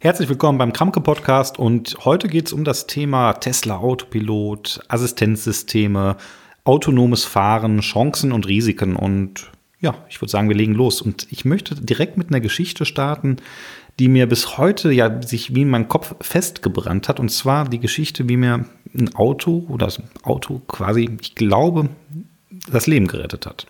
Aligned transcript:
Herzlich 0.00 0.28
willkommen 0.28 0.58
beim 0.58 0.72
Kramke 0.72 1.00
Podcast 1.00 1.58
und 1.58 1.96
heute 2.04 2.28
geht 2.28 2.46
es 2.46 2.52
um 2.52 2.62
das 2.62 2.86
Thema 2.86 3.32
Tesla 3.32 3.78
Autopilot, 3.78 4.78
Assistenzsysteme, 4.86 6.16
autonomes 6.62 7.24
Fahren, 7.24 7.80
Chancen 7.80 8.30
und 8.30 8.46
Risiken. 8.46 8.94
Und 8.94 9.50
ja, 9.80 9.96
ich 10.08 10.20
würde 10.20 10.30
sagen, 10.30 10.48
wir 10.48 10.54
legen 10.54 10.74
los. 10.74 11.02
Und 11.02 11.26
ich 11.32 11.44
möchte 11.44 11.74
direkt 11.74 12.16
mit 12.16 12.28
einer 12.28 12.38
Geschichte 12.38 12.84
starten, 12.84 13.38
die 13.98 14.06
mir 14.06 14.28
bis 14.28 14.56
heute 14.56 14.92
ja 14.92 15.20
sich 15.20 15.56
wie 15.56 15.62
in 15.62 15.70
meinem 15.70 15.88
Kopf 15.88 16.14
festgebrannt 16.20 17.08
hat. 17.08 17.18
Und 17.18 17.30
zwar 17.30 17.68
die 17.68 17.80
Geschichte, 17.80 18.28
wie 18.28 18.36
mir 18.36 18.66
ein 18.96 19.12
Auto 19.16 19.66
oder 19.68 19.86
das 19.86 20.00
Auto 20.22 20.60
quasi, 20.68 21.10
ich 21.20 21.34
glaube, 21.34 21.88
das 22.70 22.86
Leben 22.86 23.06
gerettet 23.06 23.46
hat. 23.46 23.66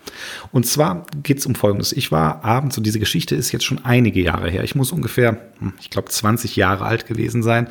Und 0.53 0.67
zwar 0.67 1.07
geht 1.23 1.39
es 1.39 1.47
um 1.47 1.55
Folgendes. 1.55 1.93
Ich 1.93 2.13
war 2.13 2.45
abends, 2.45 2.77
und 2.79 2.85
diese 2.85 2.99
Geschichte 2.99 3.35
ist 3.35 3.53
jetzt 3.53 3.65
schon 3.65 3.85
einige 3.85 4.21
Jahre 4.21 4.51
her, 4.51 4.65
ich 4.65 4.75
muss 4.75 4.93
ungefähr, 4.93 5.39
hm, 5.59 5.75
ich 5.81 5.91
glaube, 5.91 6.09
20 6.09 6.57
Jahre 6.57 6.85
alt 6.85 7.07
gewesen 7.07 7.43
sein 7.43 7.69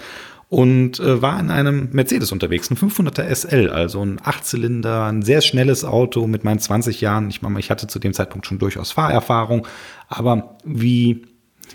und 0.49 0.99
äh, 0.99 1.21
war 1.21 1.39
in 1.39 1.51
einem 1.51 1.89
Mercedes 1.91 2.31
unterwegs, 2.31 2.71
ein 2.71 2.77
500er 2.77 3.23
SL, 3.33 3.69
also 3.69 4.03
ein 4.03 4.19
Achtzylinder, 4.23 5.05
ein 5.05 5.21
sehr 5.21 5.41
schnelles 5.41 5.83
Auto 5.83 6.25
mit 6.27 6.43
meinen 6.43 6.59
20 6.59 7.01
Jahren. 7.01 7.29
Ich 7.29 7.41
meine, 7.41 7.59
ich 7.59 7.69
hatte 7.69 7.87
zu 7.87 7.99
dem 7.99 8.13
Zeitpunkt 8.13 8.47
schon 8.47 8.59
durchaus 8.59 8.91
Fahrerfahrung, 8.91 9.67
aber 10.07 10.57
wie 10.63 11.25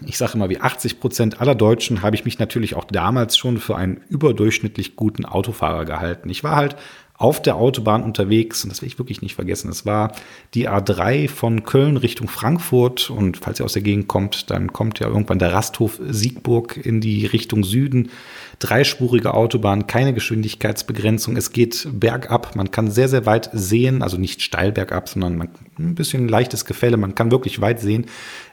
ich 0.06 0.16
sage 0.16 0.32
immer, 0.34 0.48
wie 0.48 0.58
80 0.58 1.00
Prozent 1.00 1.40
aller 1.40 1.54
Deutschen 1.54 2.00
habe 2.00 2.16
ich 2.16 2.24
mich 2.24 2.38
natürlich 2.38 2.74
auch 2.74 2.84
damals 2.84 3.36
schon 3.36 3.58
für 3.58 3.76
einen 3.76 4.00
überdurchschnittlich 4.08 4.96
guten 4.96 5.26
Autofahrer 5.26 5.84
gehalten. 5.84 6.30
Ich 6.30 6.42
war 6.42 6.56
halt 6.56 6.76
auf 7.22 7.40
der 7.40 7.54
Autobahn 7.54 8.02
unterwegs 8.02 8.64
und 8.64 8.70
das 8.70 8.82
will 8.82 8.88
ich 8.88 8.98
wirklich 8.98 9.22
nicht 9.22 9.36
vergessen. 9.36 9.70
Es 9.70 9.86
war 9.86 10.10
die 10.54 10.68
A3 10.68 11.28
von 11.28 11.62
Köln 11.62 11.96
Richtung 11.96 12.26
Frankfurt 12.26 13.10
und 13.10 13.36
falls 13.36 13.60
ihr 13.60 13.64
aus 13.64 13.74
der 13.74 13.82
Gegend 13.82 14.08
kommt, 14.08 14.50
dann 14.50 14.72
kommt 14.72 14.98
ja 14.98 15.06
irgendwann 15.06 15.38
der 15.38 15.52
Rasthof 15.52 16.00
Siegburg 16.04 16.76
in 16.76 17.00
die 17.00 17.24
Richtung 17.26 17.62
Süden. 17.62 18.10
Dreispurige 18.58 19.34
Autobahn, 19.34 19.86
keine 19.86 20.14
Geschwindigkeitsbegrenzung. 20.14 21.36
Es 21.36 21.52
geht 21.52 21.86
bergab. 21.92 22.56
Man 22.56 22.72
kann 22.72 22.90
sehr, 22.90 23.08
sehr 23.08 23.24
weit 23.24 23.50
sehen, 23.52 24.02
also 24.02 24.18
nicht 24.18 24.42
steil 24.42 24.72
bergab, 24.72 25.08
sondern 25.08 25.36
man, 25.36 25.48
ein 25.78 25.94
bisschen 25.94 26.28
leichtes 26.28 26.64
Gefälle. 26.64 26.96
Man 26.96 27.14
kann 27.14 27.30
wirklich 27.30 27.60
weit 27.60 27.78
sehen. 27.78 28.06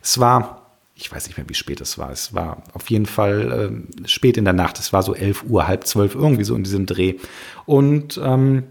Es 0.03 0.19
war 0.19 0.58
ich 0.99 1.11
weiß 1.11 1.27
nicht 1.27 1.37
mehr, 1.37 1.47
wie 1.47 1.53
spät 1.53 1.79
es 1.79 1.97
war. 1.97 2.11
Es 2.11 2.33
war 2.33 2.63
auf 2.73 2.89
jeden 2.89 3.05
Fall 3.05 3.85
äh, 4.03 4.07
spät 4.07 4.37
in 4.37 4.43
der 4.43 4.53
Nacht. 4.53 4.79
Es 4.79 4.91
war 4.91 5.01
so 5.01 5.15
11 5.15 5.45
Uhr, 5.47 5.67
halb 5.67 5.87
zwölf, 5.87 6.13
irgendwie 6.13 6.43
so 6.43 6.55
in 6.55 6.63
diesem 6.63 6.85
Dreh. 6.85 7.15
Und, 7.65 8.19
ähm, 8.21 8.63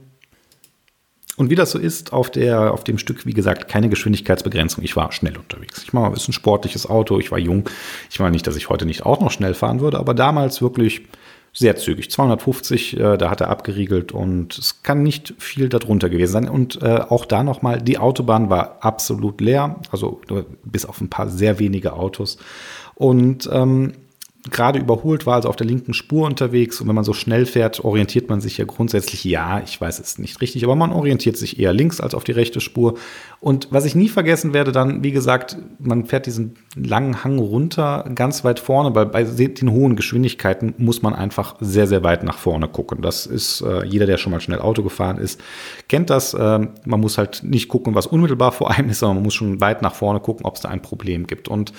und 1.36 1.48
wie 1.48 1.54
das 1.54 1.70
so 1.70 1.78
ist, 1.78 2.12
auf, 2.12 2.30
der, 2.30 2.74
auf 2.74 2.84
dem 2.84 2.98
Stück, 2.98 3.24
wie 3.24 3.32
gesagt, 3.32 3.68
keine 3.68 3.88
Geschwindigkeitsbegrenzung. 3.88 4.84
Ich 4.84 4.94
war 4.94 5.10
schnell 5.12 5.38
unterwegs. 5.38 5.82
Ich 5.82 5.92
meine, 5.92 6.12
es 6.14 6.22
ist 6.22 6.28
ein 6.28 6.32
sportliches 6.32 6.86
Auto. 6.86 7.18
Ich 7.18 7.30
war 7.30 7.38
jung. 7.38 7.68
Ich 8.10 8.20
meine 8.20 8.32
nicht, 8.32 8.46
dass 8.46 8.56
ich 8.56 8.68
heute 8.68 8.84
nicht 8.84 9.06
auch 9.06 9.20
noch 9.20 9.30
schnell 9.30 9.54
fahren 9.54 9.80
würde, 9.80 9.98
aber 9.98 10.12
damals 10.12 10.60
wirklich 10.60 11.02
sehr 11.58 11.74
zügig. 11.76 12.10
250, 12.10 12.98
äh, 12.98 13.16
da 13.18 13.30
hat 13.30 13.40
er 13.40 13.50
abgeriegelt 13.50 14.12
und 14.12 14.56
es 14.56 14.82
kann 14.84 15.02
nicht 15.02 15.34
viel 15.38 15.68
darunter 15.68 16.08
gewesen 16.08 16.32
sein. 16.32 16.48
Und 16.48 16.80
äh, 16.82 17.00
auch 17.08 17.24
da 17.24 17.42
nochmal, 17.42 17.82
die 17.82 17.98
Autobahn 17.98 18.48
war 18.48 18.78
absolut 18.80 19.40
leer, 19.40 19.80
also 19.90 20.20
bis 20.64 20.86
auf 20.86 21.00
ein 21.00 21.10
paar 21.10 21.28
sehr 21.28 21.58
wenige 21.58 21.94
Autos. 21.94 22.38
Und 22.94 23.50
ähm, 23.52 23.92
gerade 24.50 24.78
überholt 24.78 25.26
war, 25.26 25.34
also 25.34 25.48
auf 25.48 25.56
der 25.56 25.66
linken 25.66 25.94
Spur 25.94 26.26
unterwegs. 26.26 26.80
Und 26.80 26.88
wenn 26.88 26.94
man 26.94 27.04
so 27.04 27.12
schnell 27.12 27.46
fährt, 27.46 27.84
orientiert 27.84 28.28
man 28.28 28.40
sich 28.40 28.58
ja 28.58 28.64
grundsätzlich, 28.64 29.24
ja, 29.24 29.60
ich 29.60 29.80
weiß 29.80 29.98
es 29.98 30.18
nicht 30.18 30.40
richtig, 30.40 30.64
aber 30.64 30.76
man 30.76 30.92
orientiert 30.92 31.36
sich 31.36 31.58
eher 31.58 31.72
links 31.72 32.00
als 32.00 32.14
auf 32.14 32.24
die 32.24 32.32
rechte 32.32 32.60
Spur. 32.60 32.94
Und 33.40 33.68
was 33.70 33.84
ich 33.84 33.94
nie 33.94 34.08
vergessen 34.08 34.52
werde, 34.52 34.72
dann, 34.72 35.02
wie 35.04 35.12
gesagt, 35.12 35.56
man 35.78 36.06
fährt 36.06 36.26
diesen 36.26 36.54
langen 36.74 37.24
Hang 37.24 37.38
runter, 37.38 38.08
ganz 38.14 38.44
weit 38.44 38.60
vorne, 38.60 38.94
weil 38.94 39.06
bei 39.06 39.22
den 39.24 39.70
hohen 39.70 39.96
Geschwindigkeiten 39.96 40.74
muss 40.78 41.02
man 41.02 41.14
einfach 41.14 41.56
sehr, 41.60 41.86
sehr 41.86 42.02
weit 42.02 42.24
nach 42.24 42.38
vorne 42.38 42.68
gucken. 42.68 43.02
Das 43.02 43.26
ist 43.26 43.60
äh, 43.60 43.84
jeder, 43.84 44.06
der 44.06 44.18
schon 44.18 44.32
mal 44.32 44.40
schnell 44.40 44.60
Auto 44.60 44.82
gefahren 44.82 45.18
ist, 45.18 45.40
kennt 45.88 46.10
das. 46.10 46.34
Äh, 46.34 46.66
man 46.84 47.00
muss 47.00 47.18
halt 47.18 47.42
nicht 47.44 47.68
gucken, 47.68 47.94
was 47.94 48.06
unmittelbar 48.06 48.52
vor 48.52 48.70
einem 48.70 48.90
ist, 48.90 48.98
sondern 49.00 49.16
man 49.16 49.24
muss 49.24 49.34
schon 49.34 49.60
weit 49.60 49.82
nach 49.82 49.94
vorne 49.94 50.20
gucken, 50.20 50.44
ob 50.44 50.56
es 50.56 50.62
da 50.62 50.68
ein 50.68 50.82
Problem 50.82 51.26
gibt. 51.26 51.48
Und 51.48 51.72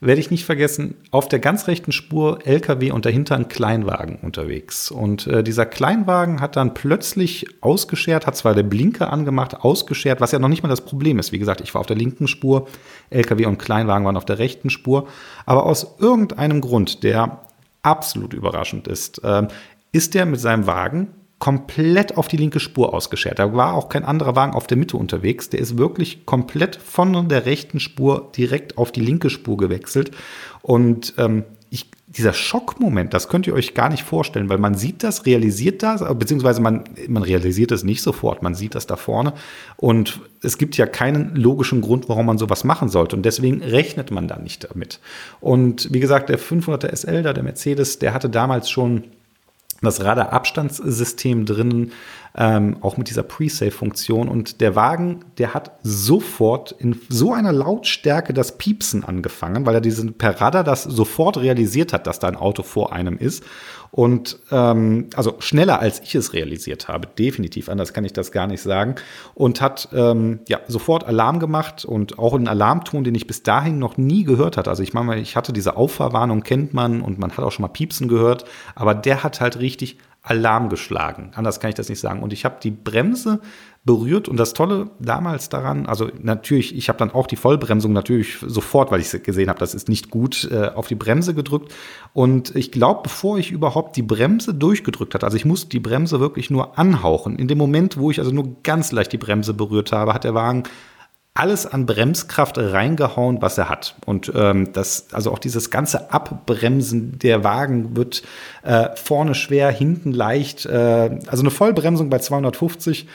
werde 0.00 0.20
ich 0.20 0.30
nicht 0.30 0.46
vergessen, 0.46 0.94
auf 1.10 1.28
der 1.28 1.40
ganz 1.40 1.68
rechten 1.68 1.92
Spur 1.92 2.46
LKW 2.46 2.90
und 2.90 3.04
dahinter 3.04 3.36
ein 3.36 3.48
Kleinwagen 3.48 4.16
unterwegs. 4.16 4.90
Und 4.90 5.26
äh, 5.26 5.42
dieser 5.44 5.66
Kleinwagen 5.66 6.40
hat 6.40 6.56
dann 6.56 6.72
plötzlich 6.72 7.46
ausgeschert, 7.60 8.26
hat 8.26 8.34
zwar 8.34 8.54
der 8.54 8.62
Blinker 8.62 9.12
angemacht, 9.12 9.60
ausgeschert, 9.60 10.22
was 10.22 10.32
ja 10.32 10.38
noch 10.38 10.48
nicht 10.48 10.62
mal 10.62 10.70
das 10.70 10.80
Problem 10.80 11.18
ist. 11.18 11.32
Wie 11.32 11.38
gesagt, 11.38 11.60
ich 11.60 11.74
war 11.74 11.80
auf 11.80 11.86
der 11.86 11.96
linken 11.96 12.28
Spur, 12.28 12.66
LKW 13.10 13.44
und 13.44 13.58
Kleinwagen 13.58 14.06
waren 14.06 14.16
auf 14.16 14.24
der 14.24 14.38
rechten 14.38 14.70
Spur. 14.70 15.06
Aber 15.44 15.66
aus 15.66 15.96
irgendeinem 15.98 16.62
Grund, 16.62 17.02
der 17.02 17.42
absolut 17.82 18.32
überraschend 18.32 18.88
ist, 18.88 19.22
äh, 19.22 19.48
ist 19.92 20.14
der 20.14 20.24
mit 20.24 20.40
seinem 20.40 20.66
Wagen 20.66 21.08
komplett 21.40 22.18
auf 22.18 22.28
die 22.28 22.36
linke 22.36 22.60
Spur 22.60 22.94
ausgeschert. 22.94 23.38
Da 23.38 23.54
war 23.54 23.74
auch 23.74 23.88
kein 23.88 24.04
anderer 24.04 24.36
Wagen 24.36 24.52
auf 24.52 24.66
der 24.66 24.76
Mitte 24.76 24.98
unterwegs. 24.98 25.48
Der 25.48 25.58
ist 25.58 25.78
wirklich 25.78 26.26
komplett 26.26 26.76
von 26.76 27.28
der 27.28 27.46
rechten 27.46 27.80
Spur 27.80 28.30
direkt 28.36 28.76
auf 28.78 28.92
die 28.92 29.00
linke 29.00 29.30
Spur 29.30 29.56
gewechselt. 29.56 30.10
Und 30.60 31.14
ähm, 31.16 31.44
ich, 31.70 31.90
dieser 32.08 32.34
Schockmoment, 32.34 33.14
das 33.14 33.28
könnt 33.28 33.46
ihr 33.46 33.54
euch 33.54 33.72
gar 33.72 33.88
nicht 33.88 34.02
vorstellen, 34.02 34.50
weil 34.50 34.58
man 34.58 34.74
sieht 34.74 35.02
das, 35.02 35.24
realisiert 35.24 35.82
das, 35.82 36.04
beziehungsweise 36.18 36.60
man, 36.60 36.84
man 37.08 37.22
realisiert 37.22 37.72
es 37.72 37.84
nicht 37.84 38.02
sofort, 38.02 38.42
man 38.42 38.54
sieht 38.54 38.74
das 38.74 38.86
da 38.86 38.96
vorne 38.96 39.32
und 39.76 40.20
es 40.42 40.58
gibt 40.58 40.76
ja 40.76 40.86
keinen 40.86 41.36
logischen 41.36 41.80
Grund, 41.80 42.08
warum 42.08 42.26
man 42.26 42.38
sowas 42.38 42.64
machen 42.64 42.88
sollte 42.88 43.14
und 43.14 43.22
deswegen 43.22 43.62
rechnet 43.62 44.10
man 44.10 44.26
da 44.26 44.38
nicht 44.38 44.68
damit. 44.68 44.98
Und 45.40 45.92
wie 45.94 46.00
gesagt, 46.00 46.28
der 46.28 46.40
500er 46.40 46.94
SL, 46.94 47.22
da 47.22 47.32
der 47.32 47.44
Mercedes, 47.44 48.00
der 48.00 48.12
hatte 48.12 48.28
damals 48.28 48.68
schon 48.68 49.04
das 49.82 50.04
Radarabstandssystem 50.04 51.46
drin, 51.46 51.92
ähm, 52.36 52.76
auch 52.80 52.96
mit 52.96 53.08
dieser 53.08 53.22
Pre-Save-Funktion. 53.22 54.28
Und 54.28 54.60
der 54.60 54.76
Wagen, 54.76 55.24
der 55.38 55.54
hat 55.54 55.72
sofort 55.82 56.72
in 56.72 57.00
so 57.08 57.32
einer 57.32 57.52
Lautstärke 57.52 58.32
das 58.32 58.58
Piepsen 58.58 59.04
angefangen, 59.04 59.66
weil 59.66 59.74
er 59.74 59.80
diesen 59.80 60.14
per 60.14 60.40
Radar 60.40 60.64
das 60.64 60.84
sofort 60.84 61.38
realisiert 61.38 61.92
hat, 61.92 62.06
dass 62.06 62.18
da 62.18 62.28
ein 62.28 62.36
Auto 62.36 62.62
vor 62.62 62.92
einem 62.92 63.16
ist. 63.16 63.44
Und 63.92 64.38
ähm, 64.52 65.08
also 65.16 65.34
schneller 65.40 65.80
als 65.80 66.00
ich 66.00 66.14
es 66.14 66.32
realisiert 66.32 66.86
habe, 66.86 67.08
definitiv, 67.08 67.68
anders 67.68 67.92
kann 67.92 68.04
ich 68.04 68.12
das 68.12 68.30
gar 68.30 68.46
nicht 68.46 68.62
sagen. 68.62 68.94
Und 69.34 69.60
hat 69.60 69.88
ähm, 69.92 70.40
ja 70.48 70.60
sofort 70.68 71.04
Alarm 71.04 71.40
gemacht 71.40 71.84
und 71.84 72.18
auch 72.18 72.34
einen 72.34 72.46
Alarmton, 72.46 73.02
den 73.02 73.16
ich 73.16 73.26
bis 73.26 73.42
dahin 73.42 73.78
noch 73.78 73.96
nie 73.96 74.22
gehört 74.22 74.56
hatte. 74.56 74.70
Also 74.70 74.84
ich 74.84 74.94
meine, 74.94 75.20
ich 75.20 75.34
hatte 75.34 75.52
diese 75.52 75.76
Auffahrwarnung, 75.76 76.42
kennt 76.42 76.72
man 76.72 77.00
und 77.00 77.18
man 77.18 77.32
hat 77.32 77.40
auch 77.40 77.50
schon 77.50 77.62
mal 77.62 77.68
Piepsen 77.68 78.06
gehört, 78.06 78.44
aber 78.76 78.94
der 78.94 79.24
hat 79.24 79.40
halt 79.40 79.58
richtig 79.58 79.98
Alarm 80.22 80.68
geschlagen. 80.68 81.30
Anders 81.34 81.60
kann 81.60 81.70
ich 81.70 81.76
das 81.76 81.88
nicht 81.88 82.00
sagen. 82.00 82.22
Und 82.22 82.32
ich 82.32 82.44
habe 82.44 82.56
die 82.62 82.70
Bremse 82.70 83.40
berührt 83.84 84.28
und 84.28 84.36
das 84.36 84.52
Tolle 84.52 84.90
damals 84.98 85.48
daran, 85.48 85.86
also 85.86 86.10
natürlich, 86.20 86.76
ich 86.76 86.90
habe 86.90 86.98
dann 86.98 87.10
auch 87.10 87.26
die 87.26 87.36
Vollbremsung 87.36 87.94
natürlich 87.94 88.36
sofort, 88.46 88.90
weil 88.90 89.00
ich 89.00 89.10
gesehen 89.22 89.48
habe, 89.48 89.58
das 89.58 89.74
ist 89.74 89.88
nicht 89.88 90.10
gut, 90.10 90.46
äh, 90.50 90.68
auf 90.74 90.86
die 90.88 90.94
Bremse 90.94 91.32
gedrückt. 91.32 91.72
Und 92.12 92.54
ich 92.54 92.70
glaube, 92.72 93.00
bevor 93.04 93.38
ich 93.38 93.50
überhaupt 93.50 93.96
die 93.96 94.02
Bremse 94.02 94.52
durchgedrückt 94.52 95.14
hatte, 95.14 95.24
also 95.24 95.38
ich 95.38 95.46
musste 95.46 95.70
die 95.70 95.80
Bremse 95.80 96.20
wirklich 96.20 96.50
nur 96.50 96.78
anhauchen. 96.78 97.36
In 97.36 97.48
dem 97.48 97.56
Moment, 97.56 97.96
wo 97.96 98.10
ich 98.10 98.18
also 98.18 98.30
nur 98.30 98.56
ganz 98.62 98.92
leicht 98.92 99.12
die 99.12 99.18
Bremse 99.18 99.54
berührt 99.54 99.92
habe, 99.92 100.12
hat 100.12 100.24
der 100.24 100.34
Wagen 100.34 100.64
alles 101.34 101.64
an 101.64 101.86
Bremskraft 101.86 102.58
reingehauen, 102.58 103.40
was 103.40 103.56
er 103.56 103.68
hat. 103.68 103.94
Und 104.04 104.32
ähm, 104.34 104.72
das, 104.72 105.06
also 105.12 105.30
auch 105.30 105.38
dieses 105.38 105.70
ganze 105.70 106.12
Abbremsen 106.12 107.18
der 107.18 107.44
Wagen 107.44 107.96
wird 107.96 108.22
äh, 108.62 108.88
vorne 108.96 109.34
schwer, 109.34 109.70
hinten 109.70 110.12
leicht. 110.12 110.66
Äh, 110.66 111.18
also 111.26 111.42
eine 111.42 111.50
Vollbremsung 111.50 112.10
bei 112.10 112.18
250 112.18 113.06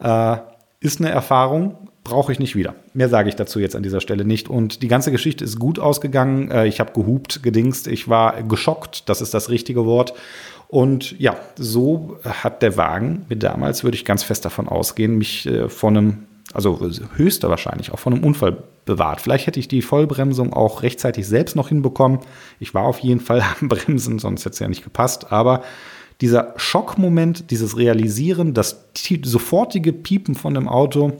äh, 0.00 0.36
ist 0.80 1.00
eine 1.00 1.10
Erfahrung, 1.10 1.88
brauche 2.04 2.30
ich 2.30 2.38
nicht 2.38 2.54
wieder. 2.54 2.74
Mehr 2.92 3.08
sage 3.08 3.28
ich 3.28 3.34
dazu 3.34 3.58
jetzt 3.58 3.74
an 3.74 3.82
dieser 3.82 4.00
Stelle 4.00 4.24
nicht. 4.24 4.48
Und 4.48 4.82
die 4.82 4.88
ganze 4.88 5.10
Geschichte 5.10 5.42
ist 5.42 5.58
gut 5.58 5.80
ausgegangen. 5.80 6.50
Äh, 6.52 6.68
ich 6.68 6.78
habe 6.78 6.92
gehupt, 6.92 7.42
gedingst, 7.42 7.88
ich 7.88 8.08
war 8.08 8.42
geschockt, 8.44 9.08
das 9.08 9.20
ist 9.20 9.34
das 9.34 9.50
richtige 9.50 9.84
Wort. 9.84 10.14
Und 10.68 11.18
ja, 11.18 11.36
so 11.56 12.18
hat 12.24 12.62
der 12.62 12.76
Wagen 12.76 13.26
mir 13.28 13.36
damals, 13.36 13.84
würde 13.84 13.96
ich 13.96 14.04
ganz 14.04 14.22
fest 14.22 14.44
davon 14.44 14.68
ausgehen, 14.68 15.18
mich 15.18 15.46
äh, 15.46 15.68
von 15.68 15.96
einem 15.96 16.26
also 16.54 16.80
höchster 17.16 17.50
wahrscheinlich 17.50 17.92
auch 17.92 17.98
von 17.98 18.14
einem 18.14 18.24
Unfall 18.24 18.62
bewahrt. 18.84 19.20
Vielleicht 19.20 19.46
hätte 19.46 19.60
ich 19.60 19.68
die 19.68 19.82
Vollbremsung 19.82 20.52
auch 20.52 20.82
rechtzeitig 20.82 21.26
selbst 21.26 21.56
noch 21.56 21.68
hinbekommen. 21.68 22.20
Ich 22.60 22.74
war 22.74 22.84
auf 22.84 23.00
jeden 23.00 23.20
Fall 23.20 23.42
am 23.60 23.68
Bremsen, 23.68 24.18
sonst 24.18 24.44
hätte 24.44 24.54
es 24.54 24.58
ja 24.60 24.68
nicht 24.68 24.84
gepasst. 24.84 25.32
Aber 25.32 25.62
dieser 26.20 26.54
Schockmoment, 26.56 27.50
dieses 27.50 27.76
Realisieren, 27.76 28.54
das 28.54 28.84
sofortige 29.24 29.92
Piepen 29.92 30.34
von 30.34 30.54
dem 30.54 30.68
Auto, 30.68 31.12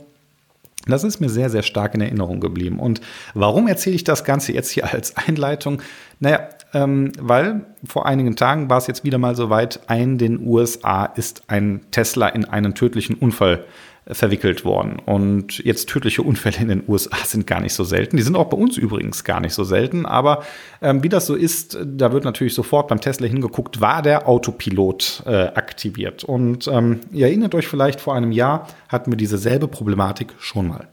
das 0.86 1.02
ist 1.02 1.20
mir 1.20 1.28
sehr, 1.28 1.50
sehr 1.50 1.62
stark 1.62 1.94
in 1.94 2.00
Erinnerung 2.00 2.40
geblieben. 2.40 2.78
Und 2.78 3.00
warum 3.32 3.68
erzähle 3.68 3.96
ich 3.96 4.04
das 4.04 4.24
Ganze 4.24 4.52
jetzt 4.52 4.70
hier 4.70 4.92
als 4.92 5.16
Einleitung? 5.16 5.80
Naja, 6.20 6.48
ähm, 6.74 7.12
weil 7.18 7.64
vor 7.86 8.06
einigen 8.06 8.36
Tagen 8.36 8.68
war 8.68 8.78
es 8.78 8.86
jetzt 8.86 9.04
wieder 9.04 9.18
mal 9.18 9.34
so 9.34 9.48
weit, 9.50 9.80
in 9.88 10.18
den 10.18 10.46
USA 10.46 11.06
ist 11.06 11.44
ein 11.48 11.80
Tesla 11.90 12.28
in 12.28 12.44
einen 12.44 12.74
tödlichen 12.74 13.14
Unfall 13.14 13.64
verwickelt 14.06 14.64
worden. 14.64 14.98
Und 15.04 15.58
jetzt 15.64 15.88
tödliche 15.88 16.22
Unfälle 16.22 16.58
in 16.58 16.68
den 16.68 16.84
USA 16.86 17.16
sind 17.24 17.46
gar 17.46 17.60
nicht 17.60 17.72
so 17.72 17.84
selten. 17.84 18.16
Die 18.16 18.22
sind 18.22 18.36
auch 18.36 18.48
bei 18.48 18.56
uns 18.56 18.76
übrigens 18.76 19.24
gar 19.24 19.40
nicht 19.40 19.54
so 19.54 19.64
selten. 19.64 20.04
Aber 20.04 20.44
ähm, 20.82 21.02
wie 21.02 21.08
das 21.08 21.26
so 21.26 21.34
ist, 21.34 21.78
da 21.84 22.12
wird 22.12 22.24
natürlich 22.24 22.54
sofort 22.54 22.88
beim 22.88 23.00
Tesla 23.00 23.26
hingeguckt, 23.26 23.80
war 23.80 24.02
der 24.02 24.28
Autopilot 24.28 25.22
äh, 25.26 25.46
aktiviert. 25.46 26.24
Und 26.24 26.68
ähm, 26.68 27.00
ihr 27.12 27.26
erinnert 27.26 27.54
euch 27.54 27.66
vielleicht, 27.66 28.00
vor 28.00 28.14
einem 28.14 28.32
Jahr 28.32 28.68
hatten 28.88 29.10
wir 29.10 29.16
dieselbe 29.16 29.68
Problematik 29.68 30.34
schon 30.38 30.68
mal. 30.68 30.88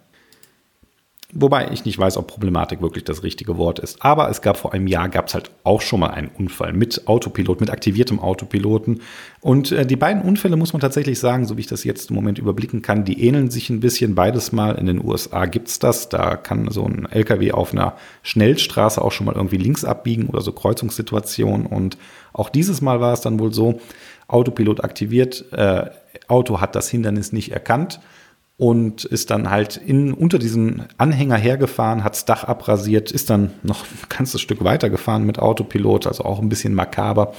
Wobei 1.33 1.71
ich 1.71 1.85
nicht 1.85 1.97
weiß, 1.97 2.17
ob 2.17 2.27
Problematik 2.27 2.81
wirklich 2.81 3.05
das 3.05 3.23
richtige 3.23 3.57
Wort 3.57 3.79
ist. 3.79 4.03
Aber 4.03 4.29
es 4.29 4.41
gab 4.41 4.57
vor 4.57 4.73
einem 4.73 4.87
Jahr, 4.87 5.07
gab 5.07 5.27
es 5.27 5.33
halt 5.33 5.49
auch 5.63 5.79
schon 5.79 6.01
mal 6.01 6.09
einen 6.09 6.27
Unfall 6.27 6.73
mit 6.73 7.07
Autopilot, 7.07 7.61
mit 7.61 7.69
aktiviertem 7.69 8.19
Autopiloten. 8.19 9.01
Und 9.39 9.71
äh, 9.71 9.85
die 9.85 9.95
beiden 9.95 10.21
Unfälle 10.23 10.57
muss 10.57 10.73
man 10.73 10.81
tatsächlich 10.81 11.19
sagen, 11.19 11.45
so 11.45 11.55
wie 11.55 11.61
ich 11.61 11.67
das 11.67 11.85
jetzt 11.85 12.09
im 12.09 12.17
Moment 12.17 12.37
überblicken 12.37 12.81
kann, 12.81 13.05
die 13.05 13.25
ähneln 13.25 13.49
sich 13.49 13.69
ein 13.69 13.79
bisschen. 13.79 14.13
Beides 14.13 14.51
mal 14.51 14.75
in 14.75 14.87
den 14.87 15.03
USA 15.03 15.45
gibt 15.45 15.69
es 15.69 15.79
das. 15.79 16.09
Da 16.09 16.35
kann 16.35 16.69
so 16.69 16.85
ein 16.85 17.07
LKW 17.09 17.53
auf 17.53 17.71
einer 17.71 17.95
Schnellstraße 18.23 19.01
auch 19.01 19.13
schon 19.13 19.25
mal 19.25 19.35
irgendwie 19.35 19.57
links 19.57 19.85
abbiegen 19.85 20.27
oder 20.27 20.41
so 20.41 20.51
Kreuzungssituationen. 20.51 21.65
Und 21.65 21.97
auch 22.33 22.49
dieses 22.49 22.81
Mal 22.81 22.99
war 22.99 23.13
es 23.13 23.21
dann 23.21 23.39
wohl 23.39 23.53
so, 23.53 23.79
Autopilot 24.27 24.83
aktiviert, 24.83 25.45
äh, 25.51 25.89
Auto 26.27 26.61
hat 26.61 26.75
das 26.75 26.89
Hindernis 26.89 27.31
nicht 27.31 27.51
erkannt 27.51 27.99
und 28.57 29.05
ist 29.05 29.31
dann 29.31 29.49
halt 29.49 29.77
in, 29.77 30.13
unter 30.13 30.37
diesem 30.37 30.83
Anhänger 30.97 31.37
hergefahren, 31.37 32.03
hat 32.03 32.13
das 32.13 32.25
Dach 32.25 32.43
abrasiert, 32.43 33.11
ist 33.11 33.29
dann 33.29 33.53
noch 33.63 33.83
ein 33.83 34.09
ganzes 34.09 34.41
Stück 34.41 34.63
weiter 34.63 34.89
gefahren 34.89 35.25
mit 35.25 35.39
Autopilot, 35.39 36.05
also 36.05 36.25
auch 36.25 36.39
ein 36.39 36.49
bisschen 36.49 36.75
makaber 36.75 37.33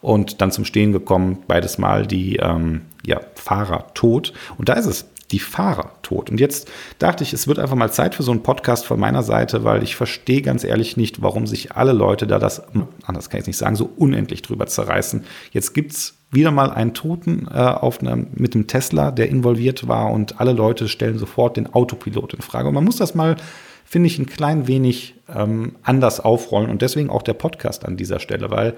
und 0.00 0.40
dann 0.40 0.52
zum 0.52 0.64
Stehen 0.64 0.92
gekommen, 0.92 1.42
beides 1.48 1.78
Mal 1.78 2.06
die 2.06 2.36
ähm, 2.36 2.82
ja, 3.04 3.20
Fahrer 3.34 3.86
tot. 3.94 4.32
Und 4.58 4.68
da 4.68 4.74
ist 4.74 4.86
es, 4.86 5.06
die 5.32 5.38
Fahrer 5.38 5.92
tot. 6.02 6.30
Und 6.30 6.40
jetzt 6.40 6.68
dachte 6.98 7.22
ich, 7.22 7.32
es 7.32 7.46
wird 7.46 7.58
einfach 7.58 7.76
mal 7.76 7.92
Zeit 7.92 8.14
für 8.14 8.22
so 8.22 8.32
einen 8.32 8.42
Podcast 8.42 8.84
von 8.84 8.98
meiner 8.98 9.22
Seite, 9.22 9.64
weil 9.64 9.82
ich 9.82 9.96
verstehe 9.96 10.42
ganz 10.42 10.64
ehrlich 10.64 10.96
nicht, 10.96 11.22
warum 11.22 11.46
sich 11.46 11.72
alle 11.72 11.92
Leute 11.92 12.26
da 12.26 12.38
das, 12.38 12.62
anders 13.04 13.30
kann 13.30 13.38
ich 13.38 13.42
es 13.42 13.46
nicht 13.46 13.56
sagen, 13.56 13.76
so 13.76 13.90
unendlich 13.96 14.42
drüber 14.42 14.66
zerreißen. 14.66 15.24
Jetzt 15.52 15.72
gibt 15.72 15.92
es 15.92 16.14
wieder 16.30 16.50
mal 16.50 16.70
einen 16.70 16.94
Toten 16.94 17.48
äh, 17.52 17.58
auf 17.58 18.00
einer, 18.00 18.16
mit 18.16 18.54
dem 18.54 18.66
Tesla, 18.66 19.10
der 19.10 19.28
involviert 19.28 19.88
war 19.88 20.10
und 20.10 20.40
alle 20.40 20.52
Leute 20.52 20.88
stellen 20.88 21.18
sofort 21.18 21.56
den 21.56 21.72
Autopilot 21.72 22.34
in 22.34 22.42
Frage. 22.42 22.68
Und 22.68 22.74
man 22.74 22.84
muss 22.84 22.96
das 22.96 23.14
mal, 23.14 23.36
finde 23.84 24.06
ich, 24.06 24.18
ein 24.18 24.26
klein 24.26 24.68
wenig 24.68 25.14
ähm, 25.34 25.76
anders 25.82 26.20
aufrollen 26.20 26.70
und 26.70 26.82
deswegen 26.82 27.10
auch 27.10 27.22
der 27.22 27.34
Podcast 27.34 27.84
an 27.84 27.96
dieser 27.96 28.20
Stelle, 28.20 28.50
weil 28.50 28.74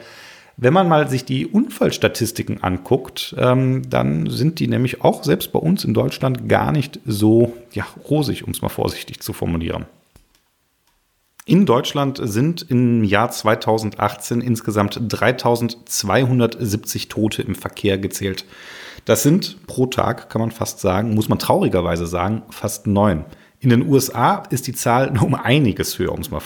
wenn 0.57 0.73
man 0.73 0.89
mal 0.89 1.09
sich 1.09 1.25
die 1.25 1.47
Unfallstatistiken 1.47 2.63
anguckt, 2.63 3.35
ähm, 3.39 3.89
dann 3.89 4.29
sind 4.29 4.59
die 4.59 4.69
nämlich 4.69 5.03
auch 5.03 5.25
selbst 5.25 5.53
bei 5.53 5.59
uns 5.59 5.85
in 5.85 5.95
Deutschland 5.95 6.49
gar 6.49 6.73
nicht 6.73 7.01
so 7.07 7.55
ja, 7.73 7.87
rosig, 8.09 8.45
um 8.45 8.53
es 8.53 8.63
mal 8.63 8.69
vorsichtig 8.69 9.21
zu 9.21 9.33
formulieren. 9.33 9.87
In 11.45 11.67
Deutschland 11.67 12.21
sind 12.23 12.71
im 12.71 13.03
Jahr 13.03 13.31
2018 13.31 14.41
insgesamt 14.41 15.01
3270 15.01 17.09
Tote 17.09 17.43
im 17.43 17.57
Verkehr 17.57 17.99
gezählt. 17.99 18.45
Das 19.05 19.25
sind 19.25 19.67
pro 19.67 19.87
Tag, 19.87 20.31
kann 20.31 20.41
man 20.41 20.53
fast 20.53 20.79
sagen, 20.79 21.15
muss 21.15 21.29
man 21.29 21.41
traurigerweise 21.41 22.07
sagen, 22.07 22.43
fast 22.51 22.87
neun. 22.87 23.25
In 23.63 23.71
den 23.71 23.89
USA 23.89 24.43
ist 24.51 24.67
die 24.67 24.73
Zahl 24.73 25.13
nur 25.13 25.23
um 25.23 25.35
einiges 25.37 25.97
höher, 25.97 26.11
um 26.11 26.19
es 26.19 26.33
mal 26.33 26.43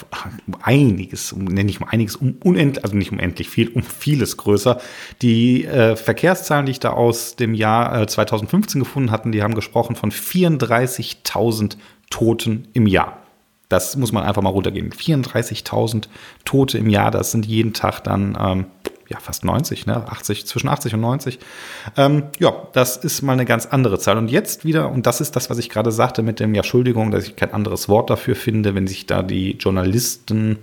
um 0.46 0.54
einiges, 0.60 1.32
um, 1.32 1.44
nenne 1.44 1.70
ich 1.70 1.80
mal 1.80 1.88
einiges, 1.88 2.14
um 2.14 2.36
unendlich, 2.44 2.84
also 2.84 2.94
nicht 2.94 3.10
unendlich 3.10 3.48
viel, 3.48 3.68
um 3.68 3.82
vieles 3.82 4.36
größer. 4.36 4.78
Die 5.22 5.64
äh, 5.64 5.96
Verkehrszahlen, 5.96 6.66
die 6.66 6.72
ich 6.72 6.80
da 6.80 6.90
aus 6.90 7.34
dem 7.34 7.54
Jahr 7.54 8.02
äh, 8.02 8.06
2015 8.06 8.80
gefunden 8.80 9.10
hatten, 9.10 9.32
die 9.32 9.42
haben 9.42 9.54
gesprochen 9.54 9.96
von 9.96 10.12
34.000 10.12 11.78
Toten 12.10 12.68
im 12.74 12.86
Jahr. 12.86 13.22
Das 13.70 13.96
muss 13.96 14.12
man 14.12 14.22
einfach 14.22 14.42
mal 14.42 14.50
runtergehen. 14.50 14.90
34.000 14.90 16.08
Tote 16.44 16.76
im 16.76 16.90
Jahr, 16.90 17.10
das 17.10 17.32
sind 17.32 17.46
jeden 17.46 17.72
Tag 17.72 18.00
dann 18.04 18.36
ähm, 18.38 18.66
ja, 19.08 19.18
fast 19.20 19.44
90, 19.44 19.86
ne? 19.86 20.06
80, 20.08 20.46
zwischen 20.46 20.68
80 20.68 20.94
und 20.94 21.00
90. 21.00 21.38
Ähm, 21.96 22.24
ja, 22.38 22.68
das 22.72 22.96
ist 22.96 23.22
mal 23.22 23.32
eine 23.32 23.44
ganz 23.44 23.66
andere 23.66 23.98
Zahl. 23.98 24.18
Und 24.18 24.30
jetzt 24.30 24.64
wieder, 24.64 24.90
und 24.90 25.06
das 25.06 25.20
ist 25.20 25.36
das, 25.36 25.50
was 25.50 25.58
ich 25.58 25.70
gerade 25.70 25.92
sagte 25.92 26.22
mit 26.22 26.40
dem, 26.40 26.54
ja, 26.54 26.60
Entschuldigung, 26.60 27.10
dass 27.10 27.24
ich 27.24 27.36
kein 27.36 27.52
anderes 27.52 27.88
Wort 27.88 28.10
dafür 28.10 28.34
finde, 28.34 28.74
wenn 28.74 28.86
sich 28.86 29.06
da 29.06 29.22
die 29.22 29.52
Journalisten, 29.52 30.58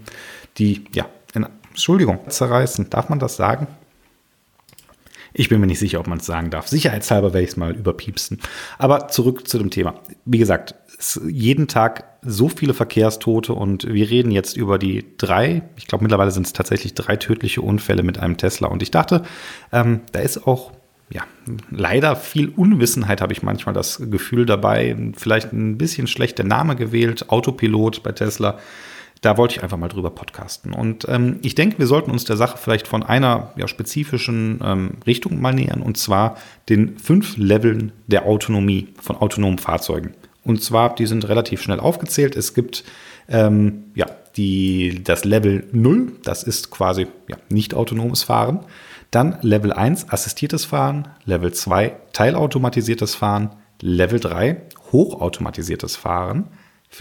die, 0.57 0.85
ja, 0.93 1.05
in, 1.33 1.45
Entschuldigung, 1.69 2.19
zerreißen. 2.29 2.89
Darf 2.89 3.09
man 3.09 3.19
das 3.19 3.35
sagen? 3.35 3.67
Ich 5.33 5.49
bin 5.49 5.59
mir 5.59 5.67
nicht 5.67 5.79
sicher, 5.79 5.99
ob 5.99 6.07
man 6.07 6.19
es 6.19 6.27
sagen 6.27 6.51
darf. 6.51 6.67
Sicherheitshalber 6.67 7.33
werde 7.33 7.43
ich 7.43 7.51
es 7.51 7.57
mal 7.57 7.75
überpiepsen. 7.75 8.39
Aber 8.77 9.07
zurück 9.07 9.47
zu 9.47 9.57
dem 9.57 9.71
Thema. 9.71 9.95
Wie 10.25 10.37
gesagt, 10.37 10.75
jeden 11.27 11.67
Tag 11.67 12.05
so 12.21 12.49
viele 12.49 12.73
Verkehrstote 12.73 13.53
und 13.53 13.91
wir 13.91 14.09
reden 14.09 14.31
jetzt 14.31 14.55
über 14.55 14.77
die 14.77 15.05
drei, 15.17 15.63
ich 15.75 15.87
glaube 15.87 16.03
mittlerweile 16.03 16.31
sind 16.31 16.45
es 16.45 16.53
tatsächlich 16.53 16.93
drei 16.93 17.17
tödliche 17.17 17.61
Unfälle 17.61 18.03
mit 18.03 18.17
einem 18.17 18.37
Tesla. 18.37 18.67
Und 18.67 18.81
ich 18.81 18.91
dachte, 18.91 19.23
ähm, 19.71 20.01
da 20.11 20.19
ist 20.19 20.47
auch 20.47 20.71
ja, 21.09 21.23
leider 21.69 22.15
viel 22.15 22.49
Unwissenheit 22.49 23.21
habe 23.21 23.33
ich 23.33 23.43
manchmal 23.43 23.73
das 23.73 24.01
Gefühl 24.09 24.45
dabei. 24.45 24.95
Vielleicht 25.15 25.53
ein 25.53 25.77
bisschen 25.77 26.07
schlechter 26.07 26.43
Name 26.43 26.75
gewählt, 26.75 27.29
Autopilot 27.29 28.01
bei 28.01 28.13
Tesla. 28.13 28.57
Da 29.21 29.37
wollte 29.37 29.55
ich 29.55 29.63
einfach 29.63 29.77
mal 29.77 29.89
drüber 29.89 30.09
podcasten. 30.09 30.73
Und 30.73 31.07
ähm, 31.07 31.39
ich 31.43 31.55
denke, 31.55 31.79
wir 31.79 31.87
sollten 31.87 32.11
uns 32.11 32.25
der 32.25 32.35
Sache 32.35 32.57
vielleicht 32.57 32.87
von 32.87 33.03
einer 33.03 33.53
ja, 33.57 33.67
spezifischen 33.67 34.59
ähm, 34.63 34.91
Richtung 35.05 35.39
mal 35.39 35.53
nähern, 35.53 35.81
und 35.81 35.97
zwar 35.97 36.35
den 36.67 36.97
fünf 36.97 37.37
Leveln 37.37 37.93
der 38.07 38.25
Autonomie 38.25 38.89
von 38.99 39.15
autonomen 39.15 39.59
Fahrzeugen. 39.59 40.13
Und 40.43 40.61
zwar, 40.61 40.95
die 40.95 41.05
sind 41.05 41.27
relativ 41.27 41.61
schnell 41.61 41.79
aufgezählt. 41.79 42.35
Es 42.35 42.53
gibt 42.53 42.83
ähm, 43.29 43.85
ja, 43.95 44.07
die, 44.35 45.03
das 45.03 45.25
Level 45.25 45.67
0, 45.71 46.13
das 46.23 46.43
ist 46.43 46.71
quasi 46.71 47.07
ja, 47.27 47.37
nicht 47.49 47.73
autonomes 47.73 48.23
Fahren. 48.23 48.61
Dann 49.11 49.37
Level 49.41 49.71
1, 49.71 50.09
assistiertes 50.09 50.65
Fahren. 50.65 51.07
Level 51.25 51.53
2, 51.53 51.95
teilautomatisiertes 52.13 53.15
Fahren. 53.15 53.51
Level 53.79 54.19
3, 54.19 54.61
hochautomatisiertes 54.91 55.95
Fahren. 55.95 56.47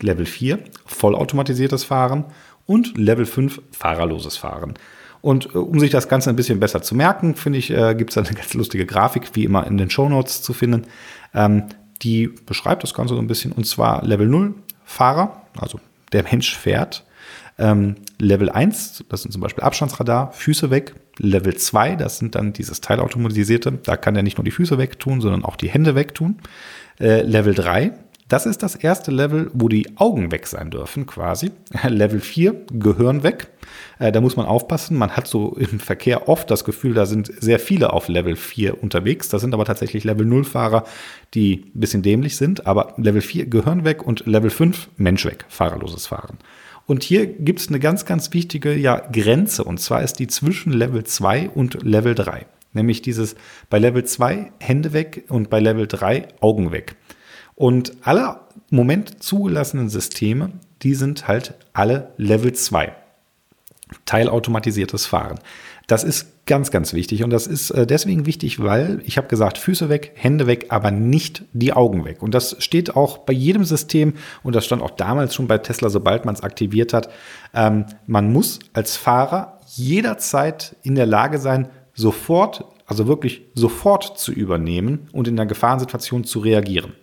Level 0.00 0.26
4, 0.26 0.58
vollautomatisiertes 0.84 1.84
Fahren. 1.84 2.26
Und 2.66 2.96
Level 2.96 3.26
5, 3.26 3.62
fahrerloses 3.72 4.36
Fahren. 4.36 4.74
Und 5.22 5.54
äh, 5.54 5.58
um 5.58 5.80
sich 5.80 5.90
das 5.90 6.08
Ganze 6.08 6.30
ein 6.30 6.36
bisschen 6.36 6.60
besser 6.60 6.82
zu 6.82 6.94
merken, 6.94 7.34
finde 7.34 7.58
ich, 7.58 7.70
äh, 7.70 7.94
gibt 7.94 8.10
es 8.10 8.18
eine 8.18 8.36
ganz 8.36 8.52
lustige 8.54 8.84
Grafik, 8.84 9.30
wie 9.34 9.44
immer 9.44 9.66
in 9.66 9.78
den 9.78 9.88
Show 9.88 10.08
Notes 10.08 10.42
zu 10.42 10.52
finden. 10.52 10.86
Ähm, 11.34 11.64
die 12.02 12.28
beschreibt 12.28 12.82
das 12.82 12.94
Ganze 12.94 13.14
so 13.14 13.20
ein 13.20 13.26
bisschen. 13.26 13.52
Und 13.52 13.66
zwar 13.66 14.04
Level 14.04 14.26
0, 14.26 14.54
Fahrer, 14.84 15.42
also 15.58 15.80
der 16.12 16.24
Mensch 16.24 16.56
fährt. 16.56 17.04
Ähm, 17.58 17.96
Level 18.18 18.50
1, 18.50 19.04
das 19.08 19.22
sind 19.22 19.32
zum 19.32 19.40
Beispiel 19.42 19.64
Abstandsradar, 19.64 20.32
Füße 20.32 20.70
weg. 20.70 20.94
Level 21.18 21.54
2, 21.54 21.96
das 21.96 22.18
sind 22.18 22.34
dann 22.34 22.52
dieses 22.52 22.80
Teilautomatisierte, 22.80 23.72
da 23.72 23.96
kann 23.96 24.16
er 24.16 24.22
nicht 24.22 24.38
nur 24.38 24.44
die 24.44 24.50
Füße 24.50 24.78
wegtun, 24.78 25.20
sondern 25.20 25.44
auch 25.44 25.56
die 25.56 25.68
Hände 25.68 25.94
wegtun. 25.94 26.38
Äh, 26.98 27.22
Level 27.22 27.54
3, 27.54 27.92
das 28.32 28.46
ist 28.46 28.62
das 28.62 28.76
erste 28.76 29.10
Level, 29.10 29.50
wo 29.52 29.68
die 29.68 29.94
Augen 29.96 30.32
weg 30.32 30.46
sein 30.46 30.70
dürfen, 30.70 31.04
quasi. 31.04 31.50
Level 31.86 32.18
4, 32.18 32.64
Gehirn 32.72 33.22
weg. 33.22 33.48
Äh, 33.98 34.10
da 34.10 34.22
muss 34.22 34.36
man 34.36 34.46
aufpassen. 34.46 34.96
Man 34.96 35.10
hat 35.10 35.26
so 35.26 35.54
im 35.56 35.78
Verkehr 35.78 36.30
oft 36.30 36.50
das 36.50 36.64
Gefühl, 36.64 36.94
da 36.94 37.04
sind 37.04 37.30
sehr 37.40 37.58
viele 37.58 37.92
auf 37.92 38.08
Level 38.08 38.36
4 38.36 38.82
unterwegs. 38.82 39.28
Das 39.28 39.42
sind 39.42 39.52
aber 39.52 39.66
tatsächlich 39.66 40.04
Level 40.04 40.24
0 40.24 40.44
Fahrer, 40.44 40.84
die 41.34 41.66
ein 41.74 41.80
bisschen 41.80 42.02
dämlich 42.02 42.38
sind. 42.38 42.66
Aber 42.66 42.94
Level 42.96 43.20
4, 43.20 43.46
Gehirn 43.46 43.84
weg 43.84 44.02
und 44.02 44.24
Level 44.24 44.48
5, 44.48 44.88
Mensch 44.96 45.26
weg, 45.26 45.44
fahrerloses 45.50 46.06
Fahren. 46.06 46.38
Und 46.86 47.02
hier 47.02 47.26
gibt 47.26 47.60
es 47.60 47.68
eine 47.68 47.80
ganz, 47.80 48.06
ganz 48.06 48.32
wichtige 48.32 48.74
ja, 48.74 48.96
Grenze. 49.12 49.62
Und 49.62 49.78
zwar 49.78 50.02
ist 50.02 50.14
die 50.14 50.26
zwischen 50.26 50.72
Level 50.72 51.04
2 51.04 51.50
und 51.50 51.82
Level 51.82 52.14
3. 52.14 52.46
Nämlich 52.72 53.02
dieses 53.02 53.36
bei 53.68 53.78
Level 53.78 54.04
2 54.04 54.52
Hände 54.58 54.94
weg 54.94 55.24
und 55.28 55.50
bei 55.50 55.60
Level 55.60 55.86
3 55.86 56.28
Augen 56.40 56.72
weg. 56.72 56.96
Und 57.54 57.92
alle 58.02 58.40
im 58.70 58.76
Moment 58.76 59.22
zugelassenen 59.22 59.88
Systeme, 59.88 60.52
die 60.82 60.94
sind 60.94 61.28
halt 61.28 61.54
alle 61.72 62.12
Level 62.16 62.52
2. 62.52 62.94
Teilautomatisiertes 64.06 65.06
Fahren. 65.06 65.38
Das 65.86 66.04
ist 66.04 66.46
ganz, 66.46 66.70
ganz 66.70 66.92
wichtig 66.92 67.22
und 67.22 67.30
das 67.30 67.46
ist 67.46 67.70
äh, 67.70 67.86
deswegen 67.86 68.26
wichtig, 68.26 68.62
weil 68.62 69.00
ich 69.04 69.16
habe 69.16 69.28
gesagt, 69.28 69.58
Füße 69.58 69.88
weg, 69.88 70.12
Hände 70.14 70.46
weg, 70.46 70.66
aber 70.70 70.90
nicht 70.90 71.44
die 71.52 71.72
Augen 71.72 72.04
weg. 72.04 72.22
Und 72.22 72.34
das 72.34 72.56
steht 72.58 72.96
auch 72.96 73.18
bei 73.18 73.32
jedem 73.32 73.64
System 73.64 74.14
und 74.42 74.54
das 74.54 74.64
stand 74.64 74.82
auch 74.82 74.90
damals 74.90 75.34
schon 75.34 75.46
bei 75.46 75.58
Tesla, 75.58 75.88
sobald 75.90 76.24
man 76.24 76.34
es 76.34 76.42
aktiviert 76.42 76.92
hat. 76.92 77.10
Ähm, 77.54 77.86
man 78.06 78.32
muss 78.32 78.58
als 78.72 78.96
Fahrer 78.96 79.60
jederzeit 79.74 80.76
in 80.82 80.94
der 80.94 81.06
Lage 81.06 81.38
sein, 81.38 81.68
sofort, 81.94 82.64
also 82.86 83.06
wirklich 83.06 83.42
sofort 83.54 84.18
zu 84.18 84.32
übernehmen 84.32 85.08
und 85.12 85.28
in 85.28 85.36
der 85.36 85.46
Gefahrensituation 85.46 86.24
zu 86.24 86.40
reagieren. 86.40 86.94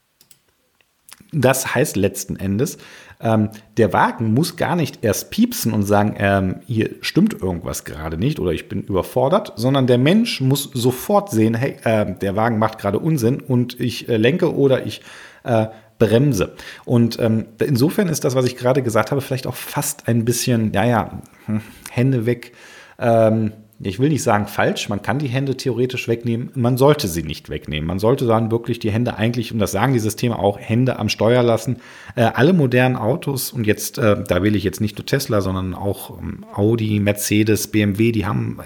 Das 1.32 1.76
heißt 1.76 1.96
letzten 1.96 2.36
Endes, 2.38 2.78
ähm, 3.22 3.50
der 3.78 3.92
Wagen 3.94 4.34
muss 4.34 4.56
gar 4.56 4.76
nicht 4.76 5.04
erst 5.04 5.30
piepsen 5.30 5.74
und 5.74 5.84
sagen, 5.84 6.16
ähm, 6.18 6.62
hier 6.66 6.92
stimmt 7.02 7.34
irgendwas 7.34 7.84
gerade 7.84 8.18
nicht 8.18 8.40
oder 8.40 8.52
ich 8.52 8.70
bin 8.70 8.82
überfordert, 8.84 9.54
sondern 9.56 9.88
der 9.88 9.98
Mensch 9.98 10.42
muss 10.42 10.70
sofort 10.74 11.30
sehen, 11.30 11.54
hey, 11.54 11.76
äh, 11.84 12.16
der 12.16 12.36
Wagen 12.36 12.58
macht 12.58 12.80
gerade 12.80 13.00
Unsinn 13.00 13.42
und 13.42 13.80
ich 13.80 14.08
äh, 14.08 14.18
lenke 14.18 14.56
oder 14.56 14.86
ich 14.86 15.02
äh, 15.44 15.68
Bremse. 16.00 16.54
Und 16.86 17.20
ähm, 17.20 17.46
insofern 17.60 18.08
ist 18.08 18.24
das, 18.24 18.36
was 18.36 18.46
ich 18.46 18.56
gerade 18.56 18.82
gesagt 18.82 19.12
habe, 19.12 19.22
vielleicht 19.22 19.48
auch 19.48 19.56
fast 19.56 20.08
ein 20.08 20.24
bisschen, 20.24 20.72
ja, 20.72 20.86
ja, 20.86 21.22
hm, 21.46 21.62
Hände 21.92 22.26
weg. 22.26 22.54
Ähm, 22.98 23.52
ich 23.82 23.98
will 23.98 24.10
nicht 24.10 24.24
sagen 24.24 24.48
falsch, 24.48 24.90
man 24.90 25.02
kann 25.02 25.20
die 25.20 25.30
Hände 25.30 25.56
theoretisch 25.56 26.10
wegnehmen, 26.10 26.52
man 26.54 26.76
sollte 26.76 27.08
sie 27.08 27.24
nicht 27.24 27.50
wegnehmen. 27.50 27.88
Man 27.88 28.00
sollte 28.00 28.26
dann 28.26 28.52
wirklich 28.52 28.80
die 28.80 28.92
Hände 28.92 29.16
eigentlich, 29.16 29.54
und 29.54 29.60
das 29.60 29.72
sagen 29.72 29.94
die 29.94 30.00
Systeme 30.00 30.38
auch, 30.38 30.60
Hände 30.60 31.00
am 31.00 31.08
Steuer 31.08 31.44
lassen. 31.44 31.78
Äh, 32.16 32.24
alle 32.24 32.52
modernen 32.52 32.98
Autos, 32.98 33.54
und 33.54 33.66
jetzt, 33.66 33.98
äh, 33.98 34.22
da 34.28 34.44
will 34.44 34.58
ich 34.58 34.66
jetzt 34.66 34.82
nicht 34.82 34.98
nur 34.98 35.06
Tesla, 35.06 35.40
sondern 35.40 35.74
auch 35.74 36.20
ähm, 36.20 36.46
Audi, 36.54 37.00
Mercedes, 37.00 37.68
BMW, 37.68 38.12
die 38.12 38.26
haben 38.26 38.60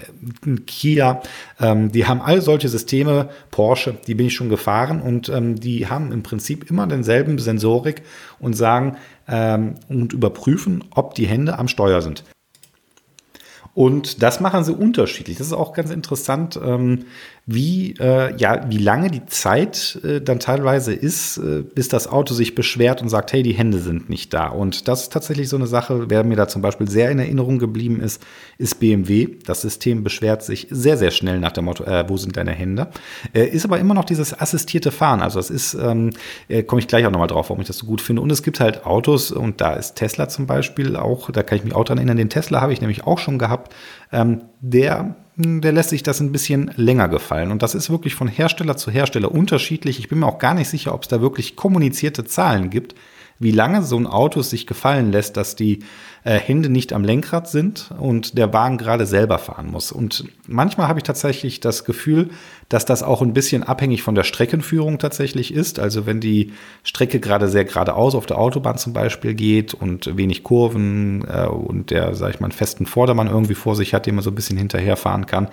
äh, 0.44 0.56
Kia, 0.66 1.22
ähm, 1.60 1.92
die 1.92 2.06
haben 2.06 2.20
all 2.20 2.40
solche 2.40 2.68
Systeme, 2.68 3.28
Porsche, 3.52 3.94
die 4.08 4.16
bin 4.16 4.26
ich 4.26 4.34
schon 4.34 4.48
gefahren 4.48 5.00
und 5.00 5.28
ähm, 5.28 5.60
die 5.60 5.86
haben 5.86 6.10
im 6.10 6.24
Prinzip 6.24 6.68
immer 6.68 6.88
denselben 6.88 7.38
Sensorik 7.38 8.02
und 8.40 8.54
sagen 8.54 8.96
ähm, 9.28 9.76
und 9.88 10.12
überprüfen, 10.12 10.82
ob 10.90 11.14
die 11.14 11.26
Hände 11.26 11.56
am 11.56 11.68
Steuer 11.68 12.02
sind. 12.02 12.24
Und 13.74 14.22
das 14.22 14.40
machen 14.40 14.62
sie 14.62 14.72
unterschiedlich. 14.72 15.38
Das 15.38 15.48
ist 15.48 15.52
auch 15.52 15.72
ganz 15.72 15.90
interessant, 15.90 16.58
ähm, 16.62 17.06
wie, 17.46 17.94
äh, 18.00 18.34
ja, 18.36 18.64
wie 18.70 18.78
lange 18.78 19.10
die 19.10 19.26
Zeit 19.26 20.00
äh, 20.02 20.22
dann 20.22 20.40
teilweise 20.40 20.94
ist, 20.94 21.36
äh, 21.36 21.62
bis 21.62 21.88
das 21.88 22.06
Auto 22.06 22.32
sich 22.32 22.54
beschwert 22.54 23.02
und 23.02 23.10
sagt, 23.10 23.34
hey, 23.34 23.42
die 23.42 23.52
Hände 23.52 23.80
sind 23.80 24.08
nicht 24.08 24.32
da. 24.32 24.48
Und 24.48 24.88
das 24.88 25.02
ist 25.02 25.12
tatsächlich 25.12 25.50
so 25.50 25.56
eine 25.56 25.66
Sache, 25.66 26.08
wer 26.08 26.24
mir 26.24 26.36
da 26.36 26.48
zum 26.48 26.62
Beispiel 26.62 26.88
sehr 26.88 27.10
in 27.10 27.18
Erinnerung 27.18 27.58
geblieben 27.58 28.00
ist, 28.00 28.22
ist 28.56 28.80
BMW. 28.80 29.36
Das 29.44 29.60
System 29.60 30.02
beschwert 30.02 30.42
sich 30.42 30.68
sehr, 30.70 30.96
sehr 30.96 31.10
schnell 31.10 31.38
nach 31.38 31.52
dem 31.52 31.66
Motto, 31.66 31.84
äh, 31.84 32.08
wo 32.08 32.16
sind 32.16 32.34
deine 32.38 32.52
Hände? 32.52 32.88
Äh, 33.34 33.48
ist 33.48 33.66
aber 33.66 33.78
immer 33.78 33.92
noch 33.92 34.04
dieses 34.04 34.38
assistierte 34.38 34.90
Fahren. 34.90 35.20
Also 35.20 35.38
es 35.38 35.50
ist, 35.50 35.74
ähm, 35.74 36.12
äh, 36.48 36.62
komme 36.62 36.80
ich 36.80 36.88
gleich 36.88 37.04
auch 37.04 37.10
nochmal 37.10 37.28
drauf, 37.28 37.50
warum 37.50 37.60
ich 37.60 37.66
das 37.66 37.76
so 37.76 37.86
gut 37.86 38.00
finde. 38.00 38.22
Und 38.22 38.32
es 38.32 38.42
gibt 38.42 38.58
halt 38.58 38.86
Autos, 38.86 39.32
und 39.32 39.60
da 39.60 39.74
ist 39.74 39.96
Tesla 39.96 40.30
zum 40.30 40.46
Beispiel 40.46 40.96
auch, 40.96 41.30
da 41.30 41.42
kann 41.42 41.58
ich 41.58 41.64
mich 41.64 41.74
auch 41.74 41.84
dran 41.84 41.98
erinnern, 41.98 42.16
den 42.16 42.30
Tesla 42.30 42.62
habe 42.62 42.72
ich 42.72 42.80
nämlich 42.80 43.06
auch 43.06 43.18
schon 43.18 43.38
gehabt, 43.38 43.74
ähm, 44.12 44.44
der 44.62 45.16
der 45.36 45.72
lässt 45.72 45.90
sich 45.90 46.02
das 46.02 46.20
ein 46.20 46.32
bisschen 46.32 46.70
länger 46.76 47.08
gefallen. 47.08 47.50
Und 47.50 47.62
das 47.62 47.74
ist 47.74 47.90
wirklich 47.90 48.14
von 48.14 48.28
Hersteller 48.28 48.76
zu 48.76 48.90
Hersteller 48.90 49.32
unterschiedlich. 49.32 49.98
Ich 49.98 50.08
bin 50.08 50.20
mir 50.20 50.26
auch 50.26 50.38
gar 50.38 50.54
nicht 50.54 50.68
sicher, 50.68 50.94
ob 50.94 51.02
es 51.02 51.08
da 51.08 51.20
wirklich 51.20 51.56
kommunizierte 51.56 52.24
Zahlen 52.24 52.70
gibt 52.70 52.94
wie 53.38 53.50
lange 53.50 53.82
so 53.82 53.96
ein 53.96 54.06
Auto 54.06 54.42
sich 54.42 54.66
gefallen 54.66 55.12
lässt, 55.12 55.36
dass 55.36 55.56
die 55.56 55.80
äh, 56.24 56.38
Hände 56.38 56.70
nicht 56.70 56.94
am 56.94 57.04
Lenkrad 57.04 57.48
sind 57.48 57.90
und 57.98 58.38
der 58.38 58.52
Wagen 58.52 58.78
gerade 58.78 59.04
selber 59.04 59.38
fahren 59.38 59.70
muss. 59.70 59.92
Und 59.92 60.24
manchmal 60.46 60.88
habe 60.88 60.98
ich 60.98 61.02
tatsächlich 61.02 61.60
das 61.60 61.84
Gefühl, 61.84 62.30
dass 62.70 62.86
das 62.86 63.02
auch 63.02 63.20
ein 63.20 63.34
bisschen 63.34 63.62
abhängig 63.62 64.02
von 64.02 64.14
der 64.14 64.24
Streckenführung 64.24 64.98
tatsächlich 64.98 65.52
ist. 65.52 65.78
Also 65.78 66.06
wenn 66.06 66.20
die 66.20 66.52
Strecke 66.82 67.20
gerade 67.20 67.48
sehr 67.48 67.66
geradeaus 67.66 68.14
auf 68.14 68.24
der 68.24 68.38
Autobahn 68.38 68.78
zum 68.78 68.94
Beispiel 68.94 69.34
geht 69.34 69.74
und 69.74 70.16
wenig 70.16 70.42
Kurven 70.42 71.26
äh, 71.28 71.46
und 71.46 71.90
der, 71.90 72.14
sag 72.14 72.30
ich 72.34 72.40
mal, 72.40 72.46
einen 72.46 72.52
festen 72.52 72.86
Vordermann 72.86 73.28
irgendwie 73.28 73.54
vor 73.54 73.76
sich 73.76 73.92
hat, 73.92 74.06
den 74.06 74.14
man 74.14 74.24
so 74.24 74.30
ein 74.30 74.34
bisschen 74.34 74.56
hinterherfahren 74.56 75.26
kann, 75.26 75.48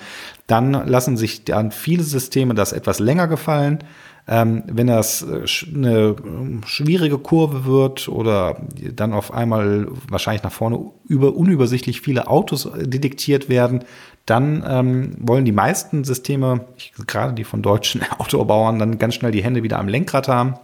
dann 0.47 0.71
lassen 0.87 1.17
sich 1.17 1.43
dann 1.43 1.71
viele 1.71 2.03
Systeme 2.03 2.53
das 2.53 2.71
etwas 2.71 2.99
länger 2.99 3.27
gefallen 3.27 3.79
ähm, 4.27 4.63
wenn 4.67 4.87
das 4.87 5.23
äh, 5.23 5.45
eine 5.75 6.15
ähm, 6.23 6.61
schwierige 6.65 7.17
Kurve 7.17 7.65
wird 7.65 8.07
oder 8.07 8.61
dann 8.95 9.13
auf 9.13 9.33
einmal 9.33 9.87
wahrscheinlich 10.07 10.43
nach 10.43 10.51
vorne 10.51 10.79
über 11.07 11.35
unübersichtlich 11.35 12.01
viele 12.01 12.27
Autos 12.27 12.65
äh, 12.65 12.87
detektiert 12.87 13.49
werden, 13.49 13.83
dann 14.25 14.63
ähm, 14.67 15.15
wollen 15.19 15.45
die 15.45 15.51
meisten 15.51 16.03
Systeme, 16.03 16.65
gerade 17.07 17.33
die 17.33 17.43
von 17.43 17.61
deutschen 17.61 18.01
Autobauern, 18.19 18.79
dann 18.79 18.99
ganz 18.99 19.15
schnell 19.15 19.31
die 19.31 19.43
Hände 19.43 19.63
wieder 19.63 19.79
am 19.79 19.87
Lenkrad 19.87 20.27
haben. 20.27 20.55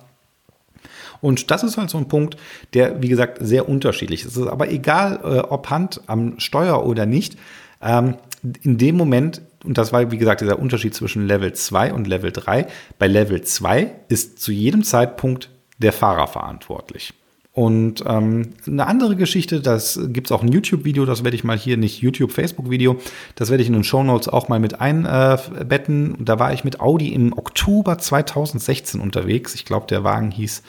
Und 1.20 1.50
das 1.50 1.64
ist 1.64 1.78
halt 1.78 1.90
so 1.90 1.98
ein 1.98 2.08
Punkt, 2.08 2.38
der, 2.74 3.02
wie 3.02 3.10
gesagt, 3.10 3.40
sehr 3.42 3.68
unterschiedlich 3.68 4.22
ist. 4.22 4.32
Es 4.34 4.38
ist 4.38 4.48
aber 4.48 4.70
egal, 4.70 5.20
äh, 5.24 5.40
ob 5.40 5.70
Hand 5.70 6.02
am 6.06 6.40
Steuer 6.40 6.86
oder 6.86 7.06
nicht. 7.06 7.38
Ähm, 7.82 8.16
in 8.62 8.78
dem 8.78 8.98
Moment 8.98 9.42
und 9.68 9.78
das 9.78 9.94
war, 9.94 10.12
wie 10.12 10.18
gesagt, 10.18 10.42
dieser 10.42 10.58
Unterschied 10.58 10.96
zwischen 10.96 11.28
Level 11.28 11.54
2 11.54 11.94
und 11.94 12.08
Level 12.08 12.32
3. 12.32 12.68
Bei 12.98 13.08
Level 13.08 13.42
2 13.42 13.92
ist 14.08 14.40
zu 14.40 14.52
jedem 14.52 14.84
Zeitpunkt 14.84 15.50
der 15.78 15.94
Fahrer 15.94 16.28
verantwortlich. 16.28 17.14
Und 17.52 18.04
ähm, 18.06 18.54
eine 18.68 18.86
andere 18.86 19.16
Geschichte, 19.16 19.62
das 19.62 20.00
gibt 20.10 20.28
es 20.28 20.32
auch 20.32 20.44
ein 20.44 20.52
YouTube-Video, 20.52 21.06
das 21.06 21.24
werde 21.24 21.36
ich 21.36 21.44
mal 21.44 21.58
hier, 21.58 21.76
nicht 21.76 22.02
YouTube, 22.02 22.32
Facebook-Video, 22.32 22.98
das 23.34 23.50
werde 23.50 23.64
ich 23.64 23.68
in 23.68 23.74
den 23.74 23.84
Show 23.84 24.04
Notes 24.04 24.28
auch 24.28 24.48
mal 24.48 24.60
mit 24.60 24.80
einbetten. 24.80 26.14
Äh, 26.14 26.24
da 26.24 26.38
war 26.38 26.54
ich 26.54 26.64
mit 26.64 26.80
Audi 26.80 27.14
im 27.14 27.34
Oktober 27.34 27.98
2016 27.98 29.02
unterwegs. 29.02 29.56
Ich 29.56 29.66
glaube, 29.66 29.88
der 29.88 30.04
Wagen 30.04 30.30
hieß 30.30 30.62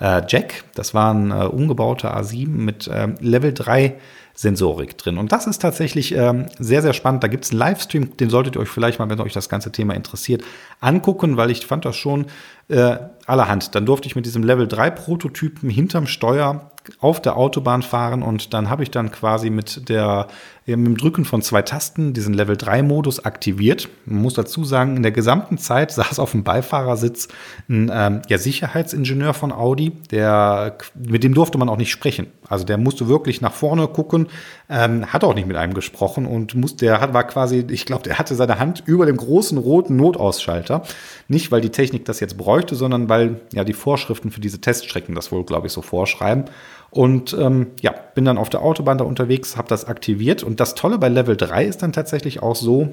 äh, 0.00 0.22
Jack. 0.28 0.64
Das 0.74 0.92
war 0.92 1.14
ein 1.14 1.30
äh, 1.30 1.46
umgebauter 1.46 2.14
A7 2.14 2.48
mit 2.48 2.88
äh, 2.88 3.08
Level 3.20 3.54
3 3.54 3.94
Sensorik 4.34 4.98
drin. 4.98 5.16
Und 5.18 5.30
das 5.30 5.46
ist 5.46 5.60
tatsächlich 5.60 6.12
ähm, 6.12 6.46
sehr, 6.58 6.82
sehr 6.82 6.92
spannend. 6.92 7.22
Da 7.22 7.28
gibt 7.28 7.44
es 7.44 7.52
einen 7.52 7.60
Livestream, 7.60 8.16
den 8.16 8.30
solltet 8.30 8.56
ihr 8.56 8.60
euch 8.60 8.68
vielleicht 8.68 8.98
mal, 8.98 9.08
wenn 9.08 9.20
euch 9.20 9.32
das 9.32 9.48
ganze 9.48 9.70
Thema 9.70 9.94
interessiert, 9.94 10.42
angucken, 10.80 11.36
weil 11.36 11.50
ich 11.50 11.64
fand 11.64 11.84
das 11.84 11.96
schon 11.96 12.26
äh, 12.68 12.96
allerhand. 13.26 13.74
Dann 13.74 13.86
durfte 13.86 14.06
ich 14.06 14.16
mit 14.16 14.26
diesem 14.26 14.42
Level 14.42 14.68
3 14.68 14.90
Prototypen 14.90 15.70
hinterm 15.70 16.06
Steuer 16.06 16.70
auf 17.00 17.22
der 17.22 17.36
Autobahn 17.36 17.82
fahren 17.82 18.22
und 18.22 18.52
dann 18.52 18.68
habe 18.68 18.82
ich 18.82 18.90
dann 18.90 19.10
quasi 19.10 19.48
mit 19.48 19.88
der 19.88 20.28
mit 20.66 20.86
dem 20.86 20.96
Drücken 20.96 21.26
von 21.26 21.42
zwei 21.42 21.60
Tasten 21.60 22.14
diesen 22.14 22.32
Level 22.32 22.56
3 22.56 22.82
Modus 22.82 23.22
aktiviert. 23.22 23.90
Man 24.06 24.22
muss 24.22 24.32
dazu 24.32 24.64
sagen, 24.64 24.96
in 24.96 25.02
der 25.02 25.12
gesamten 25.12 25.58
Zeit 25.58 25.90
saß 25.92 26.18
auf 26.18 26.30
dem 26.30 26.42
Beifahrersitz 26.42 27.28
ein 27.68 27.90
ähm, 27.92 28.22
ja, 28.28 28.38
Sicherheitsingenieur 28.38 29.34
von 29.34 29.52
Audi, 29.52 29.90
der 30.10 30.78
mit 30.94 31.22
dem 31.22 31.34
durfte 31.34 31.58
man 31.58 31.68
auch 31.68 31.76
nicht 31.76 31.90
sprechen. 31.90 32.28
Also 32.48 32.64
der 32.64 32.78
musste 32.78 33.08
wirklich 33.08 33.42
nach 33.42 33.52
vorne 33.52 33.86
gucken, 33.88 34.28
ähm, 34.70 35.12
hat 35.12 35.22
auch 35.22 35.34
nicht 35.34 35.46
mit 35.46 35.56
einem 35.58 35.74
gesprochen 35.74 36.24
und 36.24 36.54
muss, 36.54 36.76
der 36.76 37.00
hat, 37.00 37.12
war 37.12 37.24
quasi, 37.24 37.66
ich 37.68 37.84
glaube, 37.84 38.04
der 38.04 38.18
hatte 38.18 38.34
seine 38.34 38.58
Hand 38.58 38.82
über 38.86 39.04
dem 39.04 39.18
großen 39.18 39.58
roten 39.58 39.96
Notausschalter. 39.96 40.82
Nicht, 41.28 41.52
weil 41.52 41.60
die 41.60 41.70
Technik 41.70 42.06
das 42.06 42.20
jetzt 42.20 42.38
bräuchte, 42.38 42.53
sondern 42.62 43.08
weil 43.08 43.40
ja 43.52 43.64
die 43.64 43.72
Vorschriften 43.72 44.30
für 44.30 44.40
diese 44.40 44.60
Teststrecken 44.60 45.14
das 45.14 45.32
wohl, 45.32 45.44
glaube 45.44 45.66
ich, 45.66 45.72
so 45.72 45.82
vorschreiben. 45.82 46.44
Und 46.90 47.36
ähm, 47.38 47.68
ja, 47.80 47.92
bin 48.14 48.24
dann 48.24 48.38
auf 48.38 48.50
der 48.50 48.62
Autobahn 48.62 48.98
da 48.98 49.04
unterwegs, 49.04 49.56
habe 49.56 49.68
das 49.68 49.86
aktiviert. 49.86 50.42
Und 50.42 50.60
das 50.60 50.74
Tolle 50.74 50.98
bei 50.98 51.08
Level 51.08 51.36
3 51.36 51.64
ist 51.64 51.82
dann 51.82 51.92
tatsächlich 51.92 52.42
auch 52.42 52.54
so, 52.54 52.88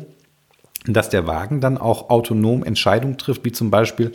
dass 0.86 1.10
der 1.10 1.28
Wagen 1.28 1.62
dann 1.62 1.78
auch 1.78 2.10
autonom 2.10 2.64
Entscheidungen 2.64 3.18
trifft, 3.18 3.46
wie 3.46 3.52
zum 3.52 3.70
Beispiel, 3.70 4.12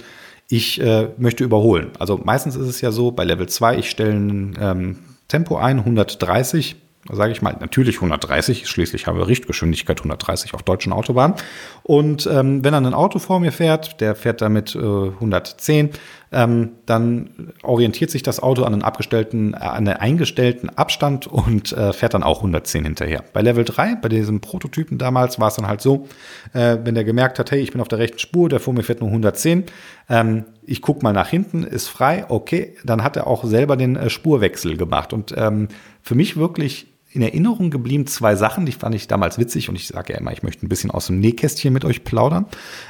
ich 0.49 0.81
äh, 0.81 1.09
möchte 1.17 1.45
überholen. 1.45 1.91
Also 1.99 2.21
meistens 2.23 2.57
ist 2.57 2.69
es 2.69 2.81
ja 2.81 2.93
so, 2.93 3.11
bei 3.11 3.25
Level 3.25 3.49
2, 3.49 3.79
ich 3.79 3.91
stelle 3.91 4.13
ein 4.13 4.59
ähm, 4.61 4.99
Tempo 5.29 5.57
ein, 5.57 5.79
130, 5.79 6.77
sage 7.13 7.33
ich 7.33 7.43
mal, 7.43 7.57
natürlich 7.61 7.97
130, 7.97 8.69
schließlich 8.69 9.07
haben 9.07 9.19
wir 9.19 9.27
Richtgeschwindigkeit 9.27 9.99
130 9.99 10.55
auf 10.55 10.63
deutschen 10.63 10.93
Autobahnen. 10.93 11.37
Und 11.83 12.27
ähm, 12.27 12.65
wenn 12.65 12.73
dann 12.73 12.87
ein 12.87 12.95
Auto 12.95 13.19
vor 13.19 13.41
mir 13.41 13.53
fährt, 13.53 14.01
der 14.01 14.15
fährt 14.15 14.41
damit 14.41 14.75
äh, 14.75 14.79
110, 14.79 15.91
ähm, 16.33 16.71
dann 16.87 17.53
orientiert 17.63 18.11
sich 18.11 18.23
das 18.23 18.43
Auto 18.43 18.65
an 18.65 18.73
einen 18.73 18.83
abgestellten, 18.83 19.55
äh, 19.55 19.59
an 19.59 19.89
einen 19.89 19.97
eingestellten 19.97 20.69
Abstand 20.71 21.27
und 21.27 21.73
äh, 21.73 21.93
fährt 21.93 22.15
dann 22.15 22.23
auch 22.23 22.39
110 22.39 22.85
hinterher. 22.85 23.23
Bei 23.33 23.43
Level 23.43 23.65
3, 23.65 23.97
bei 23.97 24.09
diesem 24.09 24.41
Prototypen 24.41 24.99
damals, 24.99 25.39
war 25.39 25.49
es 25.49 25.55
dann 25.55 25.69
halt 25.69 25.81
so, 25.81 26.09
äh, 26.53 26.79
wenn 26.83 26.95
der 26.95 27.05
gemerkt 27.05 27.39
hat, 27.39 27.53
hey, 27.53 27.61
ich 27.61 27.73
bin 27.73 27.81
auf 27.81 27.89
der 27.89 27.99
rechten 27.99 28.19
Spur, 28.19 28.49
der 28.49 28.61
vor 28.61 28.75
mir 28.75 28.83
fährt 28.83 29.01
nur 29.01 29.11
110, 29.11 29.65
ähm, 30.09 30.45
ich 30.65 30.83
gucke 30.83 31.03
mal 31.03 31.13
nach 31.13 31.29
hinten, 31.29 31.63
ist 31.63 31.89
frei, 31.89 32.27
okay, 32.29 32.75
dann 32.85 33.05
hat 33.05 33.17
er 33.17 33.27
auch 33.27 33.45
selber 33.45 33.77
den 33.77 33.97
äh, 33.97 34.11
Spurwechsel 34.11 34.77
gemacht. 34.77 35.13
Und 35.13 35.33
ähm, 35.37 35.69
für 36.03 36.17
mich 36.17 36.37
wirklich 36.37 36.96
in 37.17 37.23
Erinnerung 37.23 37.71
geblieben 37.71 38.07
zwei 38.07 38.37
Sachen, 38.37 38.67
die 38.67 38.73
fand 38.73 38.95
ich 38.95 39.09
damals 39.09 39.39
witzig 39.39 39.69
und 39.69 39.75
ich 39.75 39.89
sage 39.89 40.13
ja 40.13 40.19
immer, 40.19 40.33
ich 40.33 40.43
möchte 40.43 40.65
ein 40.65 40.69
bisschen 40.69 40.91
aus 40.91 41.07
dem 41.07 41.19
Nähkästchen 41.19 41.73
mit 41.73 41.85
euch 41.85 42.05
plaudern. 42.05 42.47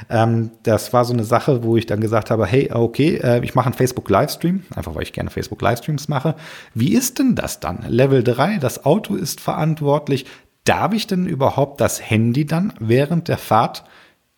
Ähm, 0.09 0.51
das 0.63 0.93
war 0.93 1.05
so 1.05 1.13
eine 1.13 1.23
Sache, 1.23 1.63
wo 1.63 1.77
ich 1.77 1.85
dann 1.85 2.01
gesagt 2.01 2.29
habe, 2.29 2.45
hey, 2.45 2.69
okay, 2.71 3.15
äh, 3.15 3.43
ich 3.43 3.55
mache 3.55 3.67
einen 3.67 3.75
Facebook-Livestream, 3.75 4.63
einfach 4.75 4.93
weil 4.93 5.03
ich 5.03 5.13
gerne 5.13 5.29
Facebook-Livestreams 5.29 6.07
mache. 6.09 6.35
Wie 6.73 6.93
ist 6.93 7.19
denn 7.19 7.35
das 7.35 7.59
dann? 7.59 7.85
Level 7.87 8.23
3, 8.23 8.57
das 8.57 8.85
Auto 8.85 9.15
ist 9.15 9.41
verantwortlich. 9.41 10.25
Darf 10.65 10.93
ich 10.93 11.07
denn 11.07 11.25
überhaupt 11.25 11.79
das 11.79 12.01
Handy 12.01 12.45
dann 12.45 12.73
während 12.79 13.29
der 13.29 13.37
Fahrt 13.37 13.85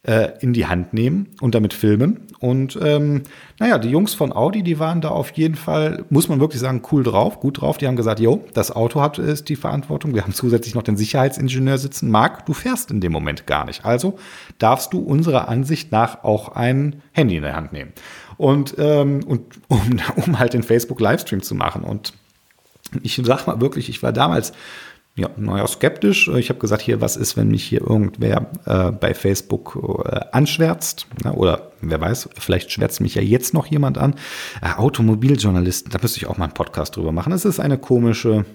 in 0.03 0.53
die 0.53 0.65
Hand 0.65 0.93
nehmen 0.93 1.27
und 1.41 1.55
damit 1.55 1.73
filmen. 1.73 2.27
Und 2.39 2.79
ähm, 2.81 3.23
naja, 3.59 3.77
die 3.77 3.89
Jungs 3.89 4.13
von 4.13 4.31
Audi, 4.31 4.63
die 4.63 4.79
waren 4.79 5.01
da 5.01 5.09
auf 5.09 5.31
jeden 5.31 5.55
Fall, 5.55 6.05
muss 6.09 6.29
man 6.29 6.39
wirklich 6.39 6.61
sagen, 6.61 6.81
cool 6.91 7.03
drauf, 7.03 7.41
gut 7.41 7.59
drauf. 7.59 7.77
Die 7.77 7.85
haben 7.85 7.97
gesagt, 7.97 8.21
jo, 8.21 8.45
das 8.53 8.73
Auto 8.73 9.01
hat 9.01 9.19
ist 9.19 9.49
die 9.49 9.57
Verantwortung. 9.57 10.15
Wir 10.15 10.23
haben 10.23 10.33
zusätzlich 10.33 10.73
noch 10.73 10.83
den 10.83 10.95
Sicherheitsingenieur 10.95 11.77
sitzen. 11.77 12.09
Marc, 12.09 12.45
du 12.45 12.53
fährst 12.53 12.91
in 12.91 13.01
dem 13.01 13.11
Moment 13.11 13.45
gar 13.45 13.65
nicht. 13.65 13.83
Also 13.83 14.17
darfst 14.57 14.93
du 14.93 14.99
unserer 14.99 15.49
Ansicht 15.49 15.91
nach 15.91 16.23
auch 16.23 16.55
ein 16.55 17.01
Handy 17.11 17.35
in 17.35 17.43
der 17.43 17.57
Hand 17.57 17.73
nehmen. 17.73 17.91
Und, 18.37 18.75
ähm, 18.77 19.21
und 19.25 19.59
um, 19.67 19.99
um 20.15 20.39
halt 20.39 20.53
den 20.53 20.63
Facebook-Livestream 20.63 21.41
zu 21.41 21.55
machen. 21.55 21.83
Und 21.83 22.13
ich 23.03 23.21
sag 23.21 23.47
mal 23.47 23.59
wirklich, 23.59 23.89
ich 23.89 24.01
war 24.01 24.13
damals 24.13 24.53
ja, 25.19 25.29
naja, 25.35 25.67
skeptisch. 25.67 26.29
Ich 26.29 26.49
habe 26.49 26.59
gesagt, 26.59 26.81
hier, 26.81 27.01
was 27.01 27.17
ist, 27.17 27.35
wenn 27.35 27.49
mich 27.49 27.63
hier 27.63 27.81
irgendwer 27.81 28.49
äh, 28.65 28.91
bei 28.91 29.13
Facebook 29.13 29.77
äh, 30.05 30.19
anschwärzt? 30.31 31.07
Ja, 31.25 31.33
oder 31.33 31.71
wer 31.81 31.99
weiß, 31.99 32.29
vielleicht 32.37 32.71
schwärzt 32.71 33.01
mich 33.01 33.15
ja 33.15 33.21
jetzt 33.21 33.53
noch 33.53 33.65
jemand 33.65 33.97
an. 33.97 34.15
Äh, 34.61 34.77
Automobiljournalisten, 34.77 35.91
da 35.91 35.99
müsste 36.01 36.19
ich 36.19 36.27
auch 36.27 36.37
mal 36.37 36.45
einen 36.45 36.53
Podcast 36.53 36.95
drüber 36.95 37.11
machen. 37.11 37.33
Es 37.33 37.43
ist 37.43 37.59
eine 37.59 37.77
komische, 37.77 38.45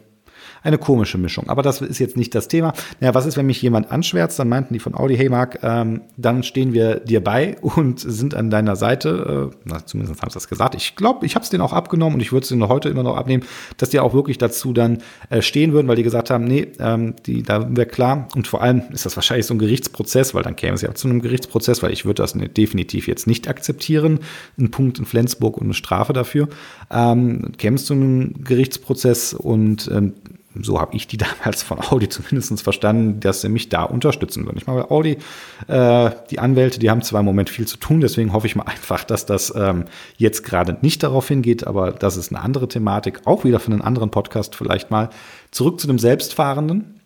eine 0.64 0.78
komische 0.78 1.18
Mischung. 1.18 1.48
Aber 1.48 1.62
das 1.62 1.80
ist 1.80 1.98
jetzt 1.98 2.16
nicht 2.16 2.34
das 2.34 2.48
Thema. 2.48 2.72
Naja, 2.98 3.14
was 3.14 3.26
ist, 3.26 3.36
wenn 3.36 3.46
mich 3.46 3.60
jemand 3.62 3.92
anschwärzt? 3.92 4.38
Dann 4.38 4.48
meinten 4.48 4.72
die 4.72 4.80
von 4.80 4.94
Audi, 4.94 5.16
hey 5.16 5.28
Marc, 5.28 5.58
ähm, 5.62 6.00
dann 6.16 6.42
stehen 6.42 6.72
wir 6.72 7.00
dir 7.00 7.22
bei 7.22 7.56
und 7.60 8.00
sind 8.00 8.34
an 8.34 8.50
deiner 8.50 8.74
Seite. 8.74 9.50
Äh, 9.52 9.56
na, 9.64 9.84
zumindest 9.84 10.20
haben 10.20 10.30
sie 10.30 10.34
das 10.34 10.48
gesagt. 10.48 10.74
Ich 10.74 10.96
glaube, 10.96 11.26
ich 11.26 11.34
habe 11.34 11.44
es 11.44 11.50
denen 11.50 11.60
auch 11.60 11.74
abgenommen 11.74 12.14
und 12.14 12.20
ich 12.20 12.32
würde 12.32 12.44
es 12.44 12.48
denen 12.48 12.66
heute 12.66 12.88
immer 12.88 13.02
noch 13.02 13.16
abnehmen, 13.16 13.44
dass 13.76 13.90
die 13.90 14.00
auch 14.00 14.14
wirklich 14.14 14.38
dazu 14.38 14.72
dann 14.72 14.98
äh, 15.28 15.42
stehen 15.42 15.72
würden, 15.72 15.86
weil 15.86 15.96
die 15.96 16.02
gesagt 16.02 16.30
haben, 16.30 16.44
nee, 16.44 16.68
ähm, 16.78 17.14
die, 17.26 17.42
da 17.42 17.76
wäre 17.76 17.86
klar. 17.86 18.28
Und 18.34 18.48
vor 18.48 18.62
allem 18.62 18.82
ist 18.90 19.04
das 19.04 19.16
wahrscheinlich 19.16 19.46
so 19.46 19.54
ein 19.54 19.58
Gerichtsprozess, 19.58 20.34
weil 20.34 20.42
dann 20.42 20.56
käme 20.56 20.74
es 20.74 20.82
ja 20.82 20.94
zu 20.94 21.08
einem 21.08 21.20
Gerichtsprozess, 21.20 21.82
weil 21.82 21.92
ich 21.92 22.06
würde 22.06 22.22
das 22.22 22.34
ne, 22.34 22.48
definitiv 22.48 23.06
jetzt 23.06 23.26
nicht 23.26 23.48
akzeptieren. 23.48 24.20
Ein 24.58 24.70
Punkt 24.70 24.98
in 24.98 25.04
Flensburg 25.04 25.58
und 25.58 25.64
eine 25.64 25.74
Strafe 25.74 26.14
dafür. 26.14 26.48
Ähm, 26.90 27.52
käme 27.58 27.76
es 27.76 27.84
zu 27.84 27.92
einem 27.92 28.42
Gerichtsprozess 28.42 29.34
und 29.34 29.90
ähm, 29.92 30.14
so 30.60 30.80
habe 30.80 30.96
ich 30.96 31.06
die 31.06 31.16
damals 31.44 31.62
von 31.62 31.80
Audi 31.80 32.08
zumindest 32.08 32.62
verstanden, 32.62 33.20
dass 33.20 33.40
sie 33.40 33.48
mich 33.48 33.68
da 33.68 33.82
unterstützen 33.82 34.46
würden. 34.46 34.58
Ich 34.58 34.66
meine, 34.66 34.90
Audi, 34.90 35.18
äh, 35.66 36.10
die 36.30 36.38
Anwälte, 36.38 36.78
die 36.78 36.90
haben 36.90 37.02
zwar 37.02 37.20
im 37.20 37.26
Moment 37.26 37.50
viel 37.50 37.66
zu 37.66 37.76
tun, 37.76 38.00
deswegen 38.00 38.32
hoffe 38.32 38.46
ich 38.46 38.56
mal 38.56 38.64
einfach, 38.66 39.04
dass 39.04 39.26
das 39.26 39.52
ähm, 39.56 39.84
jetzt 40.16 40.44
gerade 40.44 40.76
nicht 40.80 41.02
darauf 41.02 41.28
hingeht, 41.28 41.66
aber 41.66 41.92
das 41.92 42.16
ist 42.16 42.32
eine 42.32 42.42
andere 42.42 42.68
Thematik, 42.68 43.22
auch 43.24 43.44
wieder 43.44 43.60
für 43.60 43.72
einen 43.72 43.82
anderen 43.82 44.10
Podcast 44.10 44.54
vielleicht 44.54 44.90
mal. 44.90 45.10
Zurück 45.50 45.80
zu 45.80 45.86
dem 45.86 45.98
Selbstfahrenden. 45.98 47.00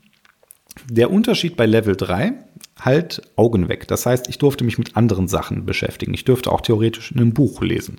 Der 0.91 1.11
Unterschied 1.11 1.57
bei 1.57 1.67
Level 1.67 1.97
3 1.97 2.35
halt 2.81 3.23
Augen 3.37 3.69
weg. 3.69 3.89
Das 3.89 4.07
heißt, 4.07 4.29
ich 4.29 4.39
durfte 4.39 4.65
mich 4.65 4.79
mit 4.79 4.97
anderen 4.97 5.29
Sachen 5.29 5.67
beschäftigen. 5.67 6.15
Ich 6.15 6.25
dürfte 6.25 6.53
auch 6.53 6.61
theoretisch 6.61 7.13
in 7.13 7.21
einem 7.21 7.35
Buch 7.35 7.63
lesen. 7.63 7.99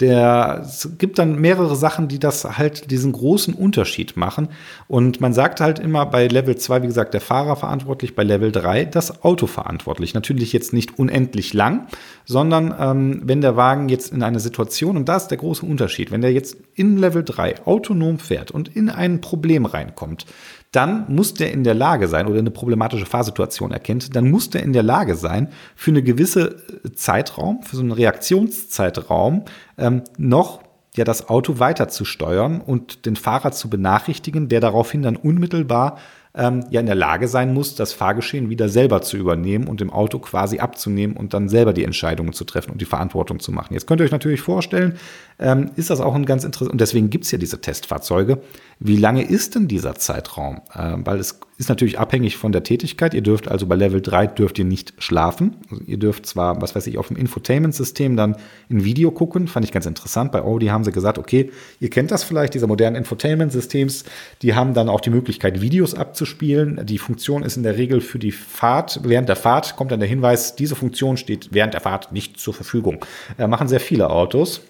Der, 0.00 0.62
es 0.64 0.88
gibt 0.98 1.18
dann 1.18 1.40
mehrere 1.40 1.76
Sachen, 1.76 2.08
die 2.08 2.18
das 2.18 2.58
halt 2.58 2.90
diesen 2.90 3.12
großen 3.12 3.54
Unterschied 3.54 4.16
machen. 4.16 4.48
Und 4.88 5.20
man 5.20 5.32
sagt 5.32 5.60
halt 5.60 5.78
immer 5.78 6.06
bei 6.06 6.26
Level 6.26 6.56
2, 6.56 6.82
wie 6.82 6.86
gesagt, 6.86 7.14
der 7.14 7.20
Fahrer 7.20 7.56
verantwortlich, 7.56 8.14
bei 8.14 8.24
Level 8.24 8.52
3 8.52 8.84
das 8.86 9.22
Auto 9.22 9.46
verantwortlich. 9.46 10.14
Natürlich 10.14 10.52
jetzt 10.52 10.72
nicht 10.72 10.98
unendlich 10.98 11.54
lang, 11.54 11.86
sondern 12.24 12.74
ähm, 12.78 13.22
wenn 13.24 13.40
der 13.40 13.56
Wagen 13.56 13.88
jetzt 13.88 14.12
in 14.12 14.22
eine 14.22 14.40
Situation, 14.40 14.96
und 14.96 15.08
da 15.08 15.16
ist 15.16 15.28
der 15.28 15.38
große 15.38 15.64
Unterschied, 15.64 16.10
wenn 16.10 16.20
der 16.20 16.32
jetzt 16.32 16.56
in 16.74 16.96
Level 16.96 17.22
3 17.22 17.66
autonom 17.66 18.18
fährt 18.18 18.50
und 18.50 18.74
in 18.74 18.90
ein 18.90 19.20
Problem 19.20 19.66
reinkommt, 19.66 20.26
dann 20.72 21.06
muss 21.08 21.32
der 21.32 21.52
in 21.52 21.64
der 21.64 21.74
Lage 21.74 22.06
sein 22.06 22.26
oder 22.26 22.38
eine 22.38 22.50
problematische 22.50 23.06
Fahrsituation 23.06 23.72
erkennt, 23.72 24.14
dann 24.16 24.30
muss 24.30 24.50
der 24.50 24.62
in 24.62 24.72
der 24.72 24.82
Lage 24.82 25.14
sein, 25.14 25.48
für 25.74 25.90
eine 25.90 26.02
gewisse 26.02 26.56
äh, 26.84 26.92
Zeitraum, 26.94 27.62
für 27.62 27.76
so 27.76 27.82
einen 27.82 27.92
Reaktionszeitraum 27.92 29.44
ähm, 29.78 30.02
noch 30.18 30.62
ja 30.96 31.04
das 31.04 31.28
Auto 31.28 31.58
weiter 31.58 31.88
zu 31.88 32.04
steuern 32.04 32.60
und 32.60 33.06
den 33.06 33.16
Fahrer 33.16 33.52
zu 33.52 33.68
benachrichtigen, 33.68 34.48
der 34.48 34.60
daraufhin 34.60 35.02
dann 35.02 35.16
unmittelbar 35.16 35.98
ähm, 36.34 36.64
ja 36.70 36.80
in 36.80 36.86
der 36.86 36.94
Lage 36.94 37.28
sein 37.28 37.54
muss, 37.54 37.74
das 37.74 37.92
Fahrgeschehen 37.92 38.50
wieder 38.50 38.68
selber 38.68 39.02
zu 39.02 39.16
übernehmen 39.16 39.68
und 39.68 39.80
dem 39.80 39.90
Auto 39.90 40.18
quasi 40.18 40.58
abzunehmen 40.58 41.16
und 41.16 41.34
dann 41.34 41.48
selber 41.48 41.72
die 41.72 41.84
Entscheidungen 41.84 42.32
zu 42.32 42.44
treffen 42.44 42.72
und 42.72 42.80
die 42.80 42.86
Verantwortung 42.86 43.40
zu 43.40 43.52
machen. 43.52 43.74
Jetzt 43.74 43.86
könnt 43.86 44.00
ihr 44.00 44.04
euch 44.04 44.10
natürlich 44.10 44.42
vorstellen, 44.42 44.98
ähm, 45.38 45.70
ist 45.76 45.90
das 45.90 46.00
auch 46.00 46.14
ein 46.14 46.26
ganz 46.26 46.44
interessant, 46.44 46.72
und 46.72 46.80
deswegen 46.80 47.10
gibt 47.10 47.24
es 47.24 47.30
ja 47.30 47.38
diese 47.38 47.60
Testfahrzeuge. 47.60 48.40
Wie 48.78 48.96
lange 48.96 49.22
ist 49.22 49.54
denn 49.54 49.68
dieser 49.68 49.94
Zeitraum? 49.94 50.60
Ähm, 50.74 51.06
weil 51.06 51.18
es 51.18 51.40
ist 51.58 51.70
natürlich 51.70 51.98
abhängig 51.98 52.36
von 52.36 52.52
der 52.52 52.62
Tätigkeit. 52.62 53.14
Ihr 53.14 53.22
dürft 53.22 53.48
also 53.48 53.66
bei 53.66 53.76
Level 53.76 54.02
3 54.02 54.26
dürft 54.26 54.58
ihr 54.58 54.66
nicht 54.66 54.92
schlafen. 54.98 55.56
Also 55.70 55.82
ihr 55.86 55.96
dürft 55.96 56.26
zwar, 56.26 56.60
was 56.60 56.74
weiß 56.74 56.86
ich, 56.86 56.98
auf 56.98 57.08
dem 57.08 57.16
Infotainment-System 57.16 58.16
dann 58.16 58.36
ein 58.70 58.84
Video 58.84 59.10
gucken. 59.10 59.48
Fand 59.48 59.64
ich 59.64 59.72
ganz 59.72 59.86
interessant. 59.86 60.32
Bei 60.32 60.42
Audi 60.42 60.66
haben 60.66 60.84
sie 60.84 60.92
gesagt, 60.92 61.18
okay, 61.18 61.50
ihr 61.80 61.88
kennt 61.88 62.10
das 62.10 62.24
vielleicht, 62.24 62.52
diese 62.52 62.66
modernen 62.66 62.96
Infotainment-Systems, 62.96 64.04
die 64.42 64.54
haben 64.54 64.74
dann 64.74 64.90
auch 64.90 65.00
die 65.00 65.10
Möglichkeit, 65.10 65.62
Videos 65.62 65.94
abzuspielen. 65.94 66.84
Die 66.84 66.98
Funktion 66.98 67.42
ist 67.42 67.56
in 67.56 67.62
der 67.62 67.78
Regel 67.78 68.02
für 68.02 68.18
die 68.18 68.32
Fahrt. 68.32 69.00
Während 69.04 69.28
der 69.28 69.36
Fahrt 69.36 69.76
kommt 69.76 69.92
dann 69.92 70.00
der 70.00 70.08
Hinweis, 70.08 70.56
diese 70.56 70.76
Funktion 70.76 71.16
steht 71.16 71.48
während 71.52 71.72
der 71.72 71.80
Fahrt 71.80 72.12
nicht 72.12 72.38
zur 72.38 72.52
Verfügung. 72.52 73.02
Äh, 73.38 73.46
machen 73.46 73.68
sehr 73.68 73.80
viele 73.80 74.10
Autos. 74.10 74.60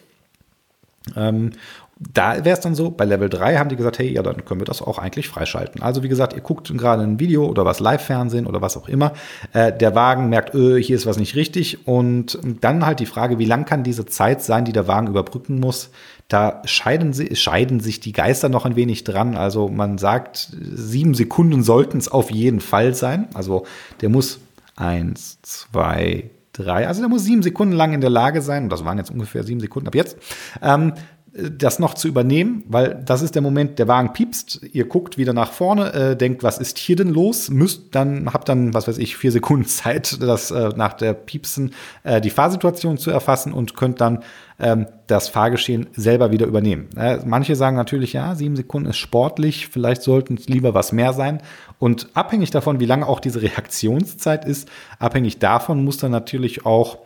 Ähm, 1.15 1.53
da 1.99 2.45
wäre 2.45 2.55
es 2.55 2.61
dann 2.61 2.75
so, 2.75 2.91
bei 2.91 3.07
Level 3.07 3.31
3 3.31 3.57
haben 3.57 3.71
die 3.71 3.77
gesagt, 3.77 3.99
hey, 3.99 4.13
ja, 4.13 4.23
dann 4.23 4.45
können 4.45 4.61
wir 4.61 4.67
das 4.67 4.83
auch 4.83 4.99
eigentlich 4.99 5.29
freischalten. 5.29 5.83
Also 5.83 6.03
wie 6.03 6.11
gesagt, 6.11 6.35
ihr 6.35 6.43
guckt 6.43 6.71
gerade 6.77 7.03
ein 7.03 7.19
Video 7.19 7.47
oder 7.47 7.65
was 7.65 7.81
Live-Fernsehen 7.81 8.47
oder 8.47 8.61
was 8.61 8.77
auch 8.77 8.87
immer. 8.87 9.15
Äh, 9.55 9.73
der 9.73 9.95
Wagen 9.95 10.29
merkt, 10.29 10.55
öh, 10.55 10.81
hier 10.81 10.97
ist 10.97 11.07
was 11.07 11.17
nicht 11.17 11.37
richtig. 11.37 11.87
Und 11.87 12.39
dann 12.61 12.85
halt 12.85 13.01
die 13.01 13.07
Frage, 13.07 13.39
wie 13.39 13.47
lang 13.47 13.65
kann 13.65 13.83
diese 13.83 14.05
Zeit 14.05 14.43
sein, 14.43 14.67
die 14.67 14.73
der 14.73 14.87
Wagen 14.87 15.07
überbrücken 15.07 15.59
muss? 15.59 15.91
Da 16.29 16.61
scheiden, 16.67 17.15
sie, 17.15 17.35
scheiden 17.35 17.81
sich 17.81 17.99
die 17.99 18.13
Geister 18.13 18.51
noch 18.51 18.67
ein 18.67 18.77
wenig 18.77 19.05
dran. 19.05 19.35
Also 19.35 19.69
man 19.69 19.97
sagt, 19.97 20.51
sieben 20.61 21.15
Sekunden 21.15 21.63
sollten 21.63 21.97
es 21.97 22.09
auf 22.09 22.31
jeden 22.31 22.61
Fall 22.61 22.95
sein. 22.95 23.29
Also 23.33 23.65
der 24.03 24.11
muss 24.11 24.39
eins, 24.77 25.39
zwei, 25.41 26.29
drei, 26.53 26.87
also 26.87 27.01
der 27.01 27.09
muss 27.09 27.25
sieben 27.25 27.43
Sekunden 27.43 27.75
lang 27.75 27.93
in 27.93 28.01
der 28.01 28.11
Lage 28.11 28.43
sein, 28.43 28.65
und 28.65 28.71
das 28.71 28.85
waren 28.85 28.99
jetzt 28.99 29.11
ungefähr 29.11 29.45
sieben 29.45 29.61
Sekunden 29.61 29.89
ab 29.89 29.95
jetzt, 29.95 30.17
ähm, 30.63 30.93
das 31.37 31.79
noch 31.79 31.95
zu 31.95 32.09
übernehmen, 32.09 32.65
weil 32.69 33.03
das 33.05 33.23
ist 33.23 33.35
der 33.35 33.43
Moment, 33.43 33.79
der 33.79 33.89
Wagen 33.89 34.13
piepst, 34.13 34.61
ihr 34.73 34.87
guckt 34.87 35.19
wieder 35.19 35.33
nach 35.33 35.53
vorne, 35.53 35.93
äh, 35.93 36.17
denkt, 36.17 36.43
was 36.43 36.59
ist 36.59 36.79
hier 36.79 36.97
denn 36.97 37.09
los? 37.09 37.51
Müsst 37.51 37.95
dann, 37.95 38.33
habt 38.33 38.49
dann, 38.49 38.73
was 38.75 38.89
weiß 38.89 38.99
ich, 38.99 39.17
vier 39.17 39.33
Sekunden 39.33 39.65
Zeit, 39.67 40.21
das 40.23 40.51
äh, 40.51 40.71
nach 40.77 40.95
der 40.95 41.15
Piepsen 41.15 41.73
äh, 42.05 42.21
die 42.21 42.31
Fahrsituation 42.31 42.99
zu 42.99 43.11
erfassen 43.11 43.53
und 43.53 43.77
könnt 43.77 44.01
dann 44.01 44.23
ähm, 44.59 44.87
das 45.07 45.29
Fahrgeschehen 45.29 45.89
selber 45.93 46.33
wieder 46.33 46.47
übernehmen. 46.47 46.89
Äh, 46.97 47.19
manche 47.25 47.57
sagen 47.57 47.77
natürlich, 47.77 48.15
ja, 48.15 48.35
sieben 48.35 48.57
Sekunden 48.57 48.89
ist 48.89 48.97
sportlich, 48.97 49.69
vielleicht 49.69 50.03
sollten 50.03 50.35
es 50.35 50.49
lieber 50.49 50.73
was 50.75 50.93
mehr 50.93 51.13
sein. 51.13 51.43
Und 51.79 52.09
abhängig 52.15 52.51
davon, 52.51 52.81
wie 52.81 52.87
lange 52.87 53.07
auch 53.07 53.21
diese 53.21 53.43
Reaktionszeit 53.43 54.45
ist, 54.45 54.69
abhängig 54.99 55.39
davon 55.39 55.85
muss 55.85 55.99
dann 55.99 56.13
natürlich 56.13 56.65
auch 56.65 56.99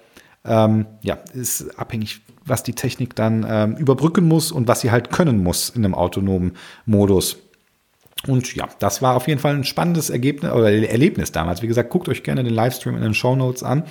ähm, 0.44 0.86
ja, 1.02 1.18
ist 1.34 1.78
abhängig, 1.78 2.22
was 2.50 2.62
die 2.62 2.74
Technik 2.74 3.16
dann 3.16 3.46
ähm, 3.48 3.76
überbrücken 3.76 4.28
muss 4.28 4.52
und 4.52 4.68
was 4.68 4.80
sie 4.80 4.90
halt 4.90 5.10
können 5.10 5.42
muss 5.42 5.70
in 5.70 5.84
einem 5.84 5.94
autonomen 5.94 6.52
Modus. 6.84 7.38
Und 8.26 8.54
ja, 8.54 8.68
das 8.78 9.00
war 9.00 9.16
auf 9.16 9.28
jeden 9.28 9.40
Fall 9.40 9.54
ein 9.54 9.64
spannendes 9.64 10.10
Ergebnis 10.10 10.52
oder 10.52 10.70
Erlebnis 10.70 11.32
damals. 11.32 11.62
Wie 11.62 11.66
gesagt, 11.66 11.88
guckt 11.88 12.08
euch 12.08 12.22
gerne 12.22 12.44
den 12.44 12.52
Livestream 12.52 12.94
in 12.96 13.02
den 13.02 13.14
Show 13.14 13.34
Notes 13.34 13.62
an. 13.62 13.84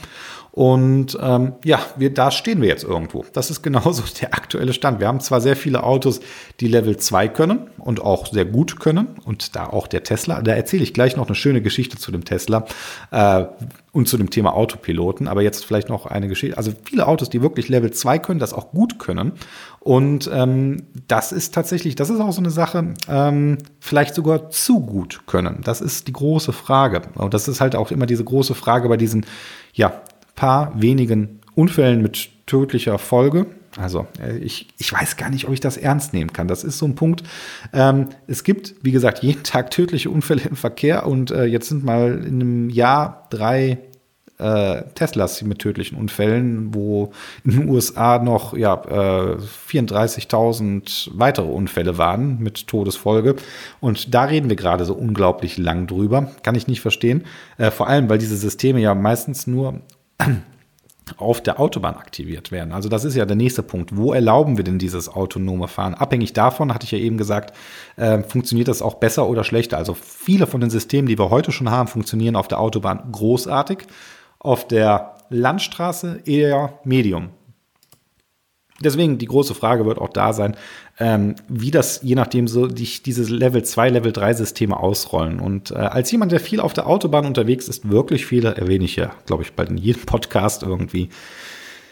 Und 0.59 1.17
ähm, 1.21 1.53
ja, 1.63 1.79
wir, 1.95 2.13
da 2.13 2.31
stehen 2.31 2.59
wir 2.61 2.67
jetzt 2.67 2.83
irgendwo. 2.83 3.23
Das 3.31 3.49
ist 3.49 3.61
genauso 3.61 4.03
der 4.19 4.33
aktuelle 4.33 4.73
Stand. 4.73 4.99
Wir 4.99 5.07
haben 5.07 5.21
zwar 5.21 5.39
sehr 5.39 5.55
viele 5.55 5.83
Autos, 5.83 6.19
die 6.59 6.67
Level 6.67 6.97
2 6.97 7.29
können 7.29 7.69
und 7.77 8.01
auch 8.01 8.27
sehr 8.27 8.43
gut 8.43 8.77
können. 8.77 9.07
Und 9.23 9.55
da 9.55 9.67
auch 9.67 9.87
der 9.87 10.03
Tesla, 10.03 10.41
da 10.41 10.51
erzähle 10.51 10.83
ich 10.83 10.93
gleich 10.93 11.15
noch 11.15 11.27
eine 11.27 11.35
schöne 11.35 11.61
Geschichte 11.61 11.97
zu 11.97 12.11
dem 12.11 12.25
Tesla 12.25 12.65
äh, 13.11 13.45
und 13.93 14.09
zu 14.09 14.17
dem 14.17 14.31
Thema 14.31 14.53
Autopiloten. 14.53 15.29
Aber 15.29 15.43
jetzt 15.43 15.63
vielleicht 15.63 15.87
noch 15.87 16.05
eine 16.05 16.27
Geschichte. 16.27 16.57
Also 16.57 16.73
viele 16.83 17.07
Autos, 17.07 17.29
die 17.29 17.41
wirklich 17.41 17.69
Level 17.69 17.91
2 17.91 18.19
können, 18.19 18.41
das 18.41 18.51
auch 18.51 18.71
gut 18.71 18.99
können. 18.99 19.31
Und 19.79 20.29
ähm, 20.33 20.83
das 21.07 21.31
ist 21.31 21.53
tatsächlich, 21.53 21.95
das 21.95 22.09
ist 22.09 22.19
auch 22.19 22.33
so 22.33 22.41
eine 22.41 22.51
Sache, 22.51 22.95
ähm, 23.07 23.59
vielleicht 23.79 24.13
sogar 24.13 24.49
zu 24.49 24.81
gut 24.81 25.21
können. 25.25 25.61
Das 25.63 25.79
ist 25.79 26.09
die 26.09 26.13
große 26.13 26.51
Frage. 26.51 27.03
Und 27.15 27.33
das 27.33 27.47
ist 27.47 27.61
halt 27.61 27.77
auch 27.77 27.91
immer 27.91 28.07
diese 28.07 28.25
große 28.25 28.55
Frage 28.55 28.89
bei 28.89 28.97
diesen, 28.97 29.25
ja, 29.71 30.01
paar 30.39 30.71
wenigen 30.79 31.41
Unfällen 31.53 32.01
mit 32.01 32.29
tödlicher 32.45 32.97
Folge. 32.97 33.45
Also 33.77 34.07
äh, 34.21 34.37
ich, 34.37 34.69
ich 34.77 34.93
weiß 34.93 35.17
gar 35.17 35.29
nicht, 35.29 35.45
ob 35.45 35.53
ich 35.53 35.59
das 35.59 35.75
ernst 35.75 36.13
nehmen 36.13 36.31
kann. 36.31 36.47
Das 36.47 36.63
ist 36.63 36.77
so 36.77 36.85
ein 36.85 36.95
Punkt. 36.95 37.23
Ähm, 37.73 38.07
es 38.25 38.45
gibt, 38.45 38.75
wie 38.81 38.93
gesagt, 38.93 39.21
jeden 39.21 39.43
Tag 39.43 39.69
tödliche 39.69 40.09
Unfälle 40.09 40.43
im 40.49 40.55
Verkehr 40.55 41.05
und 41.05 41.31
äh, 41.31 41.43
jetzt 41.43 41.67
sind 41.67 41.83
mal 41.83 42.23
in 42.25 42.41
einem 42.41 42.69
Jahr 42.69 43.27
drei 43.31 43.79
äh, 44.37 44.83
Teslas 44.95 45.41
mit 45.41 45.59
tödlichen 45.59 45.97
Unfällen, 45.97 46.73
wo 46.73 47.11
in 47.43 47.51
den 47.51 47.69
USA 47.69 48.17
noch 48.19 48.55
ja, 48.55 48.75
äh, 48.75 49.37
34.000 49.69 51.09
weitere 51.15 51.47
Unfälle 51.47 51.97
waren 51.97 52.39
mit 52.39 52.65
Todesfolge. 52.67 53.35
Und 53.81 54.13
da 54.13 54.23
reden 54.23 54.47
wir 54.47 54.55
gerade 54.55 54.85
so 54.85 54.93
unglaublich 54.93 55.57
lang 55.57 55.85
drüber. 55.85 56.31
Kann 56.43 56.55
ich 56.55 56.67
nicht 56.67 56.79
verstehen. 56.79 57.25
Äh, 57.57 57.71
vor 57.71 57.87
allem, 57.87 58.09
weil 58.09 58.19
diese 58.19 58.37
Systeme 58.37 58.79
ja 58.79 58.95
meistens 58.95 59.45
nur 59.45 59.81
auf 61.17 61.41
der 61.41 61.59
Autobahn 61.59 61.95
aktiviert 61.95 62.51
werden. 62.51 62.71
Also 62.71 62.89
das 62.89 63.05
ist 63.05 63.15
ja 63.15 63.25
der 63.25 63.35
nächste 63.35 63.63
Punkt. 63.63 63.95
Wo 63.95 64.13
erlauben 64.13 64.57
wir 64.57 64.63
denn 64.63 64.79
dieses 64.79 65.09
autonome 65.09 65.67
Fahren? 65.67 65.93
Abhängig 65.93 66.33
davon, 66.33 66.73
hatte 66.73 66.85
ich 66.85 66.91
ja 66.91 66.99
eben 66.99 67.17
gesagt, 67.17 67.55
äh, 67.95 68.21
funktioniert 68.21 68.67
das 68.67 68.81
auch 68.81 68.95
besser 68.95 69.27
oder 69.27 69.43
schlechter. 69.43 69.77
Also 69.77 69.93
viele 69.93 70.47
von 70.47 70.61
den 70.61 70.69
Systemen, 70.69 71.07
die 71.07 71.17
wir 71.17 71.29
heute 71.29 71.51
schon 71.51 71.71
haben, 71.71 71.87
funktionieren 71.87 72.35
auf 72.35 72.47
der 72.47 72.59
Autobahn 72.59 73.11
großartig, 73.11 73.79
auf 74.39 74.67
der 74.67 75.17
Landstraße 75.29 76.21
eher 76.25 76.79
medium. 76.83 77.29
Deswegen 78.83 79.17
die 79.17 79.25
große 79.25 79.55
Frage 79.55 79.85
wird 79.85 79.99
auch 79.99 80.09
da 80.09 80.33
sein, 80.33 80.55
ähm, 80.99 81.35
wie 81.47 81.71
das 81.71 82.01
je 82.03 82.15
nachdem 82.15 82.47
so 82.47 82.67
die, 82.67 82.87
diese 83.05 83.23
Level 83.23 83.63
2, 83.63 83.89
Level 83.89 84.11
3 84.11 84.33
Systeme 84.33 84.77
ausrollen. 84.77 85.39
Und 85.39 85.71
äh, 85.71 85.75
als 85.75 86.11
jemand, 86.11 86.31
der 86.31 86.39
viel 86.39 86.59
auf 86.59 86.73
der 86.73 86.87
Autobahn 86.87 87.25
unterwegs 87.25 87.67
ist, 87.67 87.89
wirklich 87.89 88.25
viele, 88.25 88.55
erwähne 88.55 88.85
ich 88.85 88.95
ja, 88.95 89.11
glaube 89.25 89.43
ich, 89.43 89.53
bald 89.53 89.69
in 89.69 89.77
jedem 89.77 90.05
Podcast 90.05 90.63
irgendwie, 90.63 91.09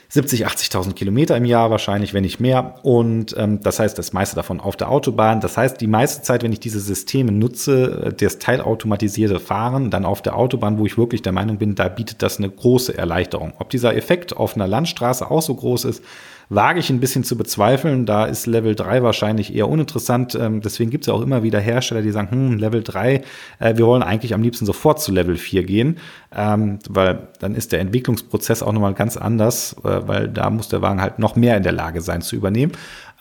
70, 0.09 0.47
80.000 0.47 0.93
Kilometer 0.93 1.35
im 1.35 1.43
Jahr 1.43 1.69
wahrscheinlich, 1.69 2.13
wenn 2.13 2.23
nicht 2.23 2.39
mehr. 2.39 2.75
Und 2.83 3.35
ähm, 3.37 3.59
das 3.61 3.79
heißt, 3.79 3.97
das 3.97 4.13
meiste 4.13 4.37
davon 4.37 4.61
auf 4.61 4.77
der 4.77 4.89
Autobahn. 4.89 5.41
Das 5.41 5.57
heißt, 5.57 5.81
die 5.81 5.87
meiste 5.87 6.21
Zeit, 6.21 6.43
wenn 6.43 6.53
ich 6.53 6.61
diese 6.61 6.79
Systeme 6.79 7.31
nutze, 7.31 8.05
äh, 8.05 8.13
das 8.13 8.39
teilautomatisierte 8.39 9.39
Fahren, 9.39 9.89
dann 9.89 10.05
auf 10.05 10.21
der 10.21 10.37
Autobahn, 10.37 10.77
wo 10.79 10.85
ich 10.85 10.97
wirklich 10.97 11.23
der 11.23 11.33
Meinung 11.33 11.57
bin, 11.57 11.75
da 11.75 11.89
bietet 11.89 12.21
das 12.21 12.37
eine 12.37 12.49
große 12.49 12.97
Erleichterung. 12.97 13.53
Ob 13.59 13.69
dieser 13.69 13.95
Effekt 13.97 14.37
auf 14.37 14.55
einer 14.55 14.67
Landstraße 14.67 15.29
auch 15.29 15.41
so 15.41 15.53
groß 15.53 15.85
ist, 15.85 16.03
wage 16.49 16.79
ich 16.79 16.89
ein 16.89 16.99
bisschen 16.99 17.23
zu 17.23 17.37
bezweifeln. 17.37 18.05
Da 18.05 18.25
ist 18.25 18.45
Level 18.45 18.75
3 18.75 19.03
wahrscheinlich 19.03 19.53
eher 19.53 19.67
uninteressant. 19.67 20.35
Ähm, 20.35 20.61
deswegen 20.61 20.89
gibt 20.89 21.03
es 21.03 21.07
ja 21.07 21.13
auch 21.13 21.21
immer 21.21 21.43
wieder 21.43 21.59
Hersteller, 21.59 22.01
die 22.01 22.11
sagen, 22.11 22.31
hm, 22.31 22.57
Level 22.57 22.83
3, 22.83 23.21
äh, 23.59 23.77
wir 23.77 23.85
wollen 23.85 24.03
eigentlich 24.03 24.33
am 24.33 24.41
liebsten 24.41 24.65
sofort 24.65 25.01
zu 25.01 25.11
Level 25.11 25.35
4 25.35 25.63
gehen, 25.63 25.97
ähm, 26.35 26.79
weil 26.89 27.27
dann 27.39 27.55
ist 27.55 27.71
der 27.71 27.79
Entwicklungsprozess 27.81 28.63
auch 28.63 28.71
nochmal 28.71 28.93
ganz 28.93 29.17
anders, 29.17 29.75
äh, 29.83 30.07
weil 30.07 30.29
da 30.29 30.49
muss 30.49 30.69
der 30.69 30.81
Wagen 30.81 31.01
halt 31.01 31.19
noch 31.19 31.35
mehr 31.35 31.57
in 31.57 31.63
der 31.63 31.73
Lage 31.73 32.01
sein 32.01 32.21
zu 32.21 32.35
übernehmen. 32.35 32.71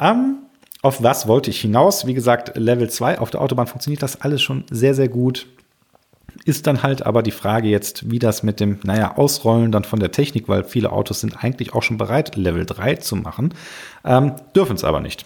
Ähm, 0.01 0.37
auf 0.83 1.03
was 1.03 1.27
wollte 1.27 1.51
ich 1.51 1.61
hinaus? 1.61 2.07
Wie 2.07 2.15
gesagt, 2.15 2.57
Level 2.57 2.89
2 2.89 3.19
auf 3.19 3.31
der 3.31 3.41
Autobahn 3.41 3.67
funktioniert 3.67 4.03
das 4.03 4.21
alles 4.21 4.43
schon 4.43 4.65
sehr, 4.71 4.95
sehr 4.95 5.09
gut. 5.09 5.47
Ist 6.45 6.67
dann 6.67 6.83
halt 6.83 7.05
aber 7.05 7.23
die 7.23 7.31
Frage 7.31 7.69
jetzt, 7.69 8.11
wie 8.11 8.19
das 8.19 8.43
mit 8.43 8.61
dem, 8.61 8.79
naja, 8.85 9.17
Ausrollen 9.17 9.73
dann 9.73 9.85
von 9.85 9.99
der 9.99 10.13
Technik, 10.13 10.49
weil 10.49 10.65
viele 10.65 10.93
Autos 10.93 11.21
sind 11.21 11.43
eigentlich 11.43 11.75
auch 11.75 11.83
schon 11.83 11.99
bereit, 11.99 12.37
Level 12.37 12.65
3 12.67 12.97
zu 12.97 13.17
machen, 13.17 13.55
ähm, 14.05 14.35
dürfen 14.55 14.77
es 14.77 14.85
aber 14.85 15.01
nicht. 15.01 15.25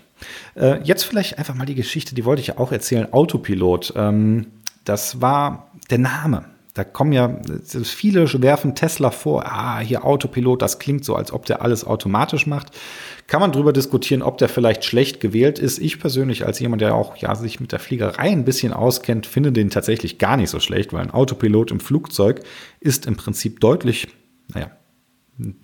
Äh, 0.54 0.82
jetzt 0.82 1.04
vielleicht 1.04 1.38
einfach 1.38 1.54
mal 1.54 1.66
die 1.66 1.74
Geschichte, 1.74 2.14
die 2.14 2.24
wollte 2.24 2.40
ich 2.40 2.48
ja 2.48 2.58
auch 2.58 2.72
erzählen, 2.72 3.12
Autopilot. 3.12 3.92
Ähm, 3.96 4.46
das 4.84 5.20
war 5.20 5.70
der 5.90 5.98
Name. 5.98 6.44
Da 6.74 6.84
kommen 6.84 7.12
ja 7.12 7.40
viele 7.82 8.30
werfen 8.42 8.76
Tesla 8.76 9.10
vor, 9.10 9.44
ah, 9.46 9.80
hier 9.80 10.04
Autopilot, 10.04 10.62
das 10.62 10.78
klingt 10.78 11.04
so, 11.04 11.16
als 11.16 11.32
ob 11.32 11.44
der 11.46 11.62
alles 11.62 11.84
automatisch 11.84 12.46
macht. 12.46 12.68
Kann 13.26 13.40
man 13.40 13.50
darüber 13.50 13.72
diskutieren, 13.72 14.22
ob 14.22 14.38
der 14.38 14.48
vielleicht 14.48 14.84
schlecht 14.84 15.20
gewählt 15.20 15.58
ist. 15.58 15.78
Ich 15.78 15.98
persönlich 15.98 16.46
als 16.46 16.60
jemand, 16.60 16.82
der 16.82 16.94
auch 16.94 17.16
ja 17.16 17.34
sich 17.34 17.60
mit 17.60 17.72
der 17.72 17.80
Fliegerei 17.80 18.30
ein 18.30 18.44
bisschen 18.44 18.72
auskennt, 18.72 19.26
finde 19.26 19.52
den 19.52 19.70
tatsächlich 19.70 20.18
gar 20.18 20.36
nicht 20.36 20.50
so 20.50 20.60
schlecht, 20.60 20.92
weil 20.92 21.02
ein 21.02 21.10
Autopilot 21.10 21.72
im 21.72 21.80
Flugzeug 21.80 22.40
ist 22.78 23.06
im 23.06 23.16
Prinzip 23.16 23.60
deutlich, 23.60 24.08
naja, 24.48 24.70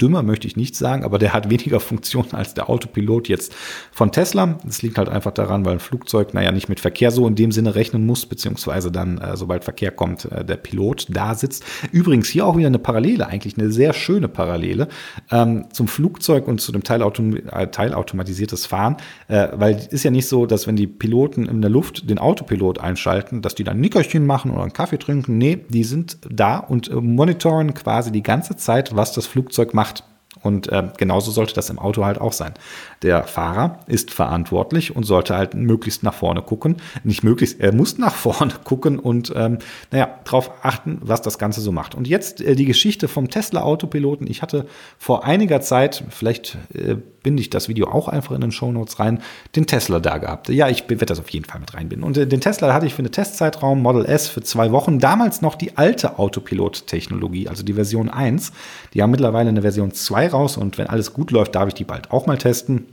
dümmer 0.01 0.23
möchte 0.23 0.47
ich 0.47 0.57
nicht 0.57 0.77
sagen, 0.77 1.05
aber 1.05 1.19
der 1.19 1.33
hat 1.33 1.51
weniger 1.51 1.81
Funktionen 1.87 2.33
als 2.33 2.55
der 2.55 2.69
Autopilot 2.69 3.29
jetzt 3.29 3.55
von 3.93 4.13
Tesla. 4.13 4.59
Das 4.65 4.83
liegt 4.83 4.99
halt 4.99 5.09
einfach 5.09 5.33
daran, 5.33 5.65
weil 5.65 5.75
ein 5.75 5.81
Flugzeug, 5.81 6.35
naja, 6.35 6.53
nicht 6.53 6.69
mit 6.69 6.81
Verkehr 6.81 7.11
so 7.11 7.27
in 7.27 7.35
dem 7.35 7.53
Sinne 7.53 7.75
rechnen 7.75 8.07
muss, 8.07 8.27
beziehungsweise 8.27 8.91
dann, 8.91 9.19
äh, 9.19 9.37
sobald 9.37 9.65
Verkehr 9.65 9.91
kommt, 9.91 10.25
äh, 10.27 10.45
der 10.45 10.57
Pilot 10.57 11.07
da 11.11 11.35
sitzt. 11.35 11.65
Übrigens 11.93 12.29
hier 12.29 12.47
auch 12.47 12.57
wieder 12.57 12.69
eine 12.69 12.79
Parallele, 12.79 13.27
eigentlich 13.27 13.59
eine 13.59 13.71
sehr 13.71 13.93
schöne 13.93 14.29
Parallele 14.29 14.89
ähm, 15.31 15.67
zum 15.73 15.89
Flugzeug 15.89 16.49
und 16.49 16.61
zu 16.61 16.73
dem 16.73 16.83
Teilautom 16.83 17.37
äh, 17.37 17.69
teilautomatisiertes 17.69 18.67
Fahren, 18.67 18.97
äh, 19.29 19.49
weil 19.55 19.87
ist 19.91 20.05
ja 20.05 20.11
nicht 20.11 20.29
so, 20.29 20.47
dass 20.47 20.67
wenn 20.67 20.77
die 20.77 20.87
Piloten 20.87 21.47
in 21.47 21.61
der 21.61 21.71
Luft 21.71 22.09
den 22.09 22.19
Autopilot 22.19 22.81
einschalten, 22.81 23.43
dass 23.43 23.55
die 23.55 23.65
dann 23.65 23.81
Nickerchen 23.81 24.27
machen 24.27 24.51
oder 24.51 24.63
einen 24.63 24.73
Kaffee 24.73 24.99
trinken. 24.99 25.39
Nee, 25.39 25.65
die 25.69 25.85
sind 25.85 26.19
da 26.29 26.59
und 26.59 26.89
äh, 26.89 26.95
monitoren 26.95 27.75
quasi 27.75 28.13
die 28.13 28.23
ganze 28.23 28.57
Zeit, 28.57 28.95
was 28.95 29.13
das 29.13 29.27
Flugzeug 29.27 29.66
Flugzeug 29.67 29.75
macht. 29.75 30.16
Und 30.47 30.71
äh, 30.73 30.85
genauso 30.97 31.31
sollte 31.31 31.55
das 31.55 31.69
im 31.71 31.79
Auto 31.79 32.05
halt 32.05 32.21
auch 32.21 32.33
sein. 32.33 32.55
Der 33.03 33.25
Fahrer 33.25 33.81
ist 33.87 34.11
verantwortlich 34.11 34.95
und 34.95 35.05
sollte 35.05 35.37
halt 35.37 35.55
möglichst 35.55 36.03
nach 36.03 36.15
vorne 36.15 36.43
gucken. 36.43 36.77
Nicht 37.05 37.23
möglichst, 37.23 37.61
er 37.61 37.75
muss 37.75 37.99
nach 37.99 38.15
vorne 38.15 38.55
gucken 38.65 38.99
und 38.99 39.33
ähm, 39.37 39.59
naja, 39.91 40.09
darauf 40.25 40.51
achten, 40.63 40.99
was 41.03 41.23
das 41.23 41.39
Ganze 41.39 41.61
so 41.61 41.73
macht. 41.73 41.95
Und 41.95 42.09
jetzt 42.09 42.41
äh, 42.41 42.55
die 42.55 42.65
Geschichte 42.65 43.09
vom 43.09 43.29
Tesla-Autopiloten. 43.29 44.27
Ich 44.27 44.43
hatte 44.43 44.67
vor 44.99 45.25
einiger 45.25 45.61
Zeit, 45.61 46.05
vielleicht 46.11 46.57
äh, 46.73 46.97
binde 47.27 47.41
ich 47.41 47.51
das 47.51 47.69
Video 47.69 47.89
auch 47.89 48.07
einfach 48.07 48.37
in 48.37 48.41
den 48.41 48.53
Show 48.53 48.71
Notes 48.71 49.01
rein, 49.01 49.21
den 49.57 49.67
Tesla 49.67 49.99
da 49.99 50.19
gehabt. 50.19 50.49
Ja, 50.49 50.69
ich 50.69 50.89
werde 50.89 51.07
das 51.07 51.19
auf 51.19 51.29
jeden 51.31 51.45
Fall 51.45 51.59
mit 51.59 51.75
reinbinden. 51.75 52.07
Und 52.07 52.17
äh, 52.17 52.25
den 52.25 52.41
Tesla 52.41 52.73
hatte 52.73 52.87
ich 52.87 52.95
für 52.95 53.01
eine 53.01 53.11
Testzeitraum 53.11 53.83
Model 53.83 54.05
S 54.05 54.29
für 54.29 54.43
zwei 54.43 54.71
Wochen. 54.71 55.01
Damals 55.01 55.43
noch 55.43 55.57
die 55.57 55.77
alte 55.77 56.21
Autopilot-Technologie, 56.21 57.49
also 57.49 57.65
die 57.65 57.73
Version 57.73 58.09
1. 58.09 58.53
Die 58.95 59.03
haben 59.03 59.11
mittlerweile 59.11 59.49
eine 59.49 59.63
Version 59.63 59.91
2 59.91 60.29
raus 60.37 60.57
und 60.57 60.79
wenn 60.79 60.87
alles 60.87 61.13
gut 61.13 61.31
läuft, 61.31 61.55
darf 61.55 61.69
ich 61.69 61.75
die 61.75 61.85
bald 61.85 62.11
auch 62.11 62.27
mal 62.27 62.39
testen. 62.39 62.87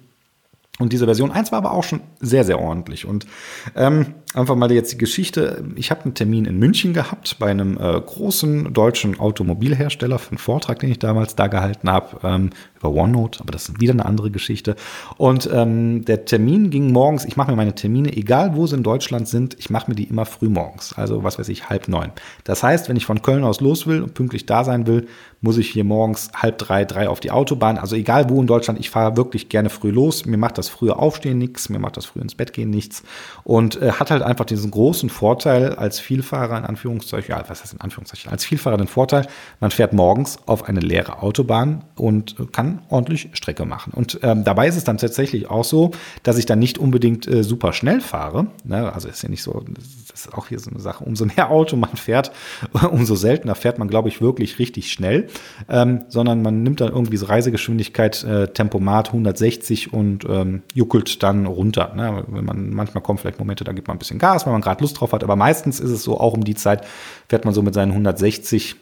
Und 0.79 0.91
diese 0.91 1.05
Version 1.05 1.31
1 1.31 1.51
war 1.51 1.59
aber 1.59 1.71
auch 1.71 1.83
schon 1.83 2.01
sehr, 2.19 2.43
sehr 2.43 2.59
ordentlich. 2.59 3.05
Und 3.05 3.27
ähm, 3.75 4.15
einfach 4.33 4.55
mal 4.55 4.71
jetzt 4.71 4.93
die 4.93 4.97
Geschichte. 4.97 5.63
Ich 5.75 5.91
habe 5.91 6.03
einen 6.03 6.13
Termin 6.13 6.45
in 6.45 6.57
München 6.57 6.93
gehabt 6.93 7.37
bei 7.39 7.51
einem 7.51 7.77
äh, 7.77 7.99
großen 7.99 8.73
deutschen 8.73 9.19
Automobilhersteller 9.19 10.19
für 10.19 10.31
einen 10.31 10.37
Vortrag, 10.37 10.79
den 10.79 10.91
ich 10.91 10.99
damals 10.99 11.35
da 11.35 11.47
gehalten 11.47 11.89
habe, 11.89 12.19
ähm, 12.23 12.49
über 12.77 12.89
OneNote, 12.89 13.39
aber 13.39 13.51
das 13.51 13.69
ist 13.69 13.79
wieder 13.79 13.93
eine 13.93 14.05
andere 14.05 14.31
Geschichte. 14.31 14.75
Und 15.17 15.49
ähm, 15.51 16.05
der 16.05 16.25
Termin 16.25 16.69
ging 16.69 16.91
morgens, 16.91 17.25
ich 17.25 17.37
mache 17.37 17.51
mir 17.51 17.57
meine 17.57 17.75
Termine, 17.75 18.15
egal 18.15 18.55
wo 18.55 18.67
sie 18.67 18.75
in 18.75 18.83
Deutschland 18.83 19.27
sind, 19.27 19.55
ich 19.59 19.69
mache 19.69 19.89
mir 19.89 19.95
die 19.95 20.05
immer 20.05 20.25
früh 20.25 20.49
morgens, 20.49 20.93
also 20.97 21.23
was 21.23 21.39
weiß 21.39 21.49
ich, 21.49 21.69
halb 21.69 21.87
neun. 21.87 22.11
Das 22.43 22.63
heißt, 22.63 22.89
wenn 22.89 22.97
ich 22.97 23.05
von 23.05 23.21
Köln 23.21 23.43
aus 23.43 23.61
los 23.61 23.87
will 23.87 24.01
und 24.01 24.13
pünktlich 24.13 24.45
da 24.45 24.63
sein 24.63 24.87
will, 24.87 25.07
muss 25.43 25.57
ich 25.57 25.69
hier 25.69 25.83
morgens 25.83 26.31
halb 26.33 26.57
drei, 26.57 26.85
drei 26.85 27.09
auf 27.09 27.19
die 27.19 27.29
Autobahn. 27.29 27.77
Also 27.77 27.97
egal 27.97 28.29
wo 28.29 28.39
in 28.39 28.47
Deutschland, 28.47 28.79
ich 28.79 28.89
fahre 28.89 29.17
wirklich 29.17 29.49
gerne 29.49 29.69
früh 29.69 29.91
los. 29.91 30.25
Mir 30.25 30.37
macht 30.37 30.57
das 30.57 30.69
frühe 30.69 30.95
Aufstehen 30.95 31.37
nichts, 31.37 31.67
mir 31.67 31.79
macht 31.79 31.97
das 31.97 32.05
früh 32.05 32.21
ins 32.21 32.33
Bett 32.33 32.53
gehen 32.53 32.69
nichts. 32.69 33.03
Und 33.43 33.81
äh, 33.81 33.91
hat 33.91 34.09
halt 34.09 34.22
halt 34.23 34.31
einfach 34.31 34.45
diesen 34.45 34.71
großen 34.71 35.09
Vorteil 35.09 35.75
als 35.75 35.99
Vielfahrer, 35.99 36.57
in 36.57 36.65
Anführungszeichen, 36.65 37.35
ja, 37.35 37.43
was 37.47 37.61
heißt 37.61 37.73
in 37.73 37.81
Anführungszeichen, 37.81 38.31
als 38.31 38.45
Vielfahrer 38.45 38.77
den 38.77 38.87
Vorteil, 38.87 39.27
man 39.59 39.71
fährt 39.71 39.93
morgens 39.93 40.39
auf 40.45 40.67
eine 40.67 40.79
leere 40.79 41.21
Autobahn 41.21 41.83
und 41.95 42.35
kann 42.51 42.81
ordentlich 42.89 43.29
Strecke 43.33 43.65
machen. 43.65 43.93
Und 43.93 44.19
ähm, 44.23 44.43
dabei 44.43 44.67
ist 44.67 44.75
es 44.75 44.83
dann 44.83 44.97
tatsächlich 44.97 45.49
auch 45.49 45.63
so, 45.63 45.91
dass 46.23 46.37
ich 46.37 46.45
dann 46.45 46.59
nicht 46.59 46.77
unbedingt 46.77 47.27
äh, 47.27 47.43
super 47.43 47.73
schnell 47.73 48.01
fahre. 48.01 48.47
Ne? 48.63 48.91
Also 48.91 49.07
ist 49.07 49.23
ja 49.23 49.29
nicht 49.29 49.43
so, 49.43 49.63
das 50.13 50.27
ist 50.27 50.33
auch 50.33 50.47
hier 50.47 50.59
so 50.59 50.69
eine 50.69 50.79
Sache, 50.79 51.03
umso 51.03 51.25
mehr 51.25 51.49
Auto 51.49 51.75
man 51.75 51.97
fährt, 51.97 52.31
umso 52.91 53.15
seltener 53.15 53.55
fährt 53.55 53.79
man, 53.79 53.87
glaube 53.87 54.09
ich, 54.09 54.21
wirklich 54.21 54.59
richtig 54.59 54.91
schnell, 54.91 55.27
ähm, 55.67 56.05
sondern 56.07 56.43
man 56.43 56.61
nimmt 56.61 56.81
dann 56.81 56.89
irgendwie 56.89 57.17
so 57.17 57.25
Reisegeschwindigkeit, 57.25 58.23
äh, 58.23 58.47
Tempomat 58.47 59.07
160 59.07 59.91
und 59.91 60.25
ähm, 60.29 60.61
juckelt 60.73 61.23
dann 61.23 61.47
runter. 61.47 61.93
Ne? 61.95 62.23
Wenn 62.27 62.45
man, 62.45 62.69
manchmal 62.69 63.03
kommen 63.03 63.17
vielleicht 63.17 63.39
Momente, 63.39 63.63
da 63.63 63.71
gibt 63.71 63.87
man 63.87 63.95
ein 63.95 63.99
bisschen 63.99 64.19
Gas, 64.19 64.45
wenn 64.45 64.53
man 64.53 64.61
gerade 64.61 64.81
Lust 64.81 64.99
drauf 64.99 65.13
hat. 65.13 65.23
Aber 65.23 65.35
meistens 65.35 65.79
ist 65.79 65.89
es 65.89 66.03
so, 66.03 66.19
auch 66.19 66.33
um 66.33 66.43
die 66.43 66.55
Zeit 66.55 66.85
fährt 67.27 67.43
man 67.45 67.53
so 67.55 67.63
mit 67.63 67.73
seinen 67.73 67.91
160 67.91 68.75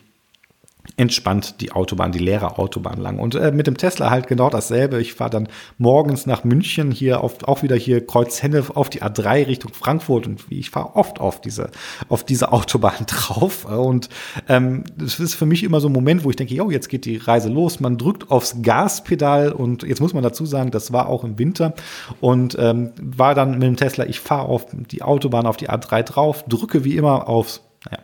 entspannt 0.98 1.62
die 1.62 1.72
Autobahn, 1.72 2.12
die 2.12 2.20
leere 2.20 2.58
Autobahn 2.58 3.00
lang. 3.00 3.20
Und 3.20 3.36
äh, 3.36 3.52
mit 3.52 3.68
dem 3.68 3.78
Tesla 3.78 4.10
halt 4.10 4.28
genau 4.28 4.50
dasselbe. 4.50 5.00
Ich 5.00 5.14
fahre 5.14 5.30
dann 5.30 5.48
morgens 5.78 6.26
nach 6.26 6.44
München 6.44 6.92
hier 6.92 7.22
auf, 7.24 7.44
auch 7.44 7.64
wieder 7.64 7.76
hier 7.76 8.06
Kreuzhenne 8.06 8.64
auf 8.74 8.90
die 8.90 9.02
A3 9.02 9.48
Richtung 9.48 9.74
Frankfurt 9.74 10.28
und 10.28 10.46
ich 10.50 10.70
fahre 10.70 10.96
oft 10.96 11.20
auf 11.20 11.42
diese, 11.42 11.70
auf 12.10 12.24
diese 12.24 12.52
Autobahn 12.52 12.94
drauf. 13.08 13.66
Und 13.66 14.10
ähm, 14.48 14.84
das 14.98 15.20
ist 15.20 15.36
für 15.36 15.46
mich 15.46 15.64
immer 15.64 15.80
so 15.80 15.88
ein 15.88 15.94
Moment, 15.94 16.24
wo 16.24 16.30
ich 16.30 16.36
denke, 16.36 16.54
jo, 16.54 16.72
jetzt 16.72 16.90
geht 16.90 17.06
die 17.06 17.18
Reise 17.18 17.50
los. 17.50 17.80
Man 17.80 17.98
drückt 17.98 18.32
aufs 18.32 18.62
Gaspedal 18.62 19.52
und 19.52 19.84
jetzt 19.84 20.02
muss 20.02 20.14
man 20.14 20.24
dazu 20.24 20.46
sagen, 20.46 20.72
das 20.72 20.92
war 20.92 21.08
auch 21.08 21.24
im 21.24 21.38
Winter 21.38 21.74
und 22.20 22.58
ähm, 22.60 22.92
war 23.02 23.36
dann 23.36 23.54
mit 23.54 23.64
dem 23.64 23.76
Tesla, 23.78 24.06
ich 24.06 24.20
fahre 24.20 24.48
auf 24.48 24.66
die 24.72 25.02
Autobahn 25.04 25.46
auf 25.46 25.58
die 25.58 25.70
A3 25.70 26.04
drauf, 26.04 26.44
drücke 26.48 26.84
wie 26.84 26.98
immer 26.98 27.28
aufs 27.28 27.62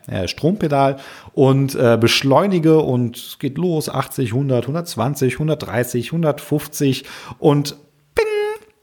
ja, 0.10 0.28
Strompedal 0.28 0.98
und 1.34 1.76
äh, 1.76 1.98
beschleunige 2.00 2.80
und 2.80 3.18
es 3.18 3.40
geht 3.40 3.58
los 3.58 3.90
80, 3.90 4.30
100, 4.32 4.64
120, 4.64 5.34
130, 5.34 6.08
150 6.08 7.06
und 7.38 7.78
ping, 8.16 8.26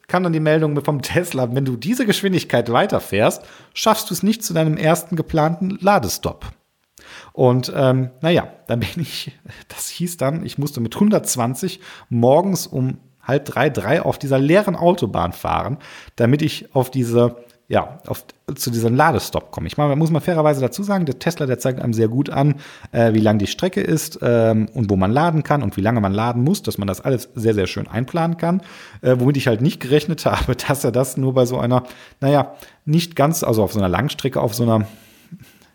kam 0.07 0.23
dann 0.23 0.33
die 0.33 0.41
Meldung 0.41 0.83
vom 0.85 1.03
Tesla, 1.03 1.55
wenn 1.55 1.65
du 1.65 1.77
diese 1.77 2.07
Geschwindigkeit 2.07 2.71
weiterfährst, 2.71 3.43
schaffst 3.73 4.11
du 4.11 4.15
es 4.15 4.23
nicht 4.23 4.45
zu 4.45 4.55
deinem 4.55 4.77
ersten 4.77 5.17
geplanten 5.17 5.79
Ladestopp. 5.81 6.47
Und 7.33 7.73
ähm, 7.75 8.11
naja, 8.21 8.49
dann 8.69 8.81
bin 8.81 9.01
ich, 9.01 9.33
das 9.69 9.89
hieß 9.89 10.17
dann, 10.17 10.47
ich 10.47 10.59
musste 10.59 10.81
mit 10.81 10.95
120 10.95 11.81
morgens 12.09 12.67
um 12.67 12.99
halb 13.21 13.47
drei, 13.47 13.71
drei 13.71 14.03
auf 14.03 14.19
dieser 14.19 14.39
leeren 14.39 14.77
Autobahn 14.77 15.33
fahren, 15.33 15.79
damit 16.17 16.43
ich 16.43 16.75
auf 16.75 16.91
diese 16.91 17.37
ja, 17.69 17.99
auf, 18.07 18.25
zu 18.55 18.71
diesem 18.71 18.95
Ladestopp 18.95 19.51
komme. 19.51 19.67
Ich 19.67 19.79
meine, 19.79 19.97
muss 19.97 20.11
man 20.11 20.21
fairerweise 20.21 20.61
dazu 20.61 20.83
sagen, 20.83 21.07
der 21.07 21.19
Tesla, 21.19 21.47
der 21.47 21.59
zeigt 21.59 21.81
einem 21.81 21.95
sehr 21.95 22.09
gut 22.09 22.29
an, 22.29 22.57
äh, 22.93 23.15
wie 23.15 23.21
lang 23.21 23.39
die 23.39 23.47
Strecke 23.47 23.81
ist 23.81 24.19
ähm, 24.21 24.69
und 24.75 24.91
wo 24.91 24.97
man 24.97 25.11
laden 25.11 25.43
kann 25.43 25.63
und 25.63 25.77
wie 25.77 25.81
lange 25.81 26.01
man 26.01 26.13
laden 26.13 26.45
muss, 26.45 26.63
dass 26.63 26.77
man 26.77 26.87
das 26.87 27.01
alles 27.01 27.31
sehr, 27.35 27.55
sehr 27.55 27.67
schön 27.67 27.89
einplanen 27.89 28.37
kann. 28.37 28.61
Äh, 29.01 29.17
womit 29.19 29.39
ich 29.39 29.47
halt 29.47 29.63
nicht 29.63 29.81
gerechnet 29.81 30.27
habe, 30.27 30.57
dass 30.57 30.85
er 30.85 30.93
das 30.93 31.17
nur 31.17 31.33
bei 31.33 31.47
so 31.47 31.59
einer, 31.59 31.85
naja, 32.21 32.55
nicht 32.85 33.17
ganz, 33.17 33.43
also 33.43 33.63
auf 33.63 33.73
so 33.73 33.79
einer 33.79 33.89
Langstrecke, 33.89 34.41
auf 34.41 34.55
so 34.55 34.65
einer 34.65 34.87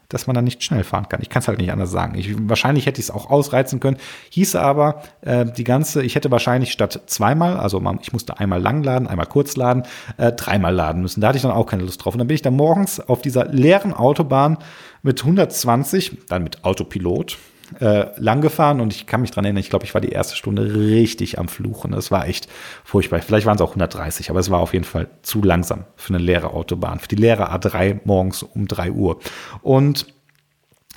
dass 0.09 0.25
man 0.25 0.33
da 0.33 0.41
nicht 0.41 0.63
schnell 0.63 0.83
fahren 0.83 1.07
kann. 1.07 1.21
Ich 1.21 1.29
kann 1.29 1.41
es 1.41 1.47
halt 1.47 1.59
nicht 1.59 1.71
anders 1.71 1.91
sagen. 1.91 2.17
Ich, 2.17 2.35
wahrscheinlich 2.49 2.87
hätte 2.87 2.99
ich 2.99 3.05
es 3.05 3.11
auch 3.11 3.29
ausreizen 3.29 3.79
können. 3.79 3.97
Hieße 4.31 4.59
aber, 4.59 5.03
äh, 5.21 5.45
die 5.45 5.63
ganze, 5.63 6.03
ich 6.03 6.15
hätte 6.15 6.31
wahrscheinlich 6.31 6.71
statt 6.71 7.01
zweimal, 7.05 7.57
also 7.57 7.79
man, 7.79 7.99
ich 8.01 8.11
musste 8.11 8.39
einmal 8.39 8.59
lang 8.59 8.83
laden, 8.83 9.07
einmal 9.07 9.27
kurz 9.27 9.55
laden, 9.55 9.83
äh, 10.17 10.31
dreimal 10.31 10.73
laden 10.73 11.03
müssen. 11.03 11.21
Da 11.21 11.27
hatte 11.27 11.37
ich 11.37 11.43
dann 11.43 11.51
auch 11.51 11.67
keine 11.67 11.83
Lust 11.83 12.03
drauf. 12.03 12.15
Und 12.15 12.19
dann 12.19 12.27
bin 12.27 12.35
ich 12.35 12.41
dann 12.41 12.55
morgens 12.55 12.99
auf 12.99 13.21
dieser 13.21 13.45
leeren 13.45 13.93
Autobahn 13.93 14.57
mit 15.03 15.21
120, 15.21 16.25
dann 16.27 16.43
mit 16.43 16.63
Autopilot, 16.63 17.37
äh, 17.79 18.05
lang 18.19 18.41
gefahren 18.41 18.79
und 18.79 18.93
ich 18.93 19.05
kann 19.05 19.21
mich 19.21 19.31
dran 19.31 19.45
erinnern, 19.45 19.61
ich 19.61 19.69
glaube, 19.69 19.85
ich 19.85 19.93
war 19.93 20.01
die 20.01 20.09
erste 20.09 20.35
Stunde 20.35 20.75
richtig 20.75 21.39
am 21.39 21.47
Fluchen. 21.47 21.93
Es 21.93 22.11
war 22.11 22.27
echt 22.27 22.47
furchtbar. 22.83 23.21
Vielleicht 23.21 23.45
waren 23.45 23.55
es 23.55 23.61
auch 23.61 23.69
130, 23.69 24.29
aber 24.29 24.39
es 24.39 24.49
war 24.49 24.59
auf 24.59 24.73
jeden 24.73 24.85
Fall 24.85 25.07
zu 25.21 25.41
langsam 25.43 25.85
für 25.95 26.13
eine 26.13 26.23
leere 26.23 26.53
Autobahn, 26.53 26.99
für 26.99 27.07
die 27.07 27.15
leere 27.15 27.53
A3 27.53 28.01
morgens 28.03 28.43
um 28.43 28.67
3 28.67 28.91
Uhr. 28.91 29.19
Und 29.61 30.07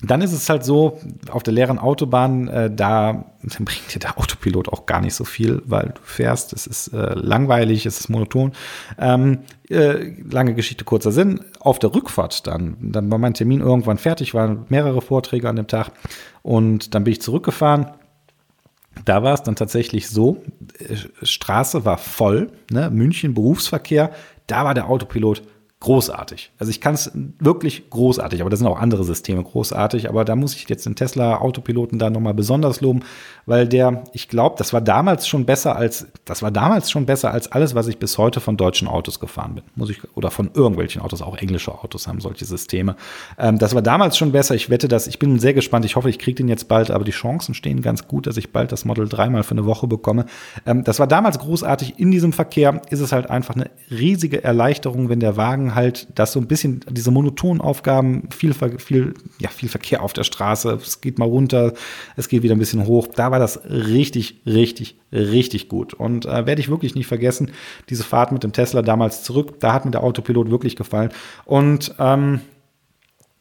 dann 0.02 0.20
ist 0.20 0.32
es 0.32 0.48
halt 0.50 0.64
so, 0.64 0.98
auf 1.30 1.44
der 1.44 1.54
leeren 1.54 1.78
Autobahn, 1.78 2.48
äh, 2.48 2.74
da 2.74 3.24
bringt 3.42 3.94
dir 3.94 4.00
der 4.00 4.18
Autopilot 4.18 4.68
auch 4.68 4.84
gar 4.86 5.00
nicht 5.00 5.14
so 5.14 5.24
viel, 5.24 5.62
weil 5.64 5.92
du 5.94 6.00
fährst, 6.02 6.52
es 6.52 6.66
ist 6.66 6.88
äh, 6.88 7.14
langweilig, 7.14 7.86
es 7.86 8.00
ist 8.00 8.08
monoton. 8.08 8.52
Ähm, 8.98 9.40
äh, 9.70 10.12
lange 10.28 10.54
Geschichte, 10.54 10.84
kurzer 10.84 11.12
Sinn. 11.12 11.40
Auf 11.60 11.78
der 11.78 11.94
Rückfahrt 11.94 12.46
dann, 12.46 12.76
dann 12.80 13.10
war 13.10 13.18
mein 13.18 13.34
Termin 13.34 13.60
irgendwann 13.60 13.98
fertig, 13.98 14.34
waren 14.34 14.66
mehrere 14.68 15.02
Vorträge 15.02 15.48
an 15.48 15.56
dem 15.56 15.68
Tag 15.68 15.92
und 16.42 16.94
dann 16.94 17.04
bin 17.04 17.12
ich 17.12 17.22
zurückgefahren. 17.22 17.86
Da 19.04 19.22
war 19.22 19.34
es 19.34 19.42
dann 19.42 19.56
tatsächlich 19.56 20.08
so, 20.08 20.42
äh, 20.78 20.96
Straße 21.22 21.84
war 21.84 21.96
voll, 21.96 22.50
ne? 22.70 22.90
München 22.90 23.34
Berufsverkehr, 23.34 24.10
da 24.48 24.64
war 24.64 24.74
der 24.74 24.88
Autopilot 24.88 25.42
großartig. 25.82 26.52
Also 26.58 26.70
ich 26.70 26.80
kann 26.80 26.94
es 26.94 27.10
wirklich 27.40 27.90
großartig, 27.90 28.40
aber 28.40 28.50
da 28.50 28.56
sind 28.56 28.68
auch 28.68 28.78
andere 28.78 29.02
Systeme 29.02 29.42
großartig. 29.42 30.08
Aber 30.08 30.24
da 30.24 30.36
muss 30.36 30.54
ich 30.54 30.68
jetzt 30.68 30.86
den 30.86 30.94
Tesla 30.94 31.38
Autopiloten 31.38 31.98
da 31.98 32.08
nochmal 32.08 32.34
besonders 32.34 32.80
loben, 32.80 33.00
weil 33.46 33.66
der, 33.66 34.04
ich 34.12 34.28
glaube, 34.28 34.54
das 34.58 34.72
war 34.72 34.80
damals 34.80 35.26
schon 35.26 35.44
besser 35.44 35.74
als, 35.74 36.06
das 36.24 36.40
war 36.40 36.52
damals 36.52 36.88
schon 36.88 37.04
besser 37.04 37.32
als 37.32 37.50
alles, 37.50 37.74
was 37.74 37.88
ich 37.88 37.98
bis 37.98 38.16
heute 38.16 38.38
von 38.38 38.56
deutschen 38.56 38.86
Autos 38.86 39.18
gefahren 39.18 39.56
bin. 39.56 39.64
Muss 39.74 39.90
ich, 39.90 39.98
oder 40.14 40.30
von 40.30 40.50
irgendwelchen 40.54 41.02
Autos, 41.02 41.20
auch 41.20 41.36
englische 41.36 41.72
Autos 41.72 42.06
haben 42.06 42.20
solche 42.20 42.44
Systeme. 42.44 42.94
Ähm, 43.36 43.58
das 43.58 43.74
war 43.74 43.82
damals 43.82 44.16
schon 44.16 44.30
besser. 44.30 44.54
Ich 44.54 44.70
wette, 44.70 44.86
dass 44.86 45.08
ich 45.08 45.18
bin 45.18 45.40
sehr 45.40 45.52
gespannt. 45.52 45.84
Ich 45.84 45.96
hoffe, 45.96 46.10
ich 46.10 46.20
kriege 46.20 46.36
den 46.36 46.48
jetzt 46.48 46.68
bald, 46.68 46.92
aber 46.92 47.04
die 47.04 47.10
Chancen 47.10 47.54
stehen 47.54 47.82
ganz 47.82 48.06
gut, 48.06 48.28
dass 48.28 48.36
ich 48.36 48.52
bald 48.52 48.70
das 48.70 48.84
Model 48.84 49.08
3 49.08 49.30
mal 49.30 49.42
für 49.42 49.52
eine 49.52 49.66
Woche 49.66 49.88
bekomme. 49.88 50.26
Ähm, 50.64 50.84
das 50.84 51.00
war 51.00 51.08
damals 51.08 51.40
großartig. 51.40 51.98
In 51.98 52.12
diesem 52.12 52.32
Verkehr 52.32 52.80
ist 52.90 53.00
es 53.00 53.10
halt 53.10 53.28
einfach 53.28 53.56
eine 53.56 53.68
riesige 53.90 54.44
Erleichterung, 54.44 55.08
wenn 55.08 55.18
der 55.18 55.36
Wagen 55.36 55.71
halt, 55.74 56.08
dass 56.18 56.32
so 56.32 56.40
ein 56.40 56.46
bisschen 56.46 56.84
diese 56.88 57.10
monotonen 57.10 57.60
Aufgaben, 57.60 58.28
viel, 58.30 58.54
viel, 58.54 59.14
ja, 59.38 59.48
viel 59.48 59.68
Verkehr 59.68 60.02
auf 60.02 60.12
der 60.12 60.24
Straße, 60.24 60.78
es 60.82 61.00
geht 61.00 61.18
mal 61.18 61.28
runter, 61.28 61.72
es 62.16 62.28
geht 62.28 62.42
wieder 62.42 62.54
ein 62.54 62.58
bisschen 62.58 62.86
hoch. 62.86 63.08
Da 63.14 63.30
war 63.30 63.38
das 63.38 63.60
richtig, 63.64 64.42
richtig, 64.46 64.96
richtig 65.12 65.68
gut. 65.68 65.94
Und 65.94 66.26
äh, 66.26 66.46
werde 66.46 66.60
ich 66.60 66.68
wirklich 66.68 66.94
nicht 66.94 67.06
vergessen, 67.06 67.50
diese 67.88 68.04
Fahrt 68.04 68.32
mit 68.32 68.42
dem 68.42 68.52
Tesla 68.52 68.82
damals 68.82 69.22
zurück, 69.22 69.60
da 69.60 69.72
hat 69.72 69.84
mir 69.84 69.90
der 69.90 70.02
Autopilot 70.02 70.50
wirklich 70.50 70.76
gefallen. 70.76 71.10
Und 71.44 71.94
ähm, 71.98 72.40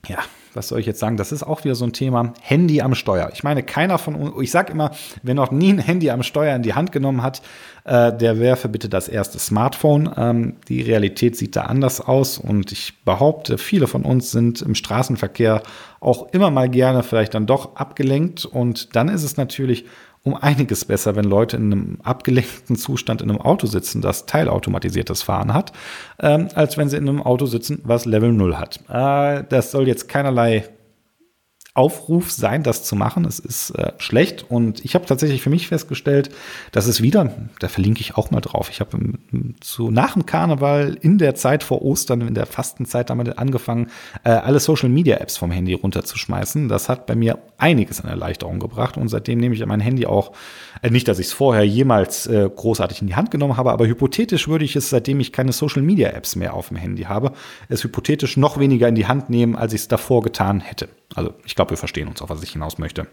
ja, 0.07 0.19
was 0.53 0.67
soll 0.67 0.79
ich 0.79 0.85
jetzt 0.85 0.99
sagen? 0.99 1.17
Das 1.17 1.31
ist 1.31 1.43
auch 1.43 1.63
wieder 1.63 1.75
so 1.75 1.85
ein 1.85 1.93
Thema. 1.93 2.33
Handy 2.41 2.81
am 2.81 2.95
Steuer. 2.95 3.29
Ich 3.33 3.43
meine, 3.43 3.63
keiner 3.63 3.97
von 3.97 4.15
uns, 4.15 4.33
ich 4.41 4.51
sage 4.51 4.71
immer, 4.71 4.91
wer 5.23 5.35
noch 5.35 5.51
nie 5.51 5.71
ein 5.71 5.79
Handy 5.79 6.09
am 6.09 6.23
Steuer 6.23 6.55
in 6.55 6.63
die 6.63 6.73
Hand 6.73 6.91
genommen 6.91 7.23
hat, 7.23 7.41
äh, 7.83 8.15
der 8.15 8.39
werfe 8.39 8.69
bitte 8.69 8.89
das 8.89 9.07
erste 9.07 9.39
Smartphone. 9.39 10.11
Ähm, 10.15 10.57
die 10.67 10.81
Realität 10.81 11.35
sieht 11.35 11.55
da 11.55 11.63
anders 11.63 12.01
aus 12.01 12.37
und 12.37 12.71
ich 12.71 13.03
behaupte, 13.03 13.57
viele 13.57 13.87
von 13.87 14.03
uns 14.03 14.31
sind 14.31 14.61
im 14.61 14.75
Straßenverkehr 14.75 15.63
auch 15.99 16.33
immer 16.33 16.51
mal 16.51 16.69
gerne 16.69 17.03
vielleicht 17.03 17.33
dann 17.33 17.45
doch 17.45 17.75
abgelenkt 17.75 18.45
und 18.45 18.95
dann 18.95 19.07
ist 19.07 19.23
es 19.23 19.37
natürlich 19.37 19.85
um 20.23 20.35
einiges 20.35 20.85
besser, 20.85 21.15
wenn 21.15 21.25
Leute 21.25 21.57
in 21.57 21.71
einem 21.71 21.97
abgelenkten 22.03 22.75
Zustand 22.75 23.21
in 23.21 23.29
einem 23.29 23.41
Auto 23.41 23.65
sitzen, 23.65 24.01
das 24.01 24.27
teilautomatisiertes 24.27 25.23
Fahren 25.23 25.53
hat, 25.53 25.71
ähm, 26.19 26.47
als 26.53 26.77
wenn 26.77 26.89
sie 26.89 26.97
in 26.97 27.09
einem 27.09 27.21
Auto 27.21 27.47
sitzen, 27.47 27.81
was 27.83 28.05
Level 28.05 28.31
0 28.31 28.57
hat. 28.57 28.79
Äh, 28.87 29.43
das 29.49 29.71
soll 29.71 29.87
jetzt 29.87 30.07
keinerlei 30.07 30.65
Aufruf 31.73 32.31
sein, 32.31 32.63
das 32.63 32.83
zu 32.83 32.97
machen. 32.97 33.23
Es 33.23 33.39
ist 33.39 33.71
äh, 33.71 33.93
schlecht 33.97 34.45
und 34.49 34.83
ich 34.83 34.93
habe 34.93 35.05
tatsächlich 35.05 35.41
für 35.41 35.49
mich 35.49 35.69
festgestellt, 35.69 36.29
dass 36.73 36.85
es 36.85 37.01
wieder, 37.01 37.31
da 37.59 37.69
verlinke 37.69 38.01
ich 38.01 38.17
auch 38.17 38.29
mal 38.29 38.41
drauf. 38.41 38.69
Ich 38.69 38.81
habe 38.81 38.97
zu 39.61 39.89
nach 39.89 40.13
dem 40.13 40.25
Karneval 40.25 40.97
in 40.99 41.17
der 41.17 41.33
Zeit 41.35 41.63
vor 41.63 41.81
Ostern, 41.81 42.21
in 42.21 42.33
der 42.33 42.45
Fastenzeit 42.45 43.09
damit 43.09 43.37
angefangen, 43.37 43.87
äh, 44.25 44.31
alle 44.31 44.59
Social 44.59 44.89
Media 44.89 45.17
Apps 45.17 45.37
vom 45.37 45.49
Handy 45.49 45.73
runterzuschmeißen. 45.73 46.67
Das 46.67 46.89
hat 46.89 47.05
bei 47.05 47.15
mir 47.15 47.39
einiges 47.57 48.01
an 48.01 48.09
Erleichterung 48.09 48.59
gebracht 48.59 48.97
und 48.97 49.07
seitdem 49.07 49.39
nehme 49.39 49.55
ich 49.55 49.65
mein 49.65 49.79
Handy 49.79 50.05
auch, 50.05 50.33
äh, 50.81 50.89
nicht, 50.89 51.07
dass 51.07 51.19
ich 51.19 51.27
es 51.27 51.33
vorher 51.33 51.65
jemals 51.65 52.27
äh, 52.27 52.49
großartig 52.53 53.01
in 53.01 53.07
die 53.07 53.15
Hand 53.15 53.31
genommen 53.31 53.55
habe, 53.55 53.71
aber 53.71 53.87
hypothetisch 53.87 54.49
würde 54.49 54.65
ich 54.65 54.75
es, 54.75 54.89
seitdem 54.89 55.21
ich 55.21 55.31
keine 55.31 55.53
Social 55.53 55.83
Media 55.83 56.09
Apps 56.09 56.35
mehr 56.35 56.53
auf 56.53 56.67
dem 56.67 56.77
Handy 56.77 57.03
habe, 57.03 57.31
es 57.69 57.83
hypothetisch 57.83 58.35
noch 58.35 58.59
weniger 58.59 58.89
in 58.89 58.95
die 58.95 59.07
Hand 59.07 59.29
nehmen, 59.29 59.55
als 59.55 59.71
ich 59.71 59.81
es 59.81 59.87
davor 59.87 60.21
getan 60.21 60.59
hätte. 60.59 60.89
Also 61.13 61.33
ich 61.45 61.55
glaube, 61.61 61.71
wir 61.71 61.77
verstehen 61.77 62.07
uns, 62.07 62.23
auf 62.23 62.29
was 62.29 62.41
ich 62.41 62.51
hinaus 62.51 62.79
möchte. 62.79 63.05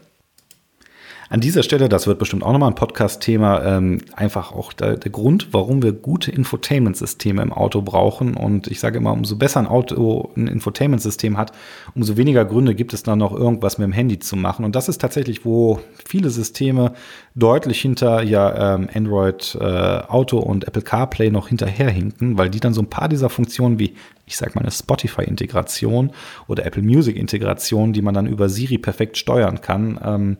An 1.31 1.41
dieser 1.41 1.61
Stelle, 1.61 1.89
das 1.89 2.07
wird 2.07 2.17
bestimmt 2.17 2.41
auch 2.41 2.51
nochmal 2.51 2.71
ein 2.71 2.75
Podcast-Thema, 2.75 3.63
ähm, 3.63 3.99
einfach 4.15 4.51
auch 4.51 4.73
der, 4.73 4.97
der, 4.97 5.11
Grund, 5.11 5.49
warum 5.51 5.83
wir 5.83 5.91
gute 5.91 6.31
Infotainment-Systeme 6.31 7.43
im 7.43 7.53
Auto 7.53 7.83
brauchen. 7.83 8.33
Und 8.35 8.65
ich 8.65 8.79
sage 8.79 8.97
immer, 8.97 9.13
umso 9.13 9.35
besser 9.35 9.59
ein 9.59 9.67
Auto 9.67 10.31
ein 10.35 10.47
Infotainment-System 10.47 11.37
hat, 11.37 11.51
umso 11.93 12.17
weniger 12.17 12.45
Gründe 12.45 12.73
gibt 12.73 12.95
es 12.95 13.03
dann 13.03 13.19
noch 13.19 13.31
irgendwas 13.31 13.77
mit 13.77 13.85
dem 13.85 13.91
Handy 13.91 14.17
zu 14.17 14.35
machen. 14.35 14.65
Und 14.65 14.75
das 14.75 14.89
ist 14.89 14.99
tatsächlich, 14.99 15.45
wo 15.45 15.79
viele 16.03 16.31
Systeme 16.31 16.93
deutlich 17.35 17.79
hinter 17.79 18.23
ja 18.23 18.73
ähm, 18.73 18.89
Android 18.91 19.55
äh, 19.61 19.63
Auto 19.63 20.39
und 20.39 20.67
Apple 20.67 20.81
CarPlay 20.81 21.29
noch 21.29 21.49
hinterherhinken, 21.49 22.39
weil 22.39 22.49
die 22.49 22.59
dann 22.59 22.73
so 22.73 22.81
ein 22.81 22.89
paar 22.89 23.07
dieser 23.07 23.29
Funktionen 23.29 23.77
wie 23.77 23.93
ich 24.29 24.37
sag 24.37 24.53
mal, 24.53 24.61
eine 24.61 24.71
Spotify-Integration 24.71 26.11
oder 26.47 26.65
Apple 26.65 26.83
Music-Integration, 26.83 27.93
die 27.93 28.03
man 28.03 28.13
dann 28.13 28.27
über 28.27 28.47
Siri 28.47 28.77
perfekt 28.77 29.17
steuern 29.17 29.59
kann, 29.59 29.99
ähm, 30.03 30.37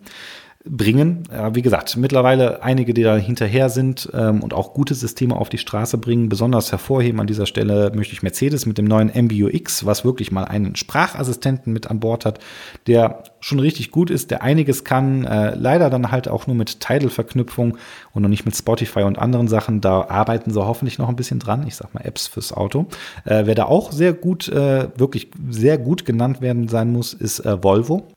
bringen. 0.65 1.23
Ja, 1.31 1.55
wie 1.55 1.61
gesagt, 1.61 1.95
mittlerweile 1.95 2.61
einige, 2.61 2.93
die 2.93 3.03
da 3.03 3.15
hinterher 3.15 3.69
sind 3.69 4.09
ähm, 4.13 4.43
und 4.43 4.53
auch 4.53 4.73
gute 4.73 4.93
Systeme 4.93 5.35
auf 5.35 5.47
die 5.47 5.57
Straße 5.57 5.97
bringen. 5.97 6.27
Besonders 6.27 6.71
hervorheben 6.71 7.21
an 7.21 7.27
dieser 7.27 7.45
Stelle 7.45 7.93
möchte 7.95 8.13
ich 8.13 8.23
Mercedes 8.23 8.65
mit 8.65 8.77
dem 8.77 8.83
neuen 8.83 9.07
MBUX, 9.07 9.85
was 9.85 10.03
wirklich 10.03 10.33
mal 10.33 10.43
einen 10.43 10.75
Sprachassistenten 10.75 11.71
mit 11.71 11.89
an 11.89 12.01
Bord 12.01 12.25
hat, 12.25 12.39
der 12.87 13.23
schon 13.39 13.59
richtig 13.59 13.91
gut 13.91 14.09
ist, 14.09 14.31
der 14.31 14.43
einiges 14.43 14.83
kann, 14.83 15.23
äh, 15.23 15.55
leider 15.55 15.89
dann 15.89 16.11
halt 16.11 16.27
auch 16.27 16.45
nur 16.45 16.57
mit 16.57 16.81
Tidal-Verknüpfung 16.81 17.77
und 18.13 18.21
noch 18.21 18.29
nicht 18.29 18.45
mit 18.45 18.55
Spotify 18.55 19.03
und 19.03 19.17
anderen 19.17 19.47
Sachen. 19.47 19.79
Da 19.79 20.09
arbeiten 20.09 20.51
sie 20.51 20.65
hoffentlich 20.65 20.99
noch 20.99 21.07
ein 21.07 21.15
bisschen 21.15 21.39
dran. 21.39 21.65
Ich 21.67 21.77
sag 21.77 21.93
mal 21.93 22.01
Apps 22.01 22.27
fürs 22.27 22.51
Auto. 22.51 22.87
Äh, 23.23 23.43
wer 23.45 23.55
da 23.55 23.63
auch 23.63 23.93
sehr 23.93 24.11
gut, 24.11 24.49
äh, 24.49 24.89
wirklich 24.97 25.31
sehr 25.49 25.77
gut 25.77 26.03
genannt 26.03 26.41
werden 26.41 26.67
sein 26.67 26.91
muss, 26.91 27.13
ist 27.13 27.39
äh, 27.45 27.63
Volvo 27.63 28.09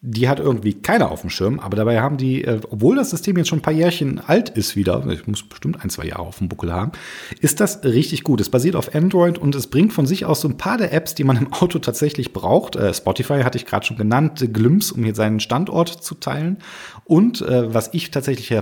die 0.00 0.28
hat 0.28 0.38
irgendwie 0.38 0.74
keiner 0.74 1.10
auf 1.10 1.22
dem 1.22 1.30
Schirm, 1.30 1.58
aber 1.58 1.76
dabei 1.76 2.00
haben 2.00 2.18
die, 2.18 2.44
äh, 2.44 2.60
obwohl 2.70 2.96
das 2.96 3.10
System 3.10 3.36
jetzt 3.36 3.48
schon 3.48 3.58
ein 3.58 3.62
paar 3.62 3.72
Jährchen 3.72 4.20
alt 4.20 4.48
ist 4.50 4.76
wieder, 4.76 5.04
ich 5.08 5.26
muss 5.26 5.42
bestimmt 5.42 5.82
ein, 5.82 5.90
zwei 5.90 6.06
Jahre 6.06 6.22
auf 6.22 6.38
dem 6.38 6.48
Buckel 6.48 6.72
haben, 6.72 6.92
ist 7.40 7.58
das 7.58 7.82
richtig 7.82 8.22
gut. 8.22 8.40
Es 8.40 8.48
basiert 8.48 8.76
auf 8.76 8.94
Android 8.94 9.38
und 9.38 9.56
es 9.56 9.66
bringt 9.66 9.92
von 9.92 10.06
sich 10.06 10.24
aus 10.24 10.40
so 10.40 10.48
ein 10.48 10.56
paar 10.56 10.78
der 10.78 10.92
Apps, 10.92 11.16
die 11.16 11.24
man 11.24 11.36
im 11.36 11.52
Auto 11.52 11.80
tatsächlich 11.80 12.32
braucht. 12.32 12.76
Äh, 12.76 12.94
Spotify 12.94 13.42
hatte 13.42 13.58
ich 13.58 13.66
gerade 13.66 13.84
schon 13.84 13.96
genannt, 13.96 14.48
Glimpse, 14.52 14.94
um 14.94 15.02
hier 15.02 15.16
seinen 15.16 15.40
Standort 15.40 15.88
zu 15.88 16.14
teilen. 16.14 16.58
Und 17.04 17.42
äh, 17.42 17.74
was 17.74 17.90
ich 17.92 18.12
tatsächlich 18.12 18.52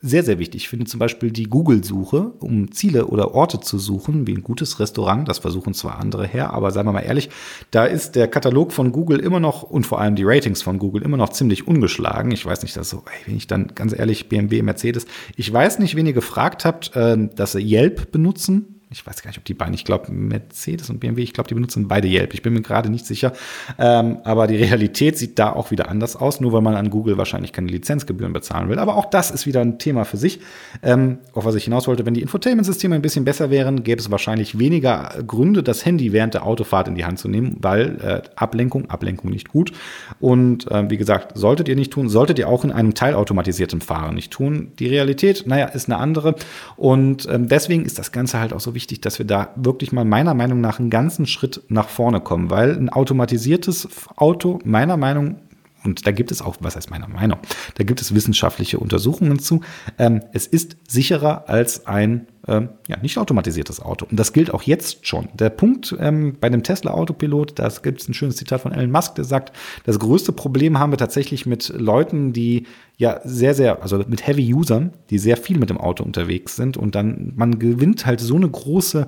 sehr, 0.00 0.22
sehr 0.22 0.38
wichtig. 0.38 0.62
Ich 0.62 0.68
finde 0.68 0.86
zum 0.86 1.00
Beispiel 1.00 1.32
die 1.32 1.44
Google-Suche, 1.44 2.32
um 2.38 2.70
Ziele 2.70 3.06
oder 3.06 3.34
Orte 3.34 3.60
zu 3.60 3.78
suchen, 3.78 4.26
wie 4.26 4.34
ein 4.34 4.44
gutes 4.44 4.78
Restaurant. 4.78 5.28
Das 5.28 5.40
versuchen 5.40 5.74
zwar 5.74 5.98
andere 5.98 6.26
her, 6.26 6.52
aber 6.52 6.70
seien 6.70 6.86
wir 6.86 6.92
mal 6.92 7.00
ehrlich, 7.00 7.30
da 7.72 7.84
ist 7.84 8.14
der 8.14 8.28
Katalog 8.28 8.72
von 8.72 8.92
Google 8.92 9.18
immer 9.18 9.40
noch 9.40 9.64
und 9.64 9.86
vor 9.86 10.00
allem 10.00 10.14
die 10.14 10.22
Ratings 10.24 10.62
von 10.62 10.77
Google 10.78 11.02
immer 11.02 11.16
noch 11.16 11.30
ziemlich 11.30 11.66
ungeschlagen. 11.66 12.30
Ich 12.30 12.44
weiß 12.44 12.62
nicht, 12.62 12.76
dass 12.76 12.90
so, 12.90 12.98
ey, 12.98 13.26
wenn 13.26 13.36
ich 13.36 13.46
dann 13.46 13.68
ganz 13.74 13.96
ehrlich 13.96 14.28
BMW, 14.28 14.62
Mercedes, 14.62 15.06
ich 15.36 15.52
weiß 15.52 15.78
nicht, 15.78 15.96
wen 15.96 16.06
ihr 16.06 16.12
gefragt 16.12 16.64
habt, 16.64 16.94
äh, 16.96 17.16
dass 17.34 17.52
sie 17.52 17.60
Yelp 17.60 18.12
benutzen 18.12 18.77
ich 18.90 19.06
weiß 19.06 19.22
gar 19.22 19.28
nicht, 19.28 19.38
ob 19.38 19.44
die 19.44 19.54
beiden, 19.54 19.74
ich 19.74 19.84
glaube 19.84 20.10
Mercedes 20.10 20.88
und 20.88 20.98
BMW, 20.98 21.22
ich 21.22 21.34
glaube, 21.34 21.48
die 21.48 21.54
benutzen 21.54 21.88
beide 21.88 22.08
Yelp. 22.08 22.32
Ich 22.32 22.40
bin 22.40 22.54
mir 22.54 22.62
gerade 22.62 22.88
nicht 22.88 23.04
sicher. 23.04 23.32
Ähm, 23.78 24.18
aber 24.24 24.46
die 24.46 24.56
Realität 24.56 25.18
sieht 25.18 25.38
da 25.38 25.52
auch 25.52 25.70
wieder 25.70 25.90
anders 25.90 26.16
aus, 26.16 26.40
nur 26.40 26.54
weil 26.54 26.62
man 26.62 26.74
an 26.74 26.88
Google 26.88 27.18
wahrscheinlich 27.18 27.52
keine 27.52 27.68
Lizenzgebühren 27.68 28.32
bezahlen 28.32 28.70
will. 28.70 28.78
Aber 28.78 28.96
auch 28.96 29.04
das 29.04 29.30
ist 29.30 29.46
wieder 29.46 29.60
ein 29.60 29.78
Thema 29.78 30.04
für 30.04 30.16
sich. 30.16 30.40
Ähm, 30.82 31.18
auf 31.34 31.44
was 31.44 31.54
ich 31.54 31.64
hinaus 31.64 31.86
wollte, 31.86 32.06
wenn 32.06 32.14
die 32.14 32.22
Infotainment-Systeme 32.22 32.94
ein 32.94 33.02
bisschen 33.02 33.26
besser 33.26 33.50
wären, 33.50 33.82
gäbe 33.82 34.00
es 34.00 34.10
wahrscheinlich 34.10 34.58
weniger 34.58 35.22
Gründe, 35.26 35.62
das 35.62 35.84
Handy 35.84 36.14
während 36.14 36.32
der 36.32 36.46
Autofahrt 36.46 36.88
in 36.88 36.94
die 36.94 37.04
Hand 37.04 37.18
zu 37.18 37.28
nehmen, 37.28 37.56
weil 37.60 38.00
äh, 38.00 38.22
Ablenkung, 38.36 38.88
Ablenkung 38.88 39.30
nicht 39.30 39.50
gut. 39.50 39.72
Und 40.18 40.70
äh, 40.70 40.88
wie 40.88 40.96
gesagt, 40.96 41.36
solltet 41.36 41.68
ihr 41.68 41.76
nicht 41.76 41.92
tun, 41.92 42.08
solltet 42.08 42.38
ihr 42.38 42.48
auch 42.48 42.64
in 42.64 42.72
einem 42.72 42.94
teilautomatisierten 42.94 43.82
Fahren 43.82 44.14
nicht 44.14 44.32
tun. 44.32 44.72
Die 44.78 44.86
Realität, 44.86 45.44
naja, 45.46 45.66
ist 45.66 45.90
eine 45.90 45.98
andere. 45.98 46.36
Und 46.76 47.28
ähm, 47.30 47.48
deswegen 47.48 47.84
ist 47.84 47.98
das 47.98 48.12
Ganze 48.12 48.40
halt 48.40 48.54
auch 48.54 48.60
so 48.60 48.74
wichtig, 48.78 49.00
dass 49.00 49.18
wir 49.18 49.26
da 49.26 49.50
wirklich 49.56 49.90
mal 49.90 50.04
meiner 50.04 50.34
Meinung 50.34 50.60
nach 50.60 50.78
einen 50.78 50.88
ganzen 50.88 51.26
Schritt 51.26 51.62
nach 51.68 51.88
vorne 51.88 52.20
kommen, 52.20 52.48
weil 52.48 52.76
ein 52.76 52.90
automatisiertes 52.90 53.88
Auto 54.14 54.60
meiner 54.62 54.96
Meinung 54.96 55.40
und 55.84 56.06
da 56.06 56.10
gibt 56.10 56.30
es 56.30 56.42
auch, 56.42 56.56
was 56.60 56.76
heißt 56.76 56.90
meiner 56.90 57.08
Meinung, 57.08 57.38
da 57.76 57.84
gibt 57.84 58.00
es 58.00 58.14
wissenschaftliche 58.14 58.78
Untersuchungen 58.78 59.38
zu. 59.38 59.60
Ähm, 59.98 60.22
es 60.32 60.46
ist 60.46 60.76
sicherer 60.88 61.48
als 61.48 61.86
ein 61.86 62.26
ähm, 62.48 62.70
ja, 62.88 62.96
nicht 62.98 63.18
automatisiertes 63.18 63.80
Auto. 63.80 64.06
Und 64.10 64.18
das 64.18 64.32
gilt 64.32 64.52
auch 64.52 64.62
jetzt 64.62 65.06
schon. 65.06 65.28
Der 65.34 65.50
Punkt 65.50 65.94
ähm, 66.00 66.36
bei 66.40 66.48
dem 66.48 66.62
Tesla 66.62 66.92
Autopilot, 66.92 67.58
da 67.58 67.68
gibt 67.82 68.00
es 68.00 68.08
ein 68.08 68.14
schönes 68.14 68.36
Zitat 68.36 68.62
von 68.62 68.72
Elon 68.72 68.90
Musk, 68.90 69.14
der 69.16 69.24
sagt, 69.24 69.54
das 69.84 69.98
größte 69.98 70.32
Problem 70.32 70.78
haben 70.78 70.92
wir 70.92 70.98
tatsächlich 70.98 71.46
mit 71.46 71.68
Leuten, 71.68 72.32
die 72.32 72.66
ja 72.96 73.20
sehr, 73.24 73.54
sehr, 73.54 73.82
also 73.82 73.98
mit 74.08 74.26
Heavy 74.26 74.52
Usern, 74.52 74.92
die 75.10 75.18
sehr 75.18 75.36
viel 75.36 75.58
mit 75.58 75.70
dem 75.70 75.78
Auto 75.78 76.02
unterwegs 76.02 76.56
sind. 76.56 76.76
Und 76.76 76.94
dann, 76.94 77.32
man 77.36 77.58
gewinnt 77.58 78.06
halt 78.06 78.20
so 78.20 78.34
eine 78.34 78.48
große 78.48 79.06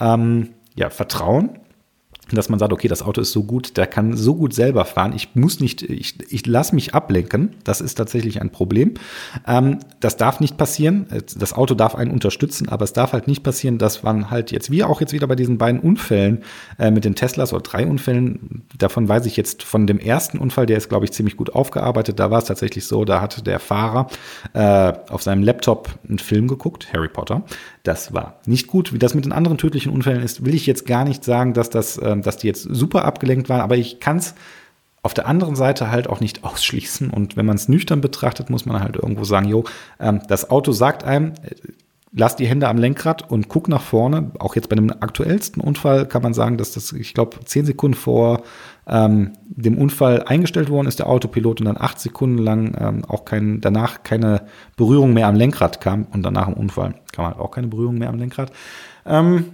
ähm, 0.00 0.48
ja, 0.74 0.90
Vertrauen 0.90 1.50
dass 2.36 2.48
man 2.48 2.58
sagt, 2.58 2.72
okay, 2.72 2.88
das 2.88 3.02
Auto 3.02 3.20
ist 3.20 3.32
so 3.32 3.44
gut, 3.44 3.76
der 3.76 3.86
kann 3.86 4.16
so 4.16 4.34
gut 4.34 4.54
selber 4.54 4.84
fahren, 4.84 5.12
ich 5.14 5.34
muss 5.34 5.60
nicht, 5.60 5.82
ich, 5.82 6.16
ich 6.30 6.46
lasse 6.46 6.74
mich 6.74 6.94
ablenken, 6.94 7.56
das 7.64 7.80
ist 7.80 7.94
tatsächlich 7.94 8.40
ein 8.40 8.50
Problem. 8.50 8.94
Ähm, 9.46 9.78
das 10.00 10.16
darf 10.16 10.40
nicht 10.40 10.56
passieren, 10.56 11.06
das 11.36 11.52
Auto 11.52 11.74
darf 11.74 11.94
einen 11.94 12.10
unterstützen, 12.10 12.68
aber 12.68 12.84
es 12.84 12.92
darf 12.92 13.12
halt 13.12 13.26
nicht 13.26 13.42
passieren, 13.42 13.78
dass 13.78 14.02
man 14.02 14.30
halt 14.30 14.52
jetzt, 14.52 14.70
wie 14.70 14.84
auch 14.84 15.00
jetzt 15.00 15.12
wieder 15.12 15.26
bei 15.26 15.36
diesen 15.36 15.58
beiden 15.58 15.80
Unfällen 15.80 16.42
äh, 16.78 16.90
mit 16.90 17.04
den 17.04 17.14
Teslas 17.14 17.52
oder 17.52 17.62
drei 17.62 17.86
Unfällen, 17.86 18.62
davon 18.76 19.08
weiß 19.08 19.26
ich 19.26 19.36
jetzt 19.36 19.62
von 19.62 19.86
dem 19.86 19.98
ersten 19.98 20.38
Unfall, 20.38 20.66
der 20.66 20.76
ist, 20.76 20.88
glaube 20.88 21.04
ich, 21.04 21.12
ziemlich 21.12 21.36
gut 21.36 21.54
aufgearbeitet, 21.54 22.18
da 22.18 22.30
war 22.30 22.38
es 22.38 22.44
tatsächlich 22.44 22.86
so, 22.86 23.04
da 23.04 23.20
hat 23.20 23.46
der 23.46 23.60
Fahrer 23.60 24.08
äh, 24.52 24.92
auf 25.08 25.22
seinem 25.22 25.42
Laptop 25.42 25.98
einen 26.08 26.18
Film 26.18 26.48
geguckt, 26.48 26.92
Harry 26.92 27.08
Potter, 27.08 27.44
das 27.88 28.12
war 28.12 28.40
nicht 28.44 28.66
gut. 28.66 28.92
Wie 28.92 28.98
das 28.98 29.14
mit 29.14 29.24
den 29.24 29.32
anderen 29.32 29.56
tödlichen 29.56 29.90
Unfällen 29.92 30.22
ist, 30.22 30.44
will 30.44 30.54
ich 30.54 30.66
jetzt 30.66 30.84
gar 30.84 31.04
nicht 31.04 31.24
sagen, 31.24 31.54
dass, 31.54 31.70
das, 31.70 31.96
äh, 31.96 32.16
dass 32.22 32.36
die 32.36 32.46
jetzt 32.46 32.62
super 32.62 33.04
abgelenkt 33.04 33.48
waren, 33.48 33.60
aber 33.60 33.76
ich 33.76 34.00
kann 34.00 34.18
es 34.18 34.34
auf 35.02 35.14
der 35.14 35.26
anderen 35.26 35.56
Seite 35.56 35.90
halt 35.90 36.08
auch 36.08 36.20
nicht 36.20 36.44
ausschließen. 36.44 37.10
Und 37.10 37.36
wenn 37.36 37.46
man 37.46 37.56
es 37.56 37.68
nüchtern 37.68 38.00
betrachtet, 38.00 38.50
muss 38.50 38.66
man 38.66 38.82
halt 38.82 38.96
irgendwo 38.96 39.24
sagen, 39.24 39.48
jo, 39.48 39.64
ähm, 40.00 40.20
das 40.28 40.50
Auto 40.50 40.72
sagt 40.72 41.04
einem, 41.04 41.32
äh, 41.42 41.54
lass 42.12 42.36
die 42.36 42.46
Hände 42.46 42.68
am 42.68 42.78
Lenkrad 42.78 43.30
und 43.30 43.48
guck 43.48 43.68
nach 43.68 43.82
vorne. 43.82 44.30
Auch 44.38 44.56
jetzt 44.56 44.68
bei 44.68 44.76
dem 44.76 44.90
aktuellsten 44.90 45.62
Unfall 45.62 46.06
kann 46.06 46.22
man 46.22 46.34
sagen, 46.34 46.56
dass 46.56 46.72
das, 46.72 46.92
ich 46.92 47.14
glaube, 47.14 47.38
zehn 47.44 47.66
Sekunden 47.66 47.96
vor 47.96 48.42
ähm, 48.86 49.32
dem 49.46 49.76
Unfall 49.78 50.22
eingestellt 50.22 50.70
worden 50.70 50.86
ist, 50.86 50.98
der 50.98 51.08
Autopilot, 51.08 51.60
und 51.60 51.66
dann 51.66 51.76
acht 51.76 52.00
Sekunden 52.00 52.38
lang 52.38 52.74
ähm, 52.78 53.04
auch 53.04 53.24
kein, 53.24 53.60
danach 53.60 54.02
keine 54.02 54.42
Berührung 54.76 55.12
mehr 55.12 55.28
am 55.28 55.36
Lenkrad 55.36 55.80
kam 55.80 56.06
und 56.12 56.22
danach 56.22 56.48
im 56.48 56.54
Unfall 56.54 56.94
kam 57.12 57.26
halt 57.26 57.38
auch 57.38 57.50
keine 57.50 57.68
Berührung 57.68 57.98
mehr 57.98 58.08
am 58.08 58.18
Lenkrad. 58.18 58.52
Ähm, 59.04 59.46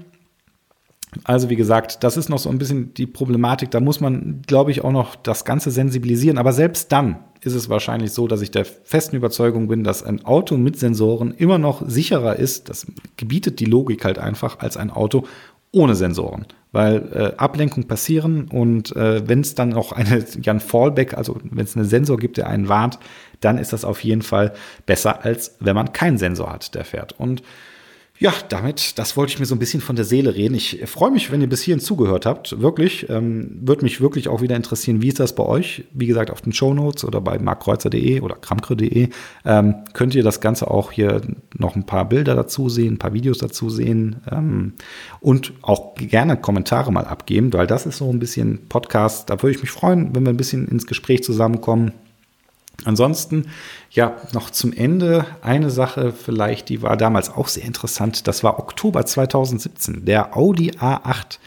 also 1.23 1.51
wie 1.51 1.57
gesagt, 1.57 2.03
das 2.03 2.17
ist 2.17 2.29
noch 2.29 2.39
so 2.39 2.51
ein 2.51 2.59
bisschen 2.59 2.93
die 2.95 3.07
Problematik. 3.07 3.71
Da 3.71 3.81
muss 3.81 4.01
man, 4.01 4.43
glaube 4.47 4.71
ich, 4.71 4.83
auch 4.83 4.93
noch 4.93 5.15
das 5.15 5.45
Ganze 5.45 5.71
sensibilisieren. 5.71 6.39
Aber 6.39 6.53
selbst 6.53 6.91
dann 6.91 7.19
ist 7.41 7.55
es 7.55 7.69
wahrscheinlich 7.69 8.13
so, 8.13 8.27
dass 8.27 8.41
ich 8.41 8.51
der 8.51 8.65
festen 8.65 9.17
Überzeugung 9.17 9.69
bin, 9.69 9.85
dass 9.85 10.03
ein 10.03 10.25
Auto 10.25 10.57
mit 10.57 10.79
Sensoren 10.79 11.33
immer 11.33 11.59
noch 11.59 11.83
sicherer 11.87 12.37
ist. 12.37 12.69
Das 12.69 12.87
gebietet 13.17 13.61
die 13.61 13.67
Logik 13.67 14.05
halt 14.05 14.19
einfach 14.19 14.59
als 14.59 14.77
ein 14.77 14.91
Auto 14.91 15.25
ohne 15.71 15.95
Sensoren 15.95 16.47
weil 16.75 17.09
äh, 17.15 17.37
Ablenkung 17.37 17.85
passieren 17.85 18.49
und 18.49 18.97
äh, 18.97 19.27
wenn 19.29 19.43
es 19.43 19.55
dann 19.55 19.69
noch 19.69 19.93
eine, 19.93 20.25
ja, 20.43 20.53
ein 20.53 20.59
Fallback, 20.59 21.15
also 21.17 21.39
wenn 21.45 21.65
es 21.65 21.77
einen 21.77 21.85
Sensor 21.85 22.17
gibt, 22.17 22.37
der 22.37 22.49
einen 22.49 22.69
warnt, 22.69 22.99
dann 23.39 23.59
ist 23.59 23.73
das 23.73 23.85
auf 23.85 24.03
jeden 24.03 24.23
Fall 24.23 24.53
besser, 24.85 25.25
als 25.25 25.55
wenn 25.61 25.77
man 25.77 25.93
keinen 25.93 26.19
Sensor 26.19 26.53
hat, 26.53 26.75
der 26.75 26.85
fährt. 26.85 27.13
Und 27.13 27.45
ja, 28.25 28.33
damit, 28.49 28.99
das 28.99 29.19
wollte 29.19 29.35
ich 29.35 29.39
mir 29.39 29.45
so 29.45 29.55
ein 29.55 29.59
bisschen 29.59 29.83
von 29.83 29.97
der 29.97 30.07
Seele 30.07 30.35
reden. 30.35 30.55
Ich 30.55 30.81
freue 30.87 31.11
mich, 31.11 31.31
wenn 31.31 31.43
ihr 31.43 31.47
bis 31.47 31.61
hierhin 31.61 31.79
zugehört 31.79 32.25
habt. 32.25 32.59
Wirklich. 32.59 33.11
Ähm, 33.11 33.59
Würde 33.61 33.83
mich 33.83 34.01
wirklich 34.01 34.29
auch 34.29 34.41
wieder 34.41 34.57
interessieren, 34.57 35.03
wie 35.03 35.09
ist 35.09 35.21
das 35.21 35.35
bei 35.35 35.43
euch? 35.43 35.85
Wie 35.93 36.07
gesagt, 36.07 36.31
auf 36.31 36.41
den 36.41 36.55
Show 36.55 36.73
Notes 36.73 37.05
oder 37.05 37.21
bei 37.21 37.39
markkreuzer.de 37.39 38.23
oder 38.23 38.37
kramkre.de 38.37 39.11
ähm, 39.45 39.75
könnt 39.93 40.15
ihr 40.15 40.23
das 40.23 40.41
Ganze 40.41 40.71
auch 40.71 40.91
hier 40.91 41.21
noch 41.59 41.77
ein 41.77 41.85
paar 41.85 42.09
Bilder 42.09 42.35
dazu 42.35 42.71
sehen, 42.71 42.95
ein 42.95 42.99
paar 42.99 43.13
Videos 43.13 43.37
dazu 43.37 43.69
sehen 43.69 44.23
ähm, 44.33 44.73
und 45.21 45.53
auch 45.61 45.95
gerne 45.95 46.39
Kommentare 46.39 46.91
mal 46.91 47.05
abgeben, 47.05 47.53
weil 47.53 47.67
das 47.67 47.85
ist 47.85 47.99
so 47.99 48.09
ein 48.09 48.21
bisschen 48.21 48.71
Podcast. 48.71 49.29
Da 49.29 49.43
würde 49.43 49.55
ich 49.55 49.61
mich 49.61 49.71
freuen, 49.71 50.15
wenn 50.15 50.23
wir 50.23 50.33
ein 50.33 50.39
bisschen 50.39 50.67
ins 50.67 50.87
Gespräch 50.87 51.23
zusammenkommen. 51.23 51.93
Ansonsten, 52.85 53.51
ja, 53.91 54.17
noch 54.33 54.51
zum 54.51 54.73
Ende 54.73 55.27
eine 55.43 55.71
Sache 55.71 56.13
vielleicht, 56.13 56.69
die 56.69 56.83
war 56.83 56.97
damals 56.97 57.31
auch 57.31 57.49
sehr 57.49 57.65
interessant. 57.65 58.27
Das 58.27 58.43
war 58.43 58.59
Oktober 58.59 59.07
2017. 59.07 60.05
Der 60.05 60.37
Audi 60.37 60.73
A8 60.73 61.39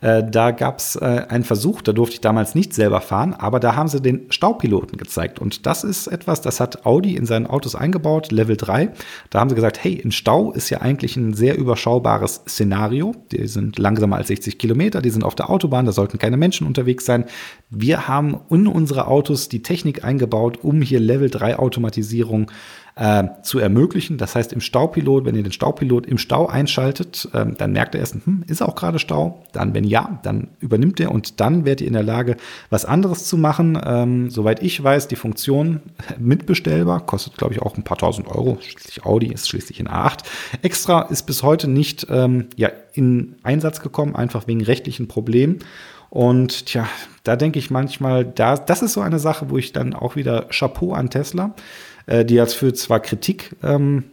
äh, 0.00 0.22
da 0.28 0.50
gab 0.50 0.78
es 0.78 0.96
äh, 0.96 1.26
einen 1.28 1.44
Versuch, 1.44 1.82
da 1.82 1.92
durfte 1.92 2.14
ich 2.14 2.20
damals 2.20 2.54
nicht 2.54 2.74
selber 2.74 3.00
fahren, 3.00 3.34
aber 3.34 3.60
da 3.60 3.76
haben 3.76 3.88
sie 3.88 4.00
den 4.00 4.26
Staupiloten 4.30 4.98
gezeigt. 4.98 5.38
Und 5.38 5.66
das 5.66 5.84
ist 5.84 6.06
etwas, 6.06 6.40
das 6.40 6.60
hat 6.60 6.86
Audi 6.86 7.16
in 7.16 7.26
seinen 7.26 7.46
Autos 7.46 7.74
eingebaut, 7.74 8.32
Level 8.32 8.56
3. 8.56 8.90
Da 9.30 9.40
haben 9.40 9.48
sie 9.48 9.54
gesagt, 9.54 9.82
hey, 9.82 10.00
ein 10.04 10.12
Stau 10.12 10.52
ist 10.52 10.70
ja 10.70 10.80
eigentlich 10.80 11.16
ein 11.16 11.34
sehr 11.34 11.56
überschaubares 11.58 12.42
Szenario. 12.48 13.14
Die 13.32 13.46
sind 13.46 13.78
langsamer 13.78 14.16
als 14.16 14.28
60 14.28 14.58
Kilometer, 14.58 15.02
die 15.02 15.10
sind 15.10 15.24
auf 15.24 15.34
der 15.34 15.50
Autobahn, 15.50 15.86
da 15.86 15.92
sollten 15.92 16.18
keine 16.18 16.36
Menschen 16.36 16.66
unterwegs 16.66 17.04
sein. 17.04 17.24
Wir 17.70 18.08
haben 18.08 18.40
in 18.50 18.66
unsere 18.66 19.06
Autos 19.06 19.48
die 19.48 19.62
Technik 19.62 20.04
eingebaut, 20.04 20.58
um 20.62 20.82
hier 20.82 21.00
Level 21.00 21.30
3 21.30 21.58
Automatisierung 21.58 22.50
äh, 22.96 23.24
zu 23.42 23.58
ermöglichen. 23.58 24.18
Das 24.18 24.36
heißt, 24.36 24.52
im 24.52 24.60
Staupilot, 24.60 25.24
wenn 25.24 25.34
ihr 25.34 25.42
den 25.42 25.52
Staupilot 25.52 26.06
im 26.06 26.18
Stau 26.18 26.46
einschaltet, 26.46 27.28
äh, 27.32 27.44
dann 27.46 27.72
merkt 27.72 27.94
er 27.94 28.00
erst, 28.00 28.14
hm, 28.24 28.44
ist 28.46 28.62
auch 28.62 28.76
gerade 28.76 28.98
Stau? 28.98 29.42
Dann, 29.52 29.74
wenn 29.74 29.84
ja, 29.84 30.20
dann 30.22 30.48
übernimmt 30.60 31.00
er 31.00 31.10
und 31.10 31.40
dann 31.40 31.64
werdet 31.64 31.80
ihr 31.80 31.88
in 31.88 31.94
der 31.94 32.04
Lage, 32.04 32.36
was 32.70 32.84
anderes 32.84 33.24
zu 33.26 33.36
machen. 33.36 33.78
Ähm, 33.84 34.30
soweit 34.30 34.62
ich 34.62 34.82
weiß, 34.82 35.08
die 35.08 35.16
Funktion 35.16 35.80
mitbestellbar, 36.18 37.04
kostet, 37.04 37.36
glaube 37.36 37.54
ich, 37.54 37.62
auch 37.62 37.76
ein 37.76 37.82
paar 37.82 37.98
tausend 37.98 38.28
Euro. 38.28 38.58
Schließlich 38.60 39.04
Audi 39.04 39.32
ist 39.32 39.48
schließlich 39.48 39.80
in 39.80 39.88
A8. 39.88 40.20
Extra 40.62 41.02
ist 41.02 41.24
bis 41.24 41.42
heute 41.42 41.68
nicht 41.68 42.06
ähm, 42.10 42.46
ja, 42.56 42.70
in 42.92 43.34
Einsatz 43.42 43.80
gekommen, 43.80 44.14
einfach 44.14 44.46
wegen 44.46 44.62
rechtlichen 44.62 45.08
Problemen. 45.08 45.58
Und 46.10 46.66
tja, 46.66 46.86
da 47.24 47.34
denke 47.34 47.58
ich 47.58 47.72
manchmal, 47.72 48.24
da, 48.24 48.56
das 48.56 48.82
ist 48.82 48.92
so 48.92 49.00
eine 49.00 49.18
Sache, 49.18 49.50
wo 49.50 49.58
ich 49.58 49.72
dann 49.72 49.94
auch 49.94 50.14
wieder 50.14 50.46
Chapeau 50.48 50.92
an 50.92 51.10
Tesla 51.10 51.56
äh, 52.06 52.24
die 52.24 52.34
jetzt 52.34 52.54
für 52.54 52.72
zwar 52.72 53.00
Kritik 53.00 53.56
ähm, 53.62 54.04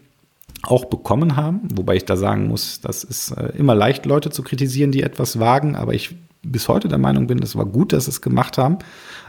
auch 0.63 0.85
bekommen 0.85 1.35
haben, 1.35 1.61
wobei 1.73 1.95
ich 1.95 2.05
da 2.05 2.15
sagen 2.15 2.47
muss, 2.47 2.81
das 2.81 3.03
ist 3.03 3.31
äh, 3.31 3.51
immer 3.57 3.75
leicht, 3.75 4.05
Leute 4.05 4.29
zu 4.29 4.43
kritisieren, 4.43 4.91
die 4.91 5.03
etwas 5.03 5.39
wagen, 5.39 5.75
aber 5.75 5.93
ich 5.93 6.15
bis 6.43 6.67
heute 6.67 6.87
der 6.87 6.97
Meinung 6.97 7.27
bin, 7.27 7.41
es 7.43 7.55
war 7.55 7.65
gut, 7.65 7.93
dass 7.93 8.05
sie 8.05 8.11
es 8.11 8.21
gemacht 8.21 8.57
haben. 8.57 8.79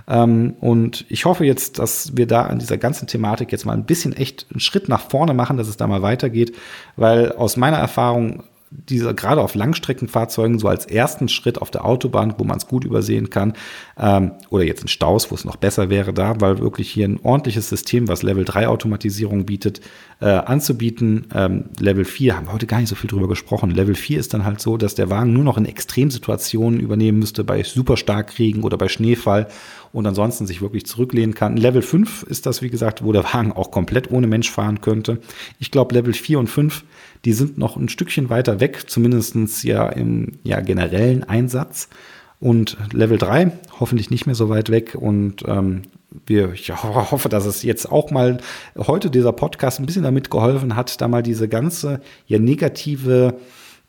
Ähm, 0.09 0.55
und 0.61 1.05
ich 1.09 1.25
hoffe 1.25 1.45
jetzt, 1.45 1.79
dass 1.79 2.17
wir 2.17 2.27
da 2.27 2.43
an 2.43 2.59
dieser 2.59 2.79
ganzen 2.79 3.07
Thematik 3.07 3.53
jetzt 3.53 3.67
mal 3.67 3.75
ein 3.75 3.85
bisschen 3.85 4.15
echt 4.15 4.47
einen 4.51 4.61
Schritt 4.61 4.89
nach 4.89 5.03
vorne 5.03 5.35
machen, 5.35 5.57
dass 5.57 5.69
es 5.69 5.77
da 5.77 5.87
mal 5.87 6.03
weitergeht, 6.03 6.57
weil 6.97 7.33
aus 7.33 7.57
meiner 7.57 7.77
Erfahrung 7.77 8.45
diese 8.89 9.15
gerade 9.15 9.41
auf 9.41 9.55
Langstreckenfahrzeugen 9.55 10.59
so 10.59 10.69
als 10.69 10.87
ersten 10.87 11.29
Schritt 11.29 11.61
auf 11.61 11.71
der 11.71 11.85
Autobahn, 11.85 12.35
wo 12.39 12.45
man 12.45 12.57
es 12.57 12.67
gut 12.67 12.85
übersehen 12.85 13.31
kann, 13.31 13.55
ähm, 13.99 14.33
oder 14.51 14.65
jetzt 14.65 14.83
in 14.83 14.89
Staus, 14.89 15.31
wo 15.31 15.35
es 15.35 15.45
noch 15.45 15.57
besser 15.57 15.91
wäre, 15.91 16.13
da, 16.13 16.41
weil 16.41 16.59
wirklich 16.59 16.91
hier 16.91 17.09
ein 17.09 17.21
ordentliches 17.23 17.69
System, 17.69 18.09
was 18.09 18.23
Level 18.23 18.45
3 18.45 18.69
Automatisierung 18.69 19.47
bietet, 19.47 19.81
äh, 20.23 20.27
anzubieten. 20.27 21.27
Ähm, 21.35 21.65
Level 21.81 22.05
4 22.05 22.37
haben 22.37 22.47
wir 22.47 22.53
heute 22.53 22.69
gar 22.69 22.79
nicht 22.79 22.89
so 22.89 22.95
viel 22.95 23.11
drüber 23.11 23.27
gesprochen. 23.27 23.73
Level 23.73 23.97
4 23.97 24.21
ist 24.21 24.33
dann 24.33 24.45
halt 24.45 24.61
so, 24.61 24.77
dass 24.77 24.95
der 24.95 25.11
Wagen 25.11 25.33
nur 25.33 25.43
noch 25.43 25.59
in 25.59 25.67
Extremsituationen 25.67 26.79
übernehmen 26.79 27.19
müsste, 27.19 27.43
bei 27.43 27.65
super 27.65 27.97
Starkregen 27.97 28.63
oder 28.63 28.79
bei 28.79 28.87
Schneefall 28.87 29.49
und 29.93 30.07
ansonsten 30.07 30.47
sich 30.47 30.63
wirklich 30.63 30.87
zurücklehnen 30.87 31.35
kann. 31.35 31.57
Level 31.57 31.83
5 31.83 32.23
ist 32.23 32.47
das, 32.47 32.63
wie 32.63 32.71
gesagt, 32.71 33.05
wo 33.05 33.13
der 33.13 33.25
Wagen 33.25 33.51
auch 33.51 33.73
komplett 33.73 34.13
ohne 34.13 34.29
Mensch 34.29 34.49
fahren 34.49 34.81
könnte. 34.81 35.19
Ich 35.59 35.73
glaube, 35.73 35.93
Level 35.95 36.15
4 36.15 36.39
und 36.39 36.47
5, 36.47 36.85
die 37.25 37.33
sind 37.33 37.59
noch 37.59 37.77
ein 37.77 37.89
Stückchen 37.89 38.31
weiter 38.31 38.61
weg, 38.61 38.85
zumindestens 38.87 39.65
ja 39.65 39.89
im 39.89 40.39
ja, 40.45 40.61
generellen 40.61 41.25
Einsatz. 41.25 41.89
Und 42.39 42.77
Level 42.93 43.19
3 43.19 43.51
hoffentlich 43.81 44.11
nicht 44.11 44.27
mehr 44.27 44.35
so 44.37 44.49
weit 44.49 44.71
weg. 44.71 44.95
Und 44.95 45.43
ähm, 45.47 45.83
wir, 46.27 46.53
ich 46.53 46.71
hoffe, 46.71 47.29
dass 47.29 47.47
es 47.47 47.63
jetzt 47.63 47.91
auch 47.91 48.11
mal 48.11 48.39
heute 48.77 49.11
dieser 49.11 49.33
Podcast 49.33 49.81
ein 49.81 49.87
bisschen 49.87 50.03
damit 50.03 50.31
geholfen 50.31 50.77
hat, 50.77 51.01
da 51.01 51.09
mal 51.09 51.23
diese 51.23 51.49
ganze 51.49 52.01
ja 52.27 52.39
negative 52.39 53.35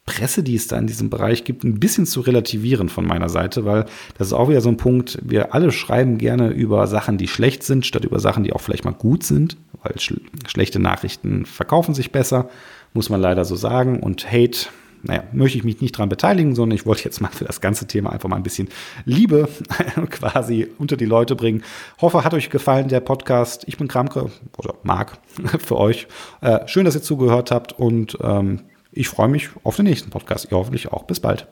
Presse, 0.05 0.43
die 0.43 0.55
es 0.55 0.67
da 0.67 0.77
in 0.77 0.87
diesem 0.87 1.09
Bereich 1.09 1.45
gibt, 1.45 1.63
ein 1.63 1.79
bisschen 1.79 2.05
zu 2.05 2.19
relativieren 2.21 2.89
von 2.89 3.05
meiner 3.05 3.29
Seite, 3.29 3.63
weil 3.63 3.85
das 4.17 4.27
ist 4.27 4.33
auch 4.33 4.49
wieder 4.49 4.59
so 4.59 4.67
ein 4.67 4.75
Punkt, 4.77 5.17
wir 5.23 5.53
alle 5.53 5.71
schreiben 5.71 6.17
gerne 6.17 6.49
über 6.49 6.87
Sachen, 6.87 7.17
die 7.17 7.29
schlecht 7.29 7.63
sind, 7.63 7.85
statt 7.85 8.03
über 8.03 8.19
Sachen, 8.19 8.43
die 8.43 8.51
auch 8.51 8.59
vielleicht 8.59 8.83
mal 8.83 8.91
gut 8.91 9.23
sind, 9.23 9.55
weil 9.81 9.97
sch 9.97 10.15
schlechte 10.45 10.79
Nachrichten 10.79 11.45
verkaufen 11.45 11.95
sich 11.95 12.11
besser, 12.11 12.49
muss 12.93 13.09
man 13.09 13.21
leider 13.21 13.45
so 13.45 13.55
sagen. 13.55 14.01
Und 14.01 14.29
Hate, 14.29 14.67
naja, 15.03 15.23
möchte 15.33 15.57
ich 15.57 15.63
mich 15.63 15.81
nicht 15.81 15.97
dran 15.97 16.09
beteiligen, 16.09 16.55
sondern 16.55 16.75
ich 16.75 16.85
wollte 16.85 17.03
jetzt 17.03 17.21
mal 17.21 17.29
für 17.29 17.45
das 17.45 17.61
ganze 17.61 17.87
Thema 17.87 18.11
einfach 18.11 18.29
mal 18.29 18.37
ein 18.37 18.43
bisschen 18.43 18.69
Liebe 19.05 19.47
quasi 20.09 20.67
unter 20.77 20.97
die 20.97 21.05
Leute 21.05 21.35
bringen. 21.35 21.63
Hoffe, 22.01 22.23
hat 22.23 22.33
euch 22.33 22.49
gefallen, 22.49 22.87
der 22.87 23.01
Podcast. 23.01 23.65
Ich 23.67 23.77
bin 23.77 23.87
Kramke 23.87 24.31
oder 24.57 24.75
Marc 24.83 25.17
für 25.59 25.77
euch. 25.77 26.07
Äh, 26.41 26.67
schön, 26.67 26.85
dass 26.85 26.95
ihr 26.95 27.01
zugehört 27.01 27.51
habt 27.51 27.73
und 27.73 28.17
ähm, 28.21 28.61
ich 28.91 29.09
freue 29.09 29.27
mich 29.27 29.49
auf 29.63 29.75
den 29.75 29.85
nächsten 29.85 30.09
Podcast. 30.09 30.47
Ihr 30.51 30.57
hoffentlich 30.57 30.91
auch. 30.91 31.03
Bis 31.03 31.19
bald. 31.19 31.47